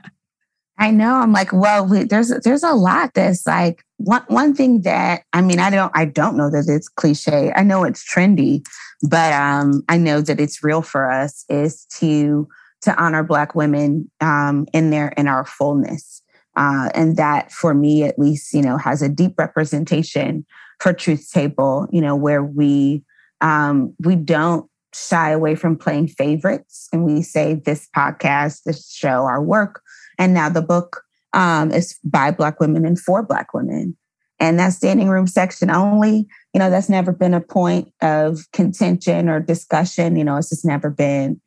I 0.78 0.92
know. 0.92 1.16
I'm 1.16 1.32
like, 1.32 1.54
well, 1.54 1.88
we, 1.88 2.04
there's 2.04 2.30
there's 2.44 2.64
a 2.64 2.74
lot 2.74 3.14
that's 3.14 3.48
like 3.48 3.84
one 3.98 4.24
one 4.28 4.54
thing 4.54 4.82
that 4.82 5.24
I 5.32 5.42
mean, 5.42 5.60
I 5.60 5.70
don't 5.70 5.92
I 5.96 6.06
don't 6.06 6.36
know 6.36 6.50
that 6.50 6.66
it's 6.68 6.90
cliche. 6.90 7.54
I 7.56 7.64
know 7.64 7.84
it's 7.86 8.04
trendy, 8.04 8.66
but 9.02 9.34
um, 9.34 9.84
I 9.88 9.98
know 9.98 10.22
that 10.22 10.40
it's 10.40 10.64
real 10.64 10.82
for 10.82 11.10
us 11.10 11.46
is 11.50 11.86
to 11.98 12.48
to 12.82 13.02
honor 13.02 13.24
Black 13.24 13.56
women 13.56 14.12
um, 14.20 14.68
in 14.74 14.90
their 14.90 15.10
in 15.10 15.28
our 15.28 15.46
fullness, 15.46 16.22
uh, 16.58 16.90
and 16.94 17.16
that 17.16 17.52
for 17.52 17.74
me 17.74 18.04
at 18.04 18.20
least, 18.20 18.54
you 18.54 18.62
know, 18.62 18.78
has 18.78 19.02
a 19.02 19.10
deep 19.10 19.34
representation 19.38 20.46
for 20.80 20.92
Truth 20.92 21.32
Table. 21.32 21.88
You 21.90 22.02
know, 22.02 22.18
where 22.18 22.44
we 22.44 23.02
um, 23.40 23.94
we 24.04 24.18
don't 24.18 24.70
shy 24.96 25.32
away 25.32 25.56
from 25.56 25.78
playing 25.78 26.08
favorites. 26.08 26.88
And 26.94 27.04
we 27.04 27.22
say 27.22 27.56
this 27.56 27.88
podcast, 27.96 28.64
this 28.64 28.90
show, 28.90 29.26
our 29.26 29.42
work, 29.42 29.82
and 30.18 30.34
now 30.34 30.50
the 30.50 30.62
book 30.62 31.04
um, 31.34 31.72
is 31.72 32.00
by 32.04 32.32
Black 32.32 32.60
women 32.60 32.86
and 32.86 33.00
for 33.00 33.22
Black 33.22 33.54
women. 33.54 33.98
And 34.40 34.60
that 34.60 34.74
standing 34.74 35.10
room 35.10 35.28
section 35.28 35.70
only, 35.70 36.28
you 36.54 36.60
know, 36.60 36.70
that's 36.70 36.90
never 36.90 37.12
been 37.12 37.34
a 37.34 37.42
point 37.42 37.94
of 38.02 38.40
contention 38.52 39.30
or 39.30 39.40
discussion. 39.40 40.18
You 40.18 40.24
know, 40.24 40.38
it's 40.38 40.50
just 40.50 40.66
never 40.66 40.90
been, 40.90 41.40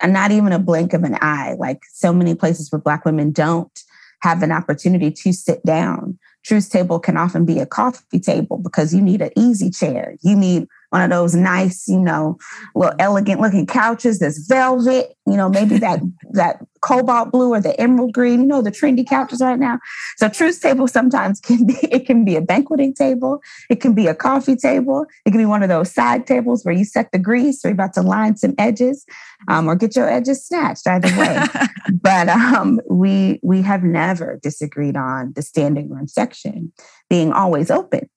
and 0.00 0.12
not 0.12 0.30
even 0.30 0.52
a 0.52 0.58
blink 0.58 0.92
of 0.92 1.02
an 1.02 1.18
eye. 1.20 1.56
Like 1.58 1.80
so 1.92 2.12
many 2.12 2.34
places 2.34 2.70
where 2.70 2.80
Black 2.80 3.04
women 3.04 3.32
don't 3.32 3.80
have 4.22 4.42
an 4.42 4.52
opportunity 4.52 5.10
to 5.10 5.32
sit 5.32 5.64
down. 5.64 6.18
Truth 6.44 6.70
table 6.70 7.00
can 7.00 7.16
often 7.16 7.44
be 7.44 7.58
a 7.58 7.66
coffee 7.66 8.20
table 8.20 8.58
because 8.58 8.94
you 8.94 9.00
need 9.00 9.20
an 9.20 9.30
easy 9.36 9.70
chair. 9.70 10.16
You 10.22 10.36
need 10.36 10.68
one 10.90 11.02
of 11.02 11.10
those 11.10 11.34
nice, 11.34 11.88
you 11.88 12.00
know, 12.00 12.38
little 12.74 12.94
elegant 12.98 13.40
looking 13.40 13.66
couches 13.66 14.18
that's 14.18 14.46
velvet, 14.46 15.16
you 15.26 15.36
know, 15.36 15.48
maybe 15.48 15.78
that 15.78 16.00
that 16.32 16.64
cobalt 16.80 17.32
blue 17.32 17.52
or 17.52 17.60
the 17.60 17.78
emerald 17.80 18.12
green, 18.12 18.42
you 18.42 18.46
know, 18.46 18.62
the 18.62 18.70
trendy 18.70 19.06
couches 19.06 19.40
right 19.40 19.58
now. 19.58 19.78
So 20.18 20.28
truth 20.28 20.60
table 20.60 20.86
sometimes 20.86 21.40
can 21.46 21.66
be 21.66 21.74
it 21.90 22.06
can 22.06 22.24
be 22.24 22.36
a 22.36 22.40
banqueting 22.40 22.94
table, 22.94 23.40
it 23.68 23.80
can 23.80 23.94
be 23.94 24.06
a 24.06 24.14
coffee 24.14 24.56
table, 24.56 25.06
it 25.24 25.30
can 25.30 25.38
be 25.38 25.46
one 25.46 25.62
of 25.62 25.68
those 25.68 25.92
side 25.92 26.26
tables 26.26 26.64
where 26.64 26.74
you 26.74 26.84
set 26.84 27.10
the 27.12 27.18
grease 27.18 27.64
or 27.64 27.68
you're 27.68 27.74
about 27.74 27.94
to 27.94 28.02
line 28.02 28.36
some 28.36 28.54
edges, 28.58 29.04
um, 29.48 29.68
or 29.68 29.74
get 29.74 29.96
your 29.96 30.08
edges 30.08 30.46
snatched 30.46 30.86
either 30.86 31.08
way. 31.18 31.38
but 32.00 32.28
um, 32.28 32.80
we 32.88 33.40
we 33.42 33.62
have 33.62 33.82
never 33.82 34.38
disagreed 34.42 34.96
on 34.96 35.32
the 35.34 35.42
standing 35.42 35.90
room 35.90 36.06
section 36.06 36.72
being 37.08 37.32
always 37.32 37.70
open 37.70 38.08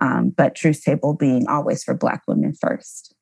um, 0.00 0.30
but 0.30 0.54
Truth 0.54 0.82
Table 0.84 1.14
being 1.14 1.46
always 1.48 1.84
for 1.84 1.94
Black 1.94 2.22
women 2.26 2.54
first. 2.54 3.14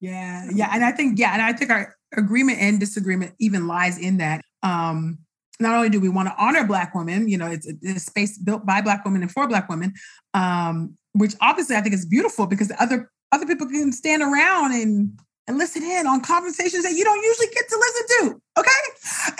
Yeah, 0.00 0.48
yeah, 0.54 0.70
and 0.72 0.84
I 0.84 0.92
think 0.92 1.18
yeah, 1.18 1.32
and 1.32 1.42
I 1.42 1.52
think 1.52 1.70
our 1.70 1.94
agreement 2.16 2.58
and 2.60 2.78
disagreement 2.78 3.34
even 3.38 3.66
lies 3.66 3.98
in 3.98 4.18
that. 4.18 4.42
Um, 4.62 5.18
not 5.60 5.74
only 5.74 5.88
do 5.88 6.00
we 6.00 6.08
want 6.08 6.28
to 6.28 6.34
honor 6.36 6.64
Black 6.66 6.94
women, 6.94 7.28
you 7.28 7.38
know, 7.38 7.46
it's 7.46 7.66
a, 7.66 7.98
space 7.98 8.38
built 8.38 8.66
by 8.66 8.80
Black 8.80 9.04
women 9.04 9.22
and 9.22 9.30
for 9.30 9.46
Black 9.46 9.68
women, 9.68 9.94
um, 10.34 10.96
which 11.12 11.34
obviously 11.40 11.76
I 11.76 11.80
think 11.80 11.94
is 11.94 12.06
beautiful 12.06 12.46
because 12.46 12.72
other 12.78 13.10
other 13.32 13.46
people 13.46 13.66
can 13.66 13.92
stand 13.92 14.22
around 14.22 14.72
and 14.72 15.18
and 15.46 15.58
listen 15.58 15.82
in 15.82 16.06
on 16.06 16.20
conversations 16.22 16.84
that 16.84 16.92
you 16.92 17.04
don't 17.04 17.22
usually 17.22 17.48
get 17.48 17.68
to 17.68 17.76
listen 17.76 18.06
to. 18.08 18.40
Okay. 18.58 18.70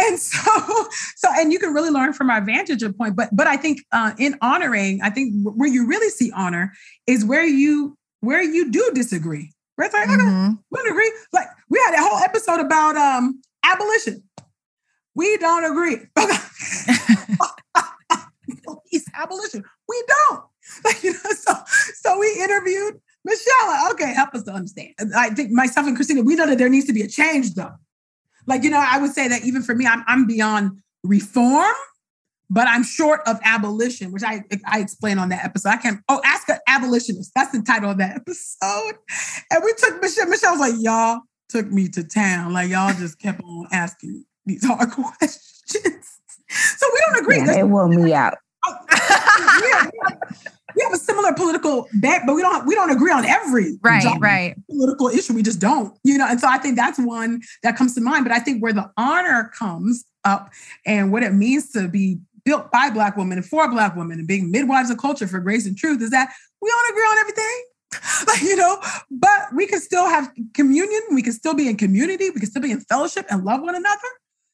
And 0.00 0.18
so, 0.18 0.40
so, 1.16 1.28
and 1.34 1.52
you 1.52 1.58
can 1.58 1.72
really 1.72 1.90
learn 1.90 2.12
from 2.12 2.30
our 2.30 2.44
vantage 2.44 2.82
point. 2.96 3.16
But, 3.16 3.30
but 3.32 3.46
I 3.46 3.56
think 3.56 3.80
uh, 3.92 4.12
in 4.18 4.36
honoring, 4.42 5.00
I 5.02 5.10
think 5.10 5.34
where 5.42 5.68
you 5.68 5.86
really 5.86 6.10
see 6.10 6.30
honor 6.32 6.72
is 7.06 7.24
where 7.24 7.46
you, 7.46 7.96
where 8.20 8.42
you 8.42 8.70
do 8.70 8.90
disagree. 8.94 9.52
Right. 9.76 9.86
it's 9.86 9.94
like, 9.94 10.08
mm-hmm. 10.08 10.20
okay, 10.20 10.56
we 10.70 10.78
don't 10.78 10.90
agree. 10.92 11.12
Like 11.32 11.48
we 11.68 11.80
had 11.84 11.94
a 11.94 12.02
whole 12.02 12.18
episode 12.18 12.60
about 12.60 12.96
um 12.96 13.42
abolition. 13.64 14.22
We 15.16 15.36
don't 15.38 15.64
agree. 15.64 15.96
Police 18.64 19.06
abolition. 19.16 19.64
We 19.88 20.04
don't. 20.06 20.44
Like, 20.84 21.02
you 21.04 21.12
know, 21.12 21.30
so 21.30 21.54
so 21.94 22.18
we 22.18 22.40
interviewed 22.40 23.00
Michelle, 23.24 23.90
okay, 23.92 24.12
help 24.12 24.34
us 24.34 24.42
to 24.44 24.52
understand. 24.52 24.94
I 25.16 25.30
think 25.30 25.50
myself 25.50 25.86
and 25.86 25.96
Christina, 25.96 26.22
we 26.22 26.34
know 26.36 26.46
that 26.46 26.58
there 26.58 26.68
needs 26.68 26.86
to 26.86 26.92
be 26.92 27.02
a 27.02 27.08
change 27.08 27.54
though. 27.54 27.72
Like, 28.46 28.62
you 28.62 28.70
know, 28.70 28.82
I 28.84 28.98
would 28.98 29.12
say 29.12 29.28
that 29.28 29.44
even 29.44 29.62
for 29.62 29.74
me, 29.74 29.86
I'm, 29.86 30.04
I'm 30.06 30.26
beyond 30.26 30.82
reform, 31.02 31.74
but 32.50 32.68
I'm 32.68 32.82
short 32.82 33.20
of 33.26 33.40
abolition, 33.42 34.12
which 34.12 34.22
I 34.22 34.44
I 34.66 34.80
explain 34.80 35.18
on 35.18 35.30
that 35.30 35.44
episode. 35.44 35.70
I 35.70 35.76
can't, 35.78 36.00
oh, 36.10 36.20
ask 36.24 36.48
an 36.50 36.58
abolitionist. 36.68 37.32
That's 37.34 37.52
the 37.52 37.62
title 37.62 37.90
of 37.90 37.98
that 37.98 38.16
episode. 38.16 38.94
And 39.50 39.64
we 39.64 39.72
took 39.78 40.02
Michelle, 40.02 40.28
Michelle 40.28 40.52
was 40.52 40.60
like, 40.60 40.74
y'all 40.78 41.20
took 41.48 41.70
me 41.70 41.88
to 41.88 42.04
town. 42.04 42.52
Like 42.52 42.68
y'all 42.68 42.92
just 42.92 43.18
kept 43.18 43.42
on 43.42 43.66
asking 43.72 44.24
these 44.44 44.64
hard 44.64 44.90
questions. 44.92 46.20
So 46.48 46.86
we 46.92 47.00
don't 47.06 47.22
agree. 47.22 47.36
Yeah, 47.38 47.60
it 47.60 47.68
wore 47.68 47.88
me 47.88 48.12
out. 48.12 48.34
Oh, 48.66 48.76
yeah, 49.72 50.18
we 50.76 50.82
have 50.82 50.92
a 50.92 50.98
similar 50.98 51.32
political 51.32 51.88
bet, 51.94 52.22
but 52.26 52.34
we 52.34 52.42
don't 52.42 52.66
we 52.66 52.74
don't 52.74 52.90
agree 52.90 53.12
on 53.12 53.24
every 53.24 53.78
right 53.82 54.04
right 54.18 54.56
political 54.68 55.08
issue. 55.08 55.34
We 55.34 55.42
just 55.42 55.60
don't, 55.60 55.96
you 56.04 56.18
know. 56.18 56.26
And 56.28 56.40
so 56.40 56.48
I 56.48 56.58
think 56.58 56.76
that's 56.76 56.98
one 56.98 57.42
that 57.62 57.76
comes 57.76 57.94
to 57.94 58.00
mind. 58.00 58.24
But 58.24 58.32
I 58.32 58.38
think 58.38 58.62
where 58.62 58.72
the 58.72 58.90
honor 58.96 59.50
comes 59.56 60.04
up 60.24 60.50
and 60.86 61.12
what 61.12 61.22
it 61.22 61.32
means 61.32 61.70
to 61.72 61.88
be 61.88 62.18
built 62.44 62.70
by 62.70 62.90
Black 62.90 63.16
women 63.16 63.38
and 63.38 63.46
for 63.46 63.70
Black 63.70 63.96
women 63.96 64.18
and 64.18 64.28
being 64.28 64.50
midwives 64.50 64.90
of 64.90 64.98
culture 64.98 65.26
for 65.26 65.40
grace 65.40 65.66
and 65.66 65.76
truth 65.76 66.02
is 66.02 66.10
that 66.10 66.32
we 66.60 66.68
don't 66.68 66.90
agree 66.90 67.02
on 67.02 67.18
everything. 67.18 67.64
like, 68.26 68.42
you 68.42 68.56
know, 68.56 68.80
but 69.10 69.54
we 69.54 69.66
can 69.66 69.80
still 69.80 70.06
have 70.06 70.30
communion. 70.52 71.00
We 71.12 71.22
can 71.22 71.32
still 71.32 71.54
be 71.54 71.68
in 71.68 71.76
community. 71.76 72.30
We 72.30 72.40
can 72.40 72.50
still 72.50 72.62
be 72.62 72.72
in 72.72 72.80
fellowship 72.80 73.26
and 73.30 73.44
love 73.44 73.62
one 73.62 73.76
another 73.76 74.00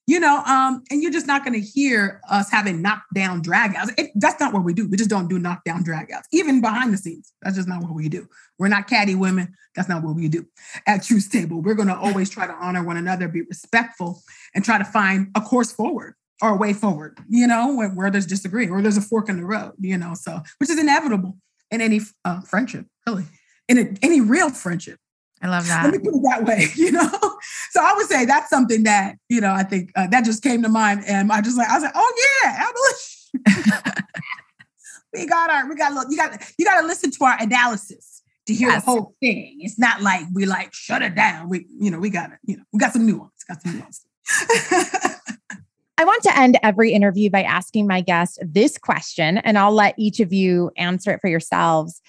you 0.07 0.18
know, 0.18 0.42
um, 0.44 0.82
and 0.90 1.03
you're 1.03 1.12
just 1.12 1.26
not 1.26 1.44
going 1.44 1.55
to 1.55 1.64
hear 1.64 2.20
us 2.28 2.51
having 2.51 2.82
knockdown 2.82 3.42
dragouts. 3.42 3.92
It, 3.96 4.11
that's 4.16 4.40
not 4.40 4.53
what 4.53 4.64
we 4.64 4.74
do. 4.74 4.88
We 4.88 4.96
just 4.96 5.11
don't 5.11 5.28
do 5.28 5.38
knockdown 5.38 5.84
dragouts, 5.84 6.24
even 6.32 6.61
behind 6.61 6.92
the 6.92 6.96
scenes. 6.96 7.32
That's 7.42 7.57
just 7.57 7.68
not 7.68 7.82
what 7.82 7.94
we 7.94 8.09
do. 8.09 8.26
We're 8.59 8.68
not 8.68 8.88
catty 8.88 9.14
women. 9.14 9.55
That's 9.76 9.88
not 9.88 10.03
what 10.03 10.16
we 10.16 10.28
do. 10.28 10.46
At 10.86 11.05
Truth 11.05 11.30
Table, 11.30 11.61
we're 11.61 11.74
going 11.74 11.88
to 11.88 11.96
always 11.96 12.28
try 12.28 12.46
to 12.46 12.53
honor 12.55 12.82
one 12.82 12.96
another, 12.96 13.28
be 13.28 13.42
respectful, 13.42 14.20
and 14.55 14.64
try 14.64 14.78
to 14.78 14.84
find 14.84 15.28
a 15.36 15.40
course 15.40 15.72
forward 15.72 16.14
or 16.42 16.51
a 16.51 16.57
way 16.57 16.72
forward. 16.72 17.18
You 17.28 17.46
know, 17.46 17.76
where, 17.76 17.90
where 17.90 18.11
there's 18.11 18.26
disagreement 18.26 18.72
or 18.72 18.82
there's 18.82 18.96
a 18.96 19.03
fork 19.03 19.28
in 19.28 19.36
the 19.36 19.46
road. 19.46 19.74
You 19.78 19.96
know, 19.96 20.14
so 20.14 20.40
which 20.59 20.70
is 20.70 20.78
inevitable 20.78 21.36
in 21.70 21.80
any 21.80 22.01
uh, 22.24 22.40
friendship, 22.40 22.86
really, 23.07 23.26
in 23.68 23.78
a, 23.78 23.94
any 24.03 24.20
real 24.20 24.51
friendship. 24.51 24.98
I 25.43 25.49
love 25.49 25.66
that. 25.68 25.84
Let 25.84 25.93
me 25.93 25.99
put 25.99 26.14
it 26.14 26.22
that 26.22 26.45
way, 26.45 26.66
you 26.76 26.93
know. 26.93 27.09
So 27.70 27.80
I 27.80 27.95
would 27.97 28.07
say 28.07 28.24
that's 28.26 28.51
something 28.51 28.82
that 28.84 29.16
you 29.28 29.41
know 29.41 29.53
I 29.53 29.62
think 29.62 29.91
uh, 29.97 30.07
that 30.09 30.24
just 30.24 30.43
came 30.43 30.62
to 30.62 30.68
mind, 30.68 31.05
and 31.07 31.32
I 31.32 31.41
just 31.41 31.57
like 31.57 31.68
I 31.68 31.74
was 31.74 31.82
like, 31.82 31.93
oh 31.95 32.41
yeah, 32.45 32.68
abolition. 32.68 33.95
we 35.14 35.26
got 35.26 35.51
our 35.51 35.68
we 35.68 35.76
got 35.76 35.93
a 35.93 35.95
look, 35.95 36.09
you 36.11 36.16
got 36.16 36.53
you 36.59 36.64
got 36.64 36.80
to 36.80 36.86
listen 36.86 37.11
to 37.11 37.24
our 37.24 37.36
analysis 37.41 38.22
to 38.47 38.55
hear 38.55 38.68
yes. 38.68 38.84
the 38.84 38.91
whole 38.91 39.14
thing. 39.20 39.59
It's 39.61 39.78
not 39.78 40.03
like 40.03 40.24
we 40.34 40.45
like 40.45 40.74
shut 40.74 41.03
it 41.03 41.14
down. 41.14 41.49
We 41.49 41.66
you 41.78 41.91
know 41.91 41.99
we 41.99 42.11
got 42.11 42.32
it. 42.32 42.38
You 42.45 42.59
know 42.59 42.64
we 42.72 42.78
got 42.78 42.93
some 42.93 43.07
nuance. 43.07 43.45
Got 43.49 43.62
some 43.62 43.78
nuance. 43.78 44.05
I 46.01 46.05
want 46.05 46.22
to 46.22 46.38
end 46.38 46.59
every 46.62 46.93
interview 46.93 47.28
by 47.28 47.43
asking 47.43 47.86
my 47.86 48.01
guest 48.01 48.38
this 48.43 48.78
question, 48.78 49.38
and 49.38 49.59
I'll 49.59 49.74
let 49.74 49.95
each 49.99 50.20
of 50.20 50.32
you 50.32 50.70
answer 50.76 51.12
it 51.12 51.20
for 51.20 51.28
yourselves. 51.28 52.01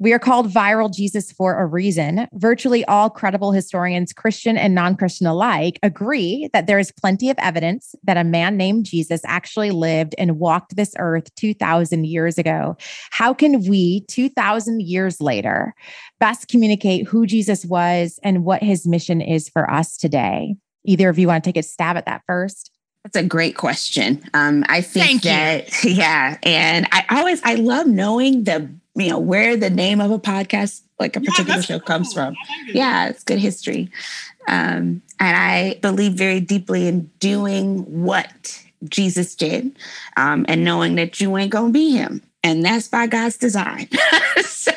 We 0.00 0.14
are 0.14 0.18
called 0.18 0.50
Viral 0.50 0.90
Jesus 0.90 1.30
for 1.30 1.60
a 1.60 1.66
reason. 1.66 2.26
Virtually 2.32 2.86
all 2.86 3.10
credible 3.10 3.52
historians, 3.52 4.14
Christian 4.14 4.56
and 4.56 4.74
non 4.74 4.96
Christian 4.96 5.26
alike, 5.26 5.78
agree 5.82 6.48
that 6.54 6.66
there 6.66 6.78
is 6.78 6.90
plenty 6.90 7.28
of 7.28 7.36
evidence 7.38 7.94
that 8.04 8.16
a 8.16 8.24
man 8.24 8.56
named 8.56 8.86
Jesus 8.86 9.20
actually 9.26 9.70
lived 9.70 10.14
and 10.16 10.38
walked 10.38 10.74
this 10.74 10.94
earth 10.98 11.34
2,000 11.34 12.06
years 12.06 12.38
ago. 12.38 12.78
How 13.10 13.34
can 13.34 13.68
we, 13.68 14.06
2,000 14.08 14.80
years 14.80 15.20
later, 15.20 15.74
best 16.18 16.48
communicate 16.48 17.06
who 17.06 17.26
Jesus 17.26 17.66
was 17.66 18.18
and 18.22 18.42
what 18.42 18.62
his 18.62 18.86
mission 18.86 19.20
is 19.20 19.50
for 19.50 19.70
us 19.70 19.98
today? 19.98 20.56
Either 20.86 21.10
of 21.10 21.18
you 21.18 21.26
want 21.26 21.44
to 21.44 21.48
take 21.48 21.58
a 21.58 21.62
stab 21.62 21.98
at 21.98 22.06
that 22.06 22.22
first? 22.26 22.70
That's 23.04 23.16
a 23.16 23.22
great 23.22 23.56
question. 23.56 24.22
Um, 24.32 24.64
I 24.66 24.80
think 24.80 25.06
Thank 25.06 25.22
that, 25.24 25.84
you. 25.84 25.90
yeah. 25.94 26.38
And 26.42 26.88
I 26.90 27.04
always, 27.10 27.42
I 27.44 27.56
love 27.56 27.86
knowing 27.86 28.44
the 28.44 28.70
you 29.00 29.10
know, 29.10 29.18
where 29.18 29.56
the 29.56 29.70
name 29.70 30.00
of 30.00 30.10
a 30.10 30.18
podcast, 30.18 30.82
like 30.98 31.16
a 31.16 31.20
particular 31.20 31.56
yeah, 31.56 31.60
show, 31.62 31.78
cool. 31.78 31.86
comes 31.86 32.12
from. 32.12 32.36
Yeah, 32.66 33.08
it's 33.08 33.24
good 33.24 33.38
history. 33.38 33.90
Um, 34.48 35.02
and 35.18 35.36
I 35.36 35.78
believe 35.80 36.12
very 36.12 36.40
deeply 36.40 36.86
in 36.86 37.10
doing 37.18 38.02
what 38.02 38.62
Jesus 38.88 39.34
did 39.34 39.76
um, 40.16 40.44
and 40.48 40.64
knowing 40.64 40.94
that 40.96 41.20
you 41.20 41.36
ain't 41.36 41.50
going 41.50 41.72
to 41.72 41.72
be 41.72 41.92
him. 41.92 42.22
And 42.42 42.64
that's 42.64 42.88
by 42.88 43.06
God's 43.06 43.36
design. 43.36 43.88
so 44.44 44.72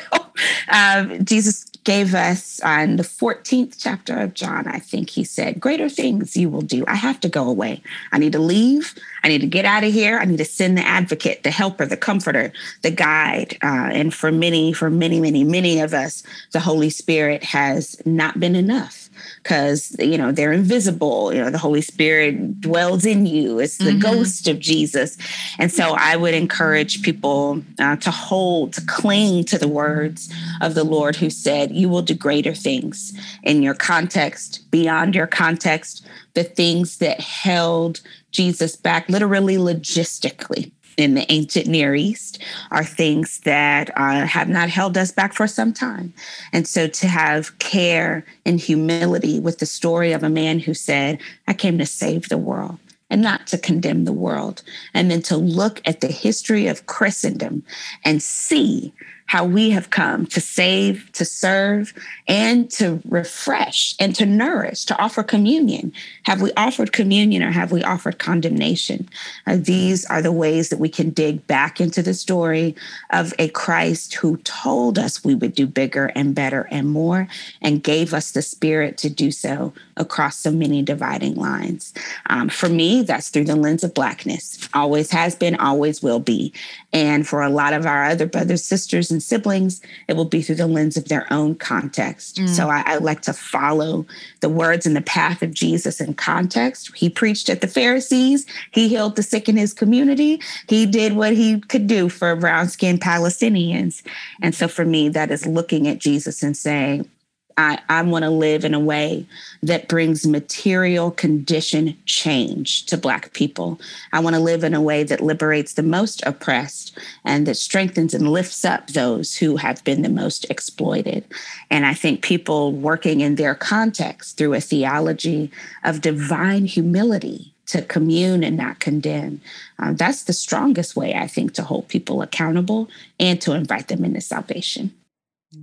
um, 0.68 1.24
Jesus 1.24 1.66
gave 1.84 2.14
us 2.14 2.60
on 2.60 2.96
the 2.96 3.02
14th 3.02 3.76
chapter 3.78 4.18
of 4.18 4.34
John, 4.34 4.66
I 4.66 4.78
think 4.78 5.10
he 5.10 5.22
said, 5.22 5.60
Greater 5.60 5.88
things 5.88 6.36
you 6.36 6.48
will 6.48 6.62
do. 6.62 6.84
I 6.88 6.94
have 6.94 7.20
to 7.20 7.28
go 7.28 7.48
away. 7.48 7.82
I 8.10 8.18
need 8.18 8.32
to 8.32 8.38
leave. 8.38 8.94
I 9.22 9.28
need 9.28 9.42
to 9.42 9.46
get 9.46 9.64
out 9.64 9.84
of 9.84 9.92
here. 9.92 10.18
I 10.18 10.24
need 10.24 10.38
to 10.38 10.44
send 10.44 10.76
the 10.76 10.86
advocate, 10.86 11.42
the 11.42 11.50
helper, 11.50 11.86
the 11.86 11.96
comforter, 11.96 12.52
the 12.82 12.90
guide. 12.90 13.58
Uh, 13.62 13.90
and 13.92 14.12
for 14.12 14.32
many, 14.32 14.72
for 14.72 14.90
many, 14.90 15.20
many, 15.20 15.44
many 15.44 15.80
of 15.80 15.94
us, 15.94 16.22
the 16.52 16.60
Holy 16.60 16.90
Spirit 16.90 17.44
has 17.44 18.00
not 18.04 18.40
been 18.40 18.56
enough 18.56 19.03
because 19.42 19.94
you 19.98 20.18
know 20.18 20.32
they're 20.32 20.52
invisible 20.52 21.32
you 21.32 21.40
know 21.40 21.50
the 21.50 21.58
holy 21.58 21.80
spirit 21.80 22.60
dwells 22.60 23.04
in 23.04 23.26
you. 23.26 23.58
It's 23.58 23.78
the 23.78 23.90
mm-hmm. 23.90 23.98
ghost 24.00 24.48
of 24.48 24.58
jesus. 24.58 25.16
And 25.58 25.70
so 25.72 25.94
i 25.98 26.16
would 26.16 26.34
encourage 26.34 27.02
people 27.02 27.62
uh, 27.78 27.96
to 27.96 28.10
hold 28.10 28.72
to 28.74 28.84
cling 28.86 29.44
to 29.44 29.58
the 29.58 29.68
words 29.68 30.32
of 30.60 30.74
the 30.74 30.84
lord 30.84 31.16
who 31.16 31.30
said 31.30 31.72
you 31.72 31.88
will 31.88 32.02
do 32.02 32.14
greater 32.14 32.54
things 32.54 33.12
in 33.42 33.62
your 33.62 33.74
context 33.74 34.70
beyond 34.70 35.14
your 35.14 35.26
context 35.26 36.06
the 36.34 36.44
things 36.44 36.98
that 36.98 37.20
held 37.20 38.00
jesus 38.30 38.76
back 38.76 39.08
literally 39.08 39.56
logistically 39.56 40.72
in 40.96 41.14
the 41.14 41.30
ancient 41.32 41.66
Near 41.66 41.94
East 41.94 42.42
are 42.70 42.84
things 42.84 43.40
that 43.40 43.90
uh, 43.96 44.26
have 44.26 44.48
not 44.48 44.68
held 44.68 44.96
us 44.96 45.10
back 45.10 45.32
for 45.32 45.46
some 45.46 45.72
time. 45.72 46.12
And 46.52 46.66
so 46.66 46.86
to 46.86 47.06
have 47.06 47.58
care 47.58 48.24
and 48.44 48.60
humility 48.60 49.40
with 49.40 49.58
the 49.58 49.66
story 49.66 50.12
of 50.12 50.22
a 50.22 50.30
man 50.30 50.58
who 50.58 50.74
said, 50.74 51.20
I 51.46 51.54
came 51.54 51.78
to 51.78 51.86
save 51.86 52.28
the 52.28 52.38
world 52.38 52.78
and 53.10 53.22
not 53.22 53.46
to 53.48 53.58
condemn 53.58 54.04
the 54.04 54.12
world. 54.12 54.62
And 54.92 55.10
then 55.10 55.22
to 55.22 55.36
look 55.36 55.80
at 55.84 56.00
the 56.00 56.08
history 56.08 56.66
of 56.66 56.86
Christendom 56.86 57.62
and 58.04 58.22
see 58.22 58.92
how 59.26 59.44
we 59.44 59.70
have 59.70 59.90
come 59.90 60.26
to 60.26 60.40
save, 60.40 61.10
to 61.12 61.24
serve, 61.24 61.92
and 62.28 62.70
to 62.70 63.00
refresh 63.08 63.94
and 63.98 64.14
to 64.14 64.26
nourish, 64.26 64.84
to 64.84 64.98
offer 64.98 65.22
communion. 65.22 65.92
Have 66.24 66.42
we 66.42 66.52
offered 66.56 66.92
communion 66.92 67.42
or 67.42 67.50
have 67.50 67.72
we 67.72 67.82
offered 67.82 68.18
condemnation? 68.18 69.08
Uh, 69.46 69.56
these 69.56 70.04
are 70.06 70.22
the 70.22 70.32
ways 70.32 70.68
that 70.68 70.78
we 70.78 70.88
can 70.88 71.10
dig 71.10 71.46
back 71.46 71.80
into 71.80 72.02
the 72.02 72.14
story 72.14 72.74
of 73.10 73.32
a 73.38 73.48
Christ 73.48 74.14
who 74.14 74.36
told 74.38 74.98
us 74.98 75.24
we 75.24 75.34
would 75.34 75.54
do 75.54 75.66
bigger 75.66 76.12
and 76.14 76.34
better 76.34 76.68
and 76.70 76.88
more 76.90 77.26
and 77.62 77.82
gave 77.82 78.12
us 78.12 78.32
the 78.32 78.42
spirit 78.42 78.98
to 78.98 79.10
do 79.10 79.30
so 79.30 79.72
across 79.96 80.36
so 80.36 80.50
many 80.50 80.82
dividing 80.82 81.34
lines. 81.34 81.94
Um, 82.26 82.48
for 82.48 82.68
me, 82.68 83.02
that's 83.02 83.28
through 83.28 83.44
the 83.44 83.56
lens 83.56 83.84
of 83.84 83.94
Blackness. 83.94 84.68
Always 84.74 85.10
has 85.10 85.34
been, 85.34 85.56
always 85.56 86.02
will 86.02 86.20
be. 86.20 86.52
And 86.92 87.26
for 87.26 87.42
a 87.42 87.50
lot 87.50 87.72
of 87.72 87.86
our 87.86 88.04
other 88.04 88.26
brothers, 88.26 88.64
sisters, 88.64 89.10
and 89.14 89.22
siblings, 89.22 89.80
it 90.08 90.16
will 90.16 90.26
be 90.26 90.42
through 90.42 90.56
the 90.56 90.66
lens 90.66 90.98
of 90.98 91.08
their 91.08 91.26
own 91.32 91.54
context. 91.54 92.36
Mm. 92.36 92.48
So 92.50 92.68
I, 92.68 92.82
I 92.84 92.96
like 92.98 93.22
to 93.22 93.32
follow 93.32 94.04
the 94.40 94.50
words 94.50 94.84
and 94.84 94.94
the 94.94 95.00
path 95.00 95.40
of 95.40 95.54
Jesus 95.54 96.00
in 96.02 96.12
context. 96.12 96.94
He 96.94 97.08
preached 97.08 97.48
at 97.48 97.62
the 97.62 97.66
Pharisees, 97.66 98.44
he 98.72 98.88
healed 98.88 99.16
the 99.16 99.22
sick 99.22 99.48
in 99.48 99.56
his 99.56 99.72
community, 99.72 100.42
he 100.68 100.84
did 100.84 101.14
what 101.14 101.32
he 101.32 101.60
could 101.60 101.86
do 101.86 102.10
for 102.10 102.36
brown 102.36 102.68
skinned 102.68 103.00
Palestinians. 103.00 104.02
And 104.42 104.54
so 104.54 104.68
for 104.68 104.84
me, 104.84 105.08
that 105.08 105.30
is 105.30 105.46
looking 105.46 105.88
at 105.88 105.98
Jesus 105.98 106.42
and 106.42 106.54
saying, 106.54 107.08
I, 107.56 107.80
I 107.88 108.02
want 108.02 108.24
to 108.24 108.30
live 108.30 108.64
in 108.64 108.74
a 108.74 108.80
way 108.80 109.26
that 109.62 109.88
brings 109.88 110.26
material 110.26 111.10
condition 111.10 111.96
change 112.06 112.86
to 112.86 112.96
Black 112.96 113.32
people. 113.32 113.80
I 114.12 114.20
want 114.20 114.34
to 114.34 114.42
live 114.42 114.64
in 114.64 114.74
a 114.74 114.80
way 114.80 115.04
that 115.04 115.20
liberates 115.20 115.74
the 115.74 115.82
most 115.82 116.22
oppressed 116.26 116.98
and 117.24 117.46
that 117.46 117.56
strengthens 117.56 118.14
and 118.14 118.30
lifts 118.30 118.64
up 118.64 118.88
those 118.88 119.36
who 119.36 119.56
have 119.56 119.82
been 119.84 120.02
the 120.02 120.08
most 120.08 120.44
exploited. 120.50 121.24
And 121.70 121.86
I 121.86 121.94
think 121.94 122.22
people 122.22 122.72
working 122.72 123.20
in 123.20 123.36
their 123.36 123.54
context 123.54 124.36
through 124.36 124.54
a 124.54 124.60
theology 124.60 125.50
of 125.84 126.00
divine 126.00 126.66
humility 126.66 127.54
to 127.66 127.82
commune 127.82 128.44
and 128.44 128.56
not 128.56 128.80
condemn. 128.80 129.40
Uh, 129.78 129.92
that's 129.92 130.24
the 130.24 130.32
strongest 130.32 130.96
way, 130.96 131.14
I 131.14 131.26
think, 131.26 131.54
to 131.54 131.62
hold 131.62 131.88
people 131.88 132.20
accountable 132.20 132.88
and 133.18 133.40
to 133.42 133.52
invite 133.52 133.88
them 133.88 134.04
into 134.04 134.20
salvation. 134.20 134.92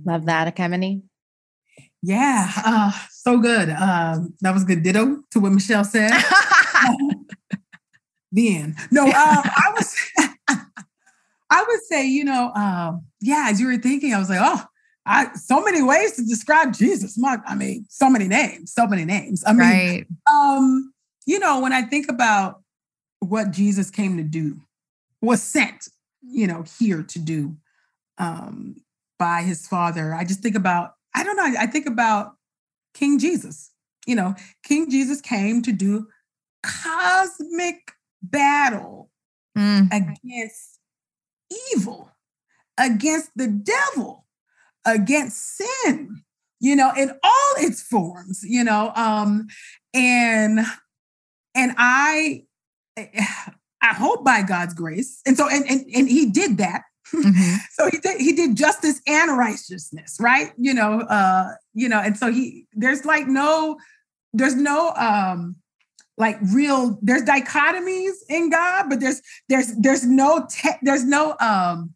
Love 0.04 0.24
that, 0.24 0.54
Ekemini. 0.54 1.02
Yeah, 2.02 2.50
uh, 2.56 2.92
so 3.10 3.38
good. 3.38 3.70
Um, 3.70 4.34
that 4.40 4.52
was 4.52 4.64
good. 4.64 4.82
Ditto 4.82 5.22
to 5.30 5.40
what 5.40 5.52
Michelle 5.52 5.84
said. 5.84 6.10
the 8.32 8.56
end. 8.56 8.76
No, 8.90 9.04
um, 9.04 9.12
I 9.14 9.72
was. 9.74 9.96
I 11.50 11.64
would 11.68 11.82
say, 11.82 12.06
you 12.06 12.24
know, 12.24 12.50
um, 12.54 13.04
yeah. 13.20 13.48
As 13.50 13.60
you 13.60 13.66
were 13.66 13.76
thinking, 13.76 14.14
I 14.14 14.18
was 14.18 14.30
like, 14.30 14.40
oh, 14.40 14.64
I 15.06 15.32
so 15.34 15.62
many 15.62 15.82
ways 15.82 16.12
to 16.12 16.24
describe 16.24 16.72
Jesus. 16.72 17.18
My, 17.18 17.38
I 17.46 17.54
mean, 17.54 17.86
so 17.88 18.08
many 18.08 18.26
names, 18.26 18.72
so 18.72 18.86
many 18.86 19.04
names. 19.04 19.44
I 19.46 19.52
mean, 19.52 19.60
right. 19.60 20.06
um, 20.26 20.92
you 21.26 21.38
know, 21.38 21.60
when 21.60 21.72
I 21.72 21.82
think 21.82 22.10
about 22.10 22.62
what 23.20 23.50
Jesus 23.50 23.90
came 23.90 24.16
to 24.16 24.22
do, 24.22 24.60
was 25.20 25.42
sent, 25.42 25.88
you 26.22 26.46
know, 26.46 26.64
here 26.78 27.02
to 27.02 27.18
do 27.18 27.56
um, 28.18 28.76
by 29.18 29.42
his 29.42 29.66
Father, 29.68 30.14
I 30.14 30.24
just 30.24 30.40
think 30.40 30.56
about 30.56 30.94
I 31.14 31.24
don't 31.24 31.36
know. 31.36 31.54
I, 31.58 31.66
think 31.66 31.86
about 31.86 32.36
King 32.94 33.18
Jesus. 33.18 33.70
You 34.06 34.16
know, 34.16 34.34
King 34.64 34.90
Jesus 34.90 35.20
came 35.20 35.62
to 35.62 35.72
do 35.72 36.08
cosmic 36.62 37.92
battle 38.22 39.10
mm. 39.56 39.86
against 39.92 40.78
evil, 41.72 42.10
against 42.78 43.30
the 43.36 43.46
devil, 43.46 44.26
against 44.84 45.56
sin, 45.56 46.22
you 46.60 46.74
know, 46.74 46.92
in 46.96 47.10
all 47.22 47.54
its 47.58 47.82
forms, 47.82 48.42
you 48.42 48.64
know. 48.64 48.92
Um, 48.96 49.46
and 49.94 50.60
and 51.54 51.74
I 51.76 52.44
I 52.96 53.94
hope 53.94 54.24
by 54.24 54.42
God's 54.42 54.74
grace. 54.74 55.20
And 55.26 55.36
so 55.36 55.48
and 55.48 55.68
and, 55.68 55.84
and 55.94 56.08
he 56.08 56.26
did 56.26 56.58
that 56.58 56.82
Mm-hmm. 57.14 57.54
so 57.72 57.90
he 57.90 57.98
did 57.98 58.20
he 58.20 58.32
did 58.32 58.56
justice 58.56 59.00
and 59.06 59.36
righteousness, 59.36 60.16
right? 60.20 60.52
You 60.56 60.74
know, 60.74 61.00
uh, 61.00 61.54
you 61.74 61.88
know, 61.88 61.98
and 61.98 62.16
so 62.16 62.32
he 62.32 62.66
there's 62.72 63.04
like 63.04 63.26
no 63.26 63.78
there's 64.32 64.56
no 64.56 64.92
um 64.94 65.56
like 66.18 66.38
real 66.52 66.98
there's 67.02 67.22
dichotomies 67.22 68.14
in 68.28 68.50
God, 68.50 68.86
but 68.88 69.00
there's 69.00 69.22
there's 69.48 69.74
there's 69.76 70.06
no 70.06 70.46
te- 70.48 70.78
there's 70.82 71.04
no 71.04 71.36
um 71.40 71.94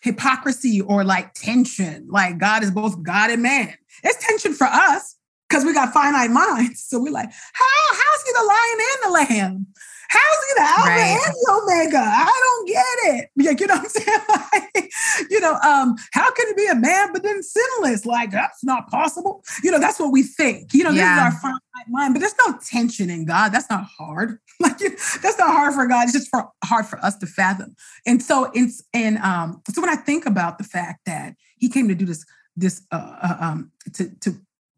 hypocrisy 0.00 0.80
or 0.80 1.04
like 1.04 1.34
tension. 1.34 2.06
Like 2.08 2.38
God 2.38 2.62
is 2.62 2.70
both 2.70 3.02
God 3.02 3.30
and 3.30 3.42
man. 3.42 3.74
It's 4.04 4.24
tension 4.24 4.52
for 4.52 4.66
us 4.66 5.16
because 5.48 5.64
we 5.64 5.72
got 5.72 5.92
finite 5.92 6.30
minds. 6.30 6.84
So 6.86 7.00
we're 7.00 7.12
like, 7.12 7.30
how 7.52 7.64
how's 7.90 8.22
he 8.22 8.32
the 8.32 8.44
lion 8.44 8.78
and 8.80 9.02
the 9.04 9.34
lamb? 9.34 9.66
How's 10.08 10.38
he 10.48 10.54
the 10.54 10.60
Alpha 10.60 10.88
right. 10.88 11.18
and 11.26 11.34
the 11.34 11.62
Omega? 11.62 11.98
I 11.98 12.40
don't 12.44 12.68
get 12.68 12.84
it. 13.14 13.30
Like, 13.36 13.60
you 13.60 13.66
know 13.66 13.74
what 13.74 13.84
I'm 13.84 13.88
saying? 13.88 14.20
Like, 14.52 14.90
you 15.30 15.40
know, 15.40 15.54
um, 15.54 15.96
how 16.12 16.30
can 16.32 16.48
it 16.48 16.56
be 16.56 16.66
a 16.66 16.74
man 16.74 17.12
but 17.12 17.22
then 17.22 17.42
sinless? 17.42 18.06
Like, 18.06 18.30
that's 18.30 18.62
not 18.64 18.88
possible. 18.88 19.44
You 19.62 19.70
know, 19.70 19.78
that's 19.78 19.98
what 19.98 20.12
we 20.12 20.22
think. 20.22 20.72
You 20.74 20.84
know, 20.84 20.90
yeah. 20.90 21.28
this 21.30 21.34
is 21.34 21.34
our 21.34 21.40
finite 21.40 21.88
mind, 21.88 22.14
but 22.14 22.20
there's 22.20 22.34
no 22.46 22.58
tension 22.64 23.10
in 23.10 23.24
God. 23.24 23.50
That's 23.50 23.70
not 23.70 23.84
hard. 23.84 24.38
Like, 24.58 24.78
that's 24.78 25.38
not 25.38 25.50
hard 25.50 25.74
for 25.74 25.86
God. 25.86 26.04
It's 26.04 26.14
just 26.14 26.30
for, 26.30 26.48
hard 26.64 26.86
for 26.86 26.98
us 27.00 27.14
to 27.18 27.26
fathom. 27.26 27.76
And 28.06 28.22
so, 28.22 28.50
it's 28.54 28.82
and 28.94 29.18
um, 29.18 29.60
so 29.70 29.82
when 29.82 29.90
I 29.90 29.96
think 29.96 30.24
about 30.24 30.56
the 30.56 30.64
fact 30.64 31.00
that 31.04 31.34
He 31.58 31.68
came 31.68 31.88
to 31.88 31.94
do 31.94 32.06
this, 32.06 32.24
this 32.56 32.80
uh, 32.90 33.16
uh 33.22 33.36
um, 33.38 33.70
to 33.92 34.08
to 34.20 34.34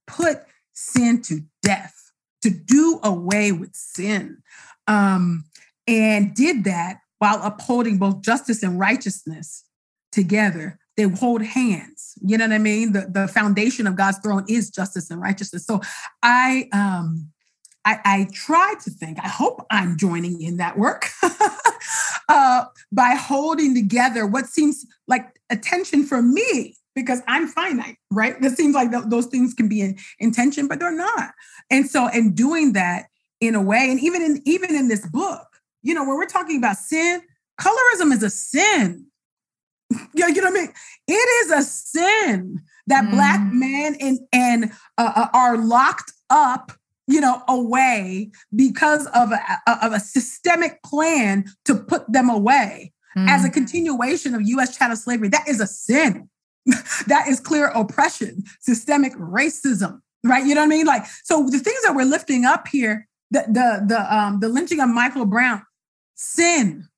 put 0.08 0.38
sin 0.72 1.22
to 1.22 1.42
death, 1.62 1.94
to 2.42 2.50
do 2.50 2.98
away 3.04 3.52
with 3.52 3.74
sin 3.76 4.42
um, 4.88 5.44
and 5.86 6.34
did 6.34 6.64
that 6.64 6.98
while 7.18 7.40
upholding 7.42 7.98
both 7.98 8.22
justice 8.22 8.62
and 8.62 8.78
righteousness 8.78 9.64
together. 10.10 10.78
They 10.96 11.04
hold 11.04 11.42
hands. 11.42 12.14
You 12.20 12.36
know 12.38 12.46
what 12.46 12.54
I 12.54 12.58
mean? 12.58 12.92
The, 12.92 13.06
the 13.08 13.28
foundation 13.28 13.86
of 13.86 13.94
God's 13.94 14.18
throne 14.18 14.44
is 14.48 14.70
justice 14.70 15.10
and 15.10 15.20
righteousness. 15.20 15.64
So 15.64 15.80
I 16.24 16.68
um 16.72 17.30
I, 17.84 18.00
I 18.04 18.28
try 18.32 18.74
to 18.82 18.90
think, 18.90 19.18
I 19.18 19.28
hope 19.28 19.64
I'm 19.70 19.96
joining 19.96 20.42
in 20.42 20.58
that 20.58 20.76
work 20.76 21.08
uh, 22.28 22.64
by 22.92 23.14
holding 23.14 23.74
together 23.74 24.26
what 24.26 24.46
seems 24.46 24.84
like 25.06 25.40
attention 25.48 26.04
for 26.04 26.20
me 26.20 26.76
because 26.94 27.22
I'm 27.26 27.46
finite, 27.46 27.96
right? 28.10 28.36
It 28.42 28.56
seems 28.58 28.74
like 28.74 28.90
th- 28.90 29.04
those 29.06 29.26
things 29.26 29.54
can 29.54 29.68
be 29.68 29.80
in 29.80 29.96
intention, 30.18 30.68
but 30.68 30.80
they're 30.80 30.94
not. 30.94 31.30
And 31.70 31.88
so, 31.88 32.08
in 32.08 32.34
doing 32.34 32.74
that, 32.74 33.06
in 33.40 33.54
a 33.54 33.62
way. 33.62 33.88
And 33.90 34.00
even 34.00 34.22
in 34.22 34.42
even 34.44 34.74
in 34.74 34.88
this 34.88 35.06
book, 35.06 35.46
you 35.82 35.94
know, 35.94 36.04
when 36.04 36.16
we're 36.16 36.26
talking 36.26 36.58
about 36.58 36.76
sin, 36.76 37.22
colorism 37.60 38.12
is 38.12 38.22
a 38.22 38.30
sin. 38.30 39.06
Yeah, 40.14 40.26
you 40.26 40.42
know 40.42 40.50
what 40.50 40.58
I 40.58 40.62
mean? 40.64 40.72
It 41.06 41.46
is 41.46 41.50
a 41.50 41.62
sin 41.62 42.60
that 42.88 43.04
mm. 43.04 43.10
black 43.10 43.40
men 43.52 43.96
and 44.00 44.18
and 44.32 44.72
uh, 44.98 45.12
uh, 45.16 45.28
are 45.32 45.56
locked 45.56 46.12
up 46.28 46.72
you 47.08 47.20
know 47.20 47.42
away 47.48 48.30
because 48.54 49.06
of 49.08 49.32
a, 49.32 49.40
of 49.82 49.92
a 49.92 49.98
systemic 49.98 50.82
plan 50.82 51.46
to 51.64 51.74
put 51.74 52.10
them 52.12 52.28
away 52.28 52.92
mm. 53.16 53.28
as 53.28 53.44
a 53.44 53.48
mm. 53.48 53.54
continuation 53.54 54.34
of 54.34 54.42
US 54.44 54.76
chattel 54.76 54.96
slavery 54.96 55.28
that 55.28 55.48
is 55.48 55.60
a 55.60 55.66
sin 55.66 56.28
that 57.06 57.26
is 57.26 57.40
clear 57.40 57.68
oppression 57.68 58.44
systemic 58.60 59.14
racism 59.14 60.00
right 60.22 60.44
you 60.44 60.54
know 60.54 60.60
what 60.60 60.66
i 60.66 60.68
mean 60.68 60.86
like 60.86 61.06
so 61.24 61.48
the 61.48 61.58
things 61.58 61.82
that 61.82 61.94
we're 61.94 62.04
lifting 62.04 62.44
up 62.44 62.68
here 62.68 63.07
the 63.30 63.44
the 63.48 63.84
the 63.86 64.16
um 64.16 64.40
the 64.40 64.48
lynching 64.48 64.80
of 64.80 64.88
michael 64.88 65.26
brown 65.26 65.62
sin. 66.14 66.88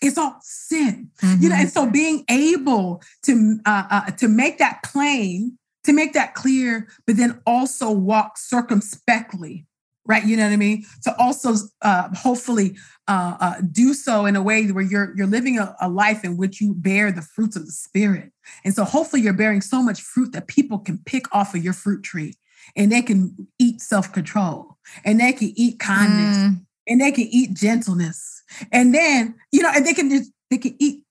It's 0.00 0.16
all 0.16 0.38
sin. 0.42 1.10
Mm-hmm. 1.20 1.42
you 1.42 1.48
know 1.48 1.56
and 1.56 1.70
so 1.70 1.82
mm-hmm. 1.82 1.92
being 1.92 2.24
able 2.30 3.02
to 3.24 3.58
uh, 3.66 3.84
uh, 3.90 4.10
to 4.12 4.28
make 4.28 4.58
that 4.58 4.82
plain 4.84 5.58
to 5.84 5.92
make 5.92 6.12
that 6.12 6.34
clear 6.34 6.88
but 7.06 7.16
then 7.16 7.40
also 7.46 7.90
walk 7.90 8.38
circumspectly 8.38 9.66
right? 10.08 10.24
You 10.24 10.38
know 10.38 10.44
what 10.44 10.52
i 10.52 10.56
mean? 10.56 10.84
To 11.04 11.14
also 11.20 11.54
uh, 11.82 12.08
hopefully 12.14 12.76
uh, 13.06 13.36
uh, 13.38 13.54
do 13.70 13.94
so 13.94 14.26
in 14.26 14.34
a 14.34 14.42
way 14.42 14.66
where 14.68 14.82
you're 14.82 15.12
you're 15.16 15.26
living 15.26 15.58
a, 15.58 15.76
a 15.80 15.88
life 15.88 16.24
in 16.24 16.36
which 16.36 16.60
you 16.60 16.74
bear 16.74 17.12
the 17.12 17.22
fruits 17.22 17.56
of 17.56 17.66
the 17.66 17.72
spirit. 17.72 18.32
And 18.64 18.74
so 18.74 18.84
hopefully 18.84 19.22
you're 19.22 19.34
bearing 19.34 19.60
so 19.60 19.82
much 19.82 20.00
fruit 20.00 20.32
that 20.32 20.48
people 20.48 20.78
can 20.78 20.98
pick 21.04 21.32
off 21.34 21.54
of 21.54 21.62
your 21.62 21.74
fruit 21.74 22.02
tree 22.02 22.34
and 22.76 22.90
they 22.92 23.02
can 23.02 23.48
eat 23.58 23.80
self-control 23.80 24.76
and 25.04 25.20
they 25.20 25.32
can 25.32 25.52
eat 25.56 25.78
kindness 25.78 26.36
mm. 26.36 26.60
and 26.86 27.00
they 27.00 27.12
can 27.12 27.26
eat 27.30 27.54
gentleness 27.54 28.38
and 28.72 28.94
then, 28.94 29.34
you 29.52 29.62
know, 29.62 29.70
and 29.74 29.86
they 29.86 29.94
can 29.94 30.10
just 30.10 30.30
they 30.50 30.58
can 30.58 30.74
eat 30.78 31.04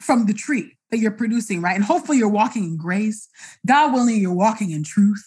from 0.00 0.26
the 0.26 0.32
tree 0.32 0.76
that 0.90 0.98
you're 0.98 1.10
producing, 1.10 1.60
right? 1.60 1.76
And 1.76 1.84
hopefully 1.84 2.18
you're 2.18 2.28
walking 2.28 2.64
in 2.64 2.76
grace. 2.76 3.28
God 3.66 3.92
willing, 3.92 4.20
you're 4.20 4.32
walking 4.32 4.70
in 4.70 4.82
truth. 4.82 5.24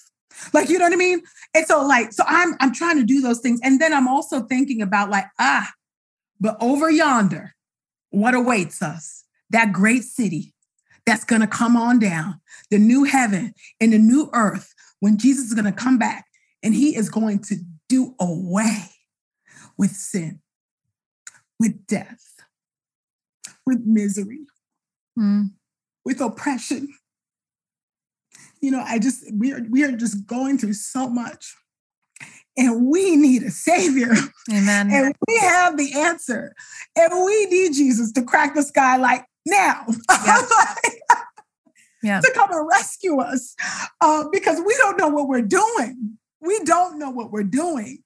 Like, 0.51 0.69
you 0.69 0.79
know 0.79 0.85
what 0.85 0.93
I 0.93 0.97
mean? 0.97 1.21
And 1.53 1.65
so, 1.65 1.85
like, 1.85 2.11
so 2.11 2.23
I'm 2.27 2.55
I'm 2.59 2.73
trying 2.73 2.97
to 2.97 3.05
do 3.05 3.21
those 3.21 3.39
things. 3.39 3.59
And 3.63 3.79
then 3.79 3.93
I'm 3.93 4.07
also 4.07 4.41
thinking 4.41 4.81
about 4.81 5.09
like, 5.09 5.25
ah, 5.39 5.69
but 6.39 6.57
over 6.59 6.89
yonder, 6.89 7.53
what 8.09 8.33
awaits 8.33 8.81
us? 8.81 9.23
That 9.51 9.71
great 9.71 10.03
city 10.03 10.53
that's 11.05 11.23
gonna 11.23 11.47
come 11.47 11.77
on 11.77 11.99
down, 11.99 12.41
the 12.71 12.79
new 12.79 13.03
heaven 13.03 13.53
and 13.79 13.93
the 13.93 13.99
new 13.99 14.29
earth, 14.33 14.72
when 15.03 15.17
Jesus 15.17 15.47
is 15.47 15.53
gonna 15.53 15.73
come 15.73 15.97
back 15.97 16.27
and 16.63 16.73
he 16.73 16.95
is 16.95 17.09
going 17.09 17.39
to 17.39 17.57
do 17.89 18.15
away 18.21 18.85
with 19.77 19.91
sin 19.91 20.39
with 21.59 21.85
death, 21.87 22.23
with 23.65 23.81
misery, 23.85 24.45
mm. 25.19 25.49
with 26.05 26.21
oppression. 26.21 26.93
You 28.61 28.71
know, 28.71 28.83
I 28.85 28.97
just 28.97 29.25
we 29.33 29.51
are 29.51 29.61
we 29.69 29.83
are 29.83 29.91
just 29.91 30.25
going 30.25 30.57
through 30.57 30.73
so 30.73 31.09
much. 31.09 31.53
And 32.55 32.85
we 32.85 33.17
need 33.17 33.43
a 33.43 33.51
savior. 33.51 34.13
Amen. 34.49 34.89
And 34.89 35.15
we 35.27 35.37
have 35.39 35.75
the 35.75 35.91
answer. 35.99 36.53
And 36.95 37.25
we 37.25 37.45
need 37.47 37.73
Jesus 37.73 38.11
to 38.13 38.21
crack 38.21 38.55
the 38.55 38.61
sky 38.61 38.97
like 38.97 39.25
now. 39.45 39.85
yeah. 42.03 42.19
to 42.19 42.31
come 42.35 42.51
and 42.51 42.67
rescue 42.69 43.19
us 43.19 43.55
uh, 44.01 44.25
because 44.31 44.61
we 44.65 44.75
don't 44.77 44.97
know 44.97 45.07
what 45.07 45.27
we're 45.27 45.41
doing. 45.41 46.17
We 46.41 46.59
don't 46.65 46.99
know 46.99 47.09
what 47.09 47.31
we're 47.31 47.43
doing. 47.43 48.03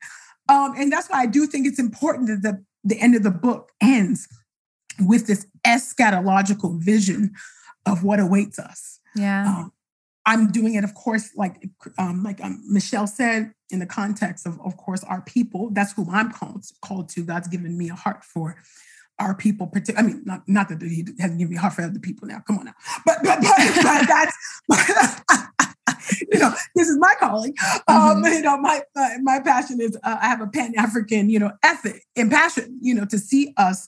Um, 0.49 0.73
and 0.77 0.91
that's 0.91 1.09
why 1.09 1.21
I 1.21 1.25
do 1.25 1.47
think 1.47 1.67
it's 1.67 1.79
important 1.79 2.27
that 2.29 2.41
the 2.41 2.63
the 2.83 2.99
end 3.01 3.15
of 3.15 3.23
the 3.23 3.31
book 3.31 3.71
ends 3.81 4.27
with 4.99 5.27
this 5.27 5.45
eschatological 5.65 6.79
vision 6.81 7.33
of 7.85 8.03
what 8.03 8.19
awaits 8.19 8.59
us. 8.59 8.99
Yeah. 9.15 9.47
Um, 9.47 9.73
I'm 10.25 10.51
doing 10.51 10.75
it, 10.75 10.83
of 10.83 10.93
course, 10.93 11.31
like 11.35 11.69
um, 11.97 12.23
like 12.23 12.43
um, 12.43 12.61
Michelle 12.67 13.07
said, 13.07 13.53
in 13.69 13.79
the 13.79 13.85
context 13.85 14.45
of, 14.45 14.59
of 14.61 14.77
course, 14.77 15.03
our 15.03 15.21
people. 15.21 15.69
That's 15.71 15.93
who 15.93 16.07
I'm 16.11 16.31
called 16.31 16.65
called 16.81 17.09
to. 17.09 17.23
God's 17.23 17.47
given 17.47 17.77
me 17.77 17.89
a 17.89 17.95
heart 17.95 18.23
for 18.23 18.57
our 19.19 19.35
people. 19.35 19.71
I 19.97 20.01
mean, 20.01 20.21
not 20.25 20.47
not 20.47 20.69
that 20.69 20.81
He 20.81 21.05
hasn't 21.19 21.39
given 21.39 21.51
me 21.51 21.57
heart 21.57 21.73
for 21.73 21.83
other 21.83 21.99
people. 21.99 22.27
Now, 22.27 22.43
come 22.45 22.59
on 22.59 22.65
now, 22.65 22.75
but 23.05 23.17
but, 23.23 23.39
but, 23.41 23.57
but 23.83 24.07
that's 24.07 24.37
you 26.31 26.39
know, 26.39 26.53
this 26.75 26.87
is 26.87 26.97
my 26.99 27.13
calling. 27.19 27.53
Um, 27.87 28.23
mm-hmm. 28.23 28.33
you 28.33 28.41
know, 28.41 28.57
my 28.57 28.81
uh, 28.95 29.09
my 29.21 29.39
passion 29.39 29.81
is 29.81 29.97
uh, 30.03 30.17
I 30.21 30.27
have 30.27 30.41
a 30.41 30.47
Pan 30.47 30.73
African, 30.77 31.29
you 31.29 31.39
know, 31.39 31.51
ethic 31.63 32.03
and 32.15 32.31
passion, 32.31 32.77
you 32.81 32.93
know, 32.93 33.05
to 33.05 33.17
see 33.17 33.53
us 33.57 33.87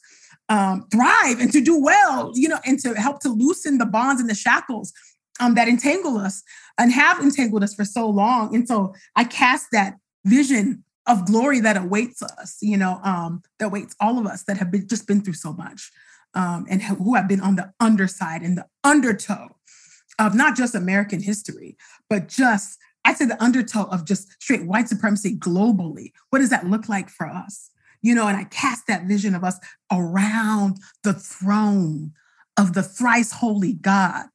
um, 0.50 0.88
thrive 0.92 1.40
and 1.40 1.52
to 1.52 1.62
do 1.62 1.80
well, 1.80 2.32
you 2.34 2.50
know, 2.50 2.60
and 2.66 2.80
to 2.80 2.94
help 2.96 3.20
to 3.22 3.30
loosen 3.30 3.78
the 3.78 3.86
bonds 3.86 4.20
and 4.20 4.30
the 4.30 4.36
shackles 4.36 4.92
um, 5.40 5.56
that 5.56 5.68
entangle 5.68 6.18
us 6.18 6.44
and 6.78 6.92
have 6.92 7.20
entangled 7.20 7.64
us 7.64 7.74
for 7.74 7.86
so 7.86 8.10
long. 8.10 8.54
And 8.56 8.68
so 8.68 8.94
I 9.16 9.24
cast 9.24 9.68
that 9.72 9.96
vision 10.26 10.84
of 11.10 11.26
glory 11.26 11.60
that 11.60 11.76
awaits 11.76 12.22
us, 12.22 12.58
you 12.62 12.78
know, 12.78 13.00
um, 13.04 13.42
that 13.58 13.66
awaits 13.66 13.96
all 14.00 14.20
of 14.20 14.28
us 14.28 14.44
that 14.44 14.58
have 14.58 14.72
been 14.72 14.88
just 14.88 15.08
been 15.08 15.22
through 15.22 15.34
so 15.34 15.52
much 15.52 15.92
um, 16.36 16.68
and 16.70 16.84
who 16.84 17.16
have 17.16 17.28
been 17.28 17.42
on 17.42 17.56
the 17.56 17.74
underside 17.80 18.44
and 18.44 18.58
the 18.58 18.66
undertow 18.84 19.50
of 20.20 20.36
not 20.36 20.56
just 20.56 20.76
American 20.76 21.20
history, 21.20 21.76
but 22.10 22.28
just, 22.28 22.78
I'd 23.06 23.18
say 23.18 23.26
the 23.26 23.42
undertow 23.42 23.86
of 23.86 24.06
just 24.06 24.32
straight 24.40 24.66
white 24.66 24.88
supremacy 24.88 25.36
globally. 25.36 26.12
What 26.30 26.40
does 26.40 26.52
that 26.52 26.68
look 26.68 26.88
like 26.88 27.10
for 27.10 27.26
us? 27.26 27.72
You 28.02 28.14
know, 28.14 28.28
and 28.28 28.38
I 28.38 28.44
cast 28.44 28.86
that 28.88 29.06
vision 29.06 29.34
of 29.34 29.44
us 29.44 29.60
around 29.92 30.78
the 31.04 31.14
throne 31.14 32.14
of 32.56 32.74
the 32.74 32.84
thrice 32.84 33.32
holy 33.32 33.74
God, 33.74 34.28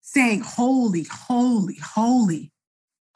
saying, 0.00 0.42
Holy, 0.46 1.06
holy, 1.10 1.76
holy, 1.82 2.52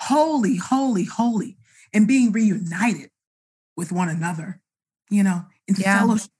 holy, 0.00 0.56
holy, 0.56 1.04
holy, 1.04 1.56
and 1.94 2.06
being 2.06 2.32
reunited 2.32 3.10
with 3.76 3.92
one 3.92 4.10
another, 4.10 4.60
you 5.10 5.22
know, 5.22 5.46
in 5.66 5.76
yeah. 5.78 6.00
fellowship 6.00 6.30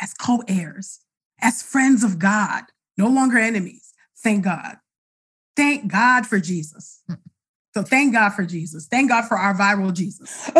as 0.00 0.12
co 0.12 0.42
heirs, 0.46 1.00
as 1.40 1.62
friends 1.62 2.04
of 2.04 2.18
God, 2.18 2.64
no 2.98 3.06
longer 3.06 3.38
enemies 3.38 3.82
Thank 4.22 4.44
God. 4.44 4.76
Thank 5.56 5.90
God 5.90 6.26
for 6.26 6.38
Jesus. 6.38 7.02
So 7.74 7.82
thank 7.82 8.12
God 8.12 8.30
for 8.30 8.44
Jesus. 8.44 8.86
Thank 8.86 9.10
God 9.10 9.26
for 9.26 9.36
our 9.36 9.54
viral 9.54 9.92
Jesus. 9.92 10.50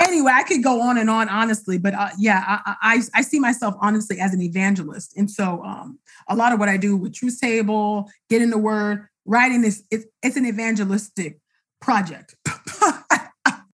anyway, 0.00 0.32
I 0.32 0.44
could 0.44 0.62
go 0.62 0.80
on 0.80 0.96
and 0.96 1.10
on, 1.10 1.28
honestly, 1.28 1.76
but 1.76 1.94
uh, 1.94 2.08
yeah, 2.18 2.60
I, 2.64 2.76
I, 2.80 3.02
I 3.14 3.22
see 3.22 3.38
myself 3.38 3.74
honestly 3.80 4.20
as 4.20 4.32
an 4.32 4.40
evangelist, 4.40 5.16
and 5.16 5.30
so 5.30 5.62
um, 5.64 5.98
a 6.28 6.36
lot 6.36 6.52
of 6.52 6.60
what 6.60 6.68
I 6.68 6.76
do 6.76 6.96
with 6.96 7.14
Truth 7.14 7.40
Table, 7.40 8.08
getting 8.30 8.50
the 8.50 8.58
word, 8.58 9.08
writing 9.24 9.60
this, 9.62 9.82
it's, 9.90 10.06
it's 10.22 10.36
an 10.36 10.46
evangelistic 10.46 11.40
project. 11.80 12.34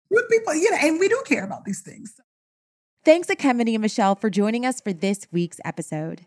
with 0.09 0.29
people, 0.29 0.53
you 0.53 0.69
know, 0.71 0.77
and 0.81 0.99
we 0.99 1.07
do 1.07 1.21
care 1.25 1.43
about 1.43 1.65
these 1.65 1.81
things. 1.81 2.13
Thanks 3.03 3.27
to 3.27 3.35
Ekemini 3.35 3.73
and 3.73 3.81
Michelle 3.81 4.15
for 4.15 4.29
joining 4.29 4.65
us 4.65 4.79
for 4.79 4.93
this 4.93 5.25
week's 5.31 5.59
episode. 5.65 6.25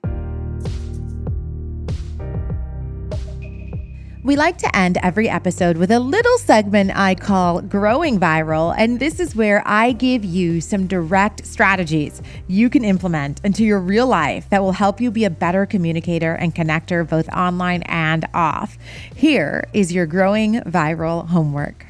We 4.25 4.37
like 4.37 4.57
to 4.57 4.75
end 4.75 4.97
every 5.03 5.29
episode 5.29 5.77
with 5.77 5.91
a 5.91 6.01
little 6.01 6.39
segment 6.39 6.93
I 6.97 7.15
call 7.15 7.61
Growing 7.61 8.19
Viral. 8.19 8.75
And 8.75 8.99
this 8.99 9.21
is 9.21 9.37
where 9.37 9.63
I 9.67 9.93
give 9.93 10.25
you 10.25 10.63
some 10.63 10.87
direct 10.87 11.45
strategies 11.45 12.23
you 12.49 12.71
can 12.71 12.87
implement 12.87 13.43
into 13.45 13.67
your 13.67 13.81
real 13.81 14.07
life 14.07 14.49
that 14.49 14.63
will 14.63 14.73
help 14.73 14.99
you 14.99 15.11
be 15.11 15.27
a 15.27 15.31
better 15.31 15.67
communicator 15.67 16.33
and 16.33 16.55
connector 16.55 17.07
both 17.07 17.29
online 17.35 17.83
and 17.83 18.27
off. 18.33 18.79
Here 19.15 19.69
is 19.75 19.93
your 19.93 20.07
Growing 20.07 20.55
Viral 20.63 21.29
homework. 21.29 21.85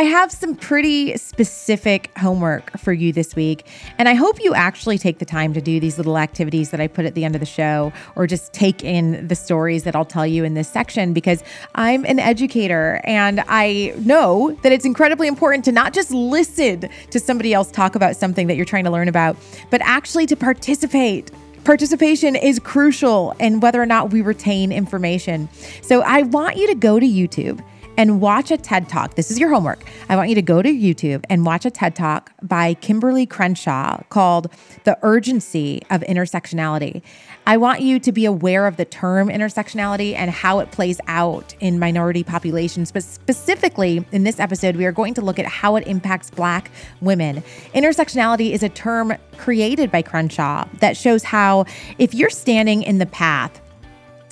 I 0.00 0.04
have 0.04 0.32
some 0.32 0.56
pretty 0.56 1.14
specific 1.18 2.10
homework 2.16 2.78
for 2.78 2.90
you 2.90 3.12
this 3.12 3.36
week. 3.36 3.66
And 3.98 4.08
I 4.08 4.14
hope 4.14 4.42
you 4.42 4.54
actually 4.54 4.96
take 4.96 5.18
the 5.18 5.26
time 5.26 5.52
to 5.52 5.60
do 5.60 5.78
these 5.78 5.98
little 5.98 6.16
activities 6.16 6.70
that 6.70 6.80
I 6.80 6.86
put 6.86 7.04
at 7.04 7.14
the 7.14 7.22
end 7.22 7.36
of 7.36 7.40
the 7.40 7.46
show 7.46 7.92
or 8.16 8.26
just 8.26 8.54
take 8.54 8.82
in 8.82 9.28
the 9.28 9.34
stories 9.34 9.82
that 9.82 9.94
I'll 9.94 10.06
tell 10.06 10.26
you 10.26 10.42
in 10.42 10.54
this 10.54 10.70
section 10.70 11.12
because 11.12 11.44
I'm 11.74 12.06
an 12.06 12.18
educator 12.18 13.02
and 13.04 13.44
I 13.46 13.92
know 13.98 14.56
that 14.62 14.72
it's 14.72 14.86
incredibly 14.86 15.28
important 15.28 15.66
to 15.66 15.72
not 15.72 15.92
just 15.92 16.10
listen 16.12 16.88
to 17.10 17.20
somebody 17.20 17.52
else 17.52 17.70
talk 17.70 17.94
about 17.94 18.16
something 18.16 18.46
that 18.46 18.56
you're 18.56 18.64
trying 18.64 18.84
to 18.84 18.90
learn 18.90 19.08
about, 19.08 19.36
but 19.68 19.82
actually 19.82 20.24
to 20.28 20.34
participate. 20.34 21.30
Participation 21.64 22.36
is 22.36 22.58
crucial 22.58 23.32
in 23.38 23.60
whether 23.60 23.82
or 23.82 23.86
not 23.86 24.12
we 24.12 24.22
retain 24.22 24.72
information. 24.72 25.46
So 25.82 26.00
I 26.00 26.22
want 26.22 26.56
you 26.56 26.66
to 26.68 26.74
go 26.74 26.98
to 26.98 27.04
YouTube 27.06 27.62
and 28.00 28.18
watch 28.18 28.50
a 28.50 28.56
TED 28.56 28.88
Talk. 28.88 29.16
This 29.16 29.30
is 29.30 29.38
your 29.38 29.50
homework. 29.50 29.84
I 30.08 30.16
want 30.16 30.30
you 30.30 30.34
to 30.34 30.40
go 30.40 30.62
to 30.62 30.70
YouTube 30.70 31.22
and 31.28 31.44
watch 31.44 31.66
a 31.66 31.70
TED 31.70 31.94
Talk 31.94 32.32
by 32.40 32.72
Kimberly 32.72 33.26
Crenshaw 33.26 34.00
called 34.08 34.50
The 34.84 34.98
Urgency 35.02 35.82
of 35.90 36.00
Intersectionality. 36.00 37.02
I 37.46 37.58
want 37.58 37.82
you 37.82 38.00
to 38.00 38.10
be 38.10 38.24
aware 38.24 38.66
of 38.66 38.78
the 38.78 38.86
term 38.86 39.28
intersectionality 39.28 40.14
and 40.14 40.30
how 40.30 40.60
it 40.60 40.70
plays 40.70 40.98
out 41.08 41.54
in 41.60 41.78
minority 41.78 42.24
populations. 42.24 42.90
But 42.90 43.04
specifically 43.04 44.02
in 44.12 44.24
this 44.24 44.40
episode, 44.40 44.76
we 44.76 44.86
are 44.86 44.92
going 44.92 45.12
to 45.12 45.20
look 45.20 45.38
at 45.38 45.44
how 45.44 45.76
it 45.76 45.86
impacts 45.86 46.30
Black 46.30 46.70
women. 47.02 47.42
Intersectionality 47.74 48.52
is 48.52 48.62
a 48.62 48.70
term 48.70 49.12
created 49.36 49.92
by 49.92 50.00
Crenshaw 50.00 50.66
that 50.78 50.96
shows 50.96 51.22
how 51.22 51.66
if 51.98 52.14
you're 52.14 52.30
standing 52.30 52.82
in 52.82 52.96
the 52.96 53.04
path 53.04 53.60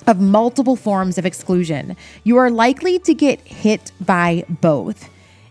of 0.09 0.19
multiple 0.19 0.75
forms 0.75 1.19
of 1.19 1.25
exclusion, 1.25 1.95
you 2.23 2.35
are 2.37 2.49
likely 2.49 2.97
to 2.97 3.13
get 3.13 3.39
hit 3.41 3.91
by 4.01 4.43
both. 4.49 5.07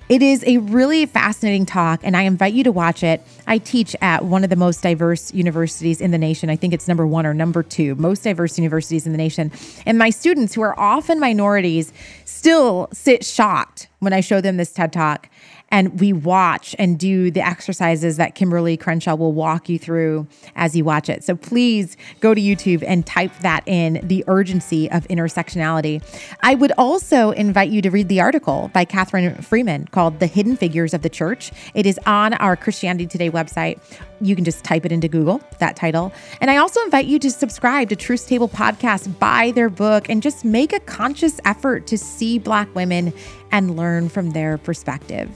It 0.09 0.23
is 0.23 0.43
a 0.47 0.57
really 0.57 1.05
fascinating 1.05 1.67
talk, 1.67 2.01
and 2.03 2.17
I 2.17 2.23
invite 2.23 2.55
you 2.55 2.65
to 2.65 2.73
watch 2.73 3.03
it. 3.03 3.23
I 3.47 3.59
teach 3.59 3.95
at 4.01 4.25
one 4.25 4.43
of 4.43 4.51
the 4.51 4.57
most 4.57 4.83
diverse 4.83 5.33
universities 5.35 6.01
in 6.01 6.11
the 6.11 6.19
nation. 6.19 6.49
I 6.49 6.57
think 6.57 6.73
it's 6.73 6.89
number 6.89 7.07
one 7.07 7.27
or 7.27 7.35
number 7.35 7.63
two, 7.63 7.95
most 7.95 8.25
diverse 8.25 8.59
universities 8.59 9.07
in 9.07 9.13
the 9.13 9.19
nation. 9.19 9.53
And 9.85 9.99
my 9.99 10.11
students, 10.11 10.55
who 10.55 10.63
are 10.63 10.79
often 10.81 11.21
minorities, 11.21 11.93
still 12.25 12.89
sit 12.91 13.25
shocked 13.25 13.89
when 13.99 14.15
I 14.15 14.21
show 14.21 14.41
them 14.41 14.57
this 14.57 14.73
TED 14.73 14.93
Talk 14.93 15.29
and 15.71 16.01
we 16.01 16.12
watch 16.12 16.75
and 16.79 16.99
do 16.99 17.31
the 17.31 17.47
exercises 17.47 18.16
that 18.16 18.35
Kimberly 18.35 18.77
Crenshaw 18.77 19.14
will 19.14 19.33
walk 19.33 19.69
you 19.69 19.79
through 19.79 20.27
as 20.57 20.75
you 20.75 20.85
watch 20.85 21.09
it. 21.09 21.25
So 21.25 21.37
please 21.37 21.97
go 22.21 22.35
to 22.35 22.41
YouTube 22.41 22.83
and 22.87 23.07
type 23.07 23.33
that 23.41 23.62
in 23.66 24.01
the 24.03 24.25
urgency 24.27 24.91
of 24.91 25.07
intersectionality. 25.09 26.03
I 26.43 26.55
would 26.55 26.73
also 26.79 27.33
invite 27.33 27.71
you 27.71 27.83
to 27.83 27.91
read 27.91 28.09
the 28.09 28.21
article 28.21 28.71
by 28.73 28.85
Kathryn 28.85 29.45
Freeman 29.45 29.87
called 29.89 30.21
The 30.21 30.27
Hidden 30.27 30.57
Figures 30.57 30.95
of 30.95 31.03
the 31.03 31.11
Church. 31.11 31.53
It 31.75 31.87
is 31.87 31.99
on 32.07 32.35
our 32.35 32.57
Christianity 32.57 33.07
Today 33.07 33.31
website. 33.31 33.81
You 34.21 34.35
can 34.35 34.45
just 34.45 34.64
type 34.64 34.85
it 34.85 34.91
into 34.91 35.07
Google, 35.07 35.41
that 35.59 35.77
title. 35.77 36.12
And 36.41 36.51
I 36.51 36.57
also 36.57 36.83
invite 36.83 37.07
you 37.07 37.19
to 37.21 37.31
subscribe 37.31 37.89
to 37.91 37.97
Truth 37.97 38.27
Table 38.27 38.49
Podcast, 38.49 39.19
buy 39.19 39.53
their 39.53 39.71
book, 39.71 40.09
and 40.09 40.23
just 40.23 40.45
make 40.45 40.73
a 40.73 40.81
conscious 40.81 41.41
effort 41.45 41.87
to 41.89 41.99
see 41.99 42.39
Black 42.39 42.75
women 42.75 43.12
and 43.53 43.77
learn 43.77 44.09
from 44.09 44.31
their 44.31 44.59
perspective. 44.59 45.31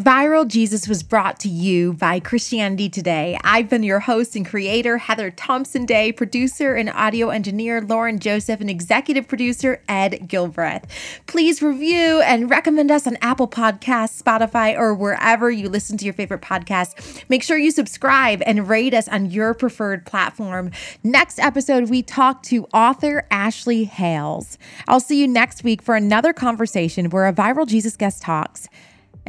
Viral 0.00 0.48
Jesus 0.48 0.88
was 0.88 1.02
brought 1.02 1.38
to 1.40 1.48
you 1.50 1.92
by 1.92 2.20
Christianity 2.20 2.88
Today. 2.88 3.38
I've 3.44 3.68
been 3.68 3.82
your 3.82 4.00
host 4.00 4.34
and 4.34 4.46
creator, 4.48 4.96
Heather 4.96 5.30
Thompson 5.30 5.84
Day, 5.84 6.10
producer 6.10 6.74
and 6.74 6.88
audio 6.88 7.28
engineer, 7.28 7.82
Lauren 7.82 8.18
Joseph, 8.18 8.62
and 8.62 8.70
executive 8.70 9.28
producer, 9.28 9.82
Ed 9.90 10.20
Gilbreath. 10.26 10.84
Please 11.26 11.60
review 11.60 12.22
and 12.22 12.48
recommend 12.48 12.90
us 12.90 13.06
on 13.06 13.18
Apple 13.20 13.46
Podcasts, 13.46 14.22
Spotify, 14.22 14.74
or 14.74 14.94
wherever 14.94 15.50
you 15.50 15.68
listen 15.68 15.98
to 15.98 16.06
your 16.06 16.14
favorite 16.14 16.40
podcasts. 16.40 17.22
Make 17.28 17.42
sure 17.42 17.58
you 17.58 17.70
subscribe 17.70 18.42
and 18.46 18.70
rate 18.70 18.94
us 18.94 19.06
on 19.06 19.30
your 19.30 19.52
preferred 19.52 20.06
platform. 20.06 20.70
Next 21.04 21.38
episode, 21.38 21.90
we 21.90 22.02
talk 22.02 22.42
to 22.44 22.64
author 22.72 23.26
Ashley 23.30 23.84
Hales. 23.84 24.56
I'll 24.88 24.98
see 24.98 25.20
you 25.20 25.28
next 25.28 25.62
week 25.62 25.82
for 25.82 25.94
another 25.94 26.32
conversation 26.32 27.10
where 27.10 27.26
a 27.26 27.34
viral 27.34 27.66
Jesus 27.66 27.98
guest 27.98 28.22
talks 28.22 28.66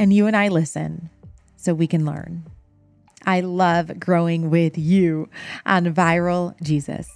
and 0.02 0.12
you 0.12 0.26
and 0.26 0.36
I 0.36 0.47
listen 0.47 1.12
so 1.58 1.76
we 1.76 1.86
can 1.86 2.06
learn. 2.08 2.43
I 3.24 3.41
love 3.41 3.99
growing 3.99 4.49
with 4.49 4.76
you 4.76 5.30
on 5.64 5.93
Viral 5.93 6.60
Jesus. 6.64 7.08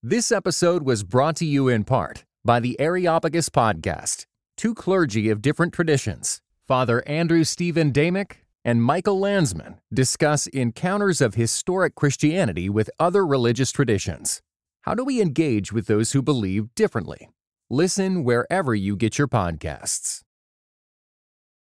This 0.00 0.30
episode 0.30 0.84
was 0.84 1.02
brought 1.02 1.34
to 1.36 1.44
you 1.44 1.66
in 1.66 1.82
part 1.82 2.24
by 2.44 2.60
the 2.60 2.78
Areopagus 2.78 3.48
Podcast, 3.48 4.26
two 4.56 4.72
clergy 4.72 5.28
of 5.28 5.42
different 5.42 5.72
traditions, 5.72 6.40
Father 6.68 7.02
Andrew 7.04 7.42
Stephen 7.42 7.92
Damick 7.92 8.34
and 8.64 8.80
Michael 8.80 9.18
Landsman, 9.18 9.80
discuss 9.92 10.46
encounters 10.46 11.20
of 11.20 11.34
historic 11.34 11.96
Christianity 11.96 12.68
with 12.68 12.88
other 13.00 13.26
religious 13.26 13.72
traditions. 13.72 14.40
How 14.82 14.94
do 14.94 15.04
we 15.04 15.20
engage 15.20 15.72
with 15.72 15.86
those 15.86 16.12
who 16.12 16.22
believe 16.22 16.74
differently? 16.74 17.28
Listen 17.68 18.24
wherever 18.24 18.74
you 18.74 18.96
get 18.96 19.18
your 19.18 19.28
podcasts. 19.28 20.22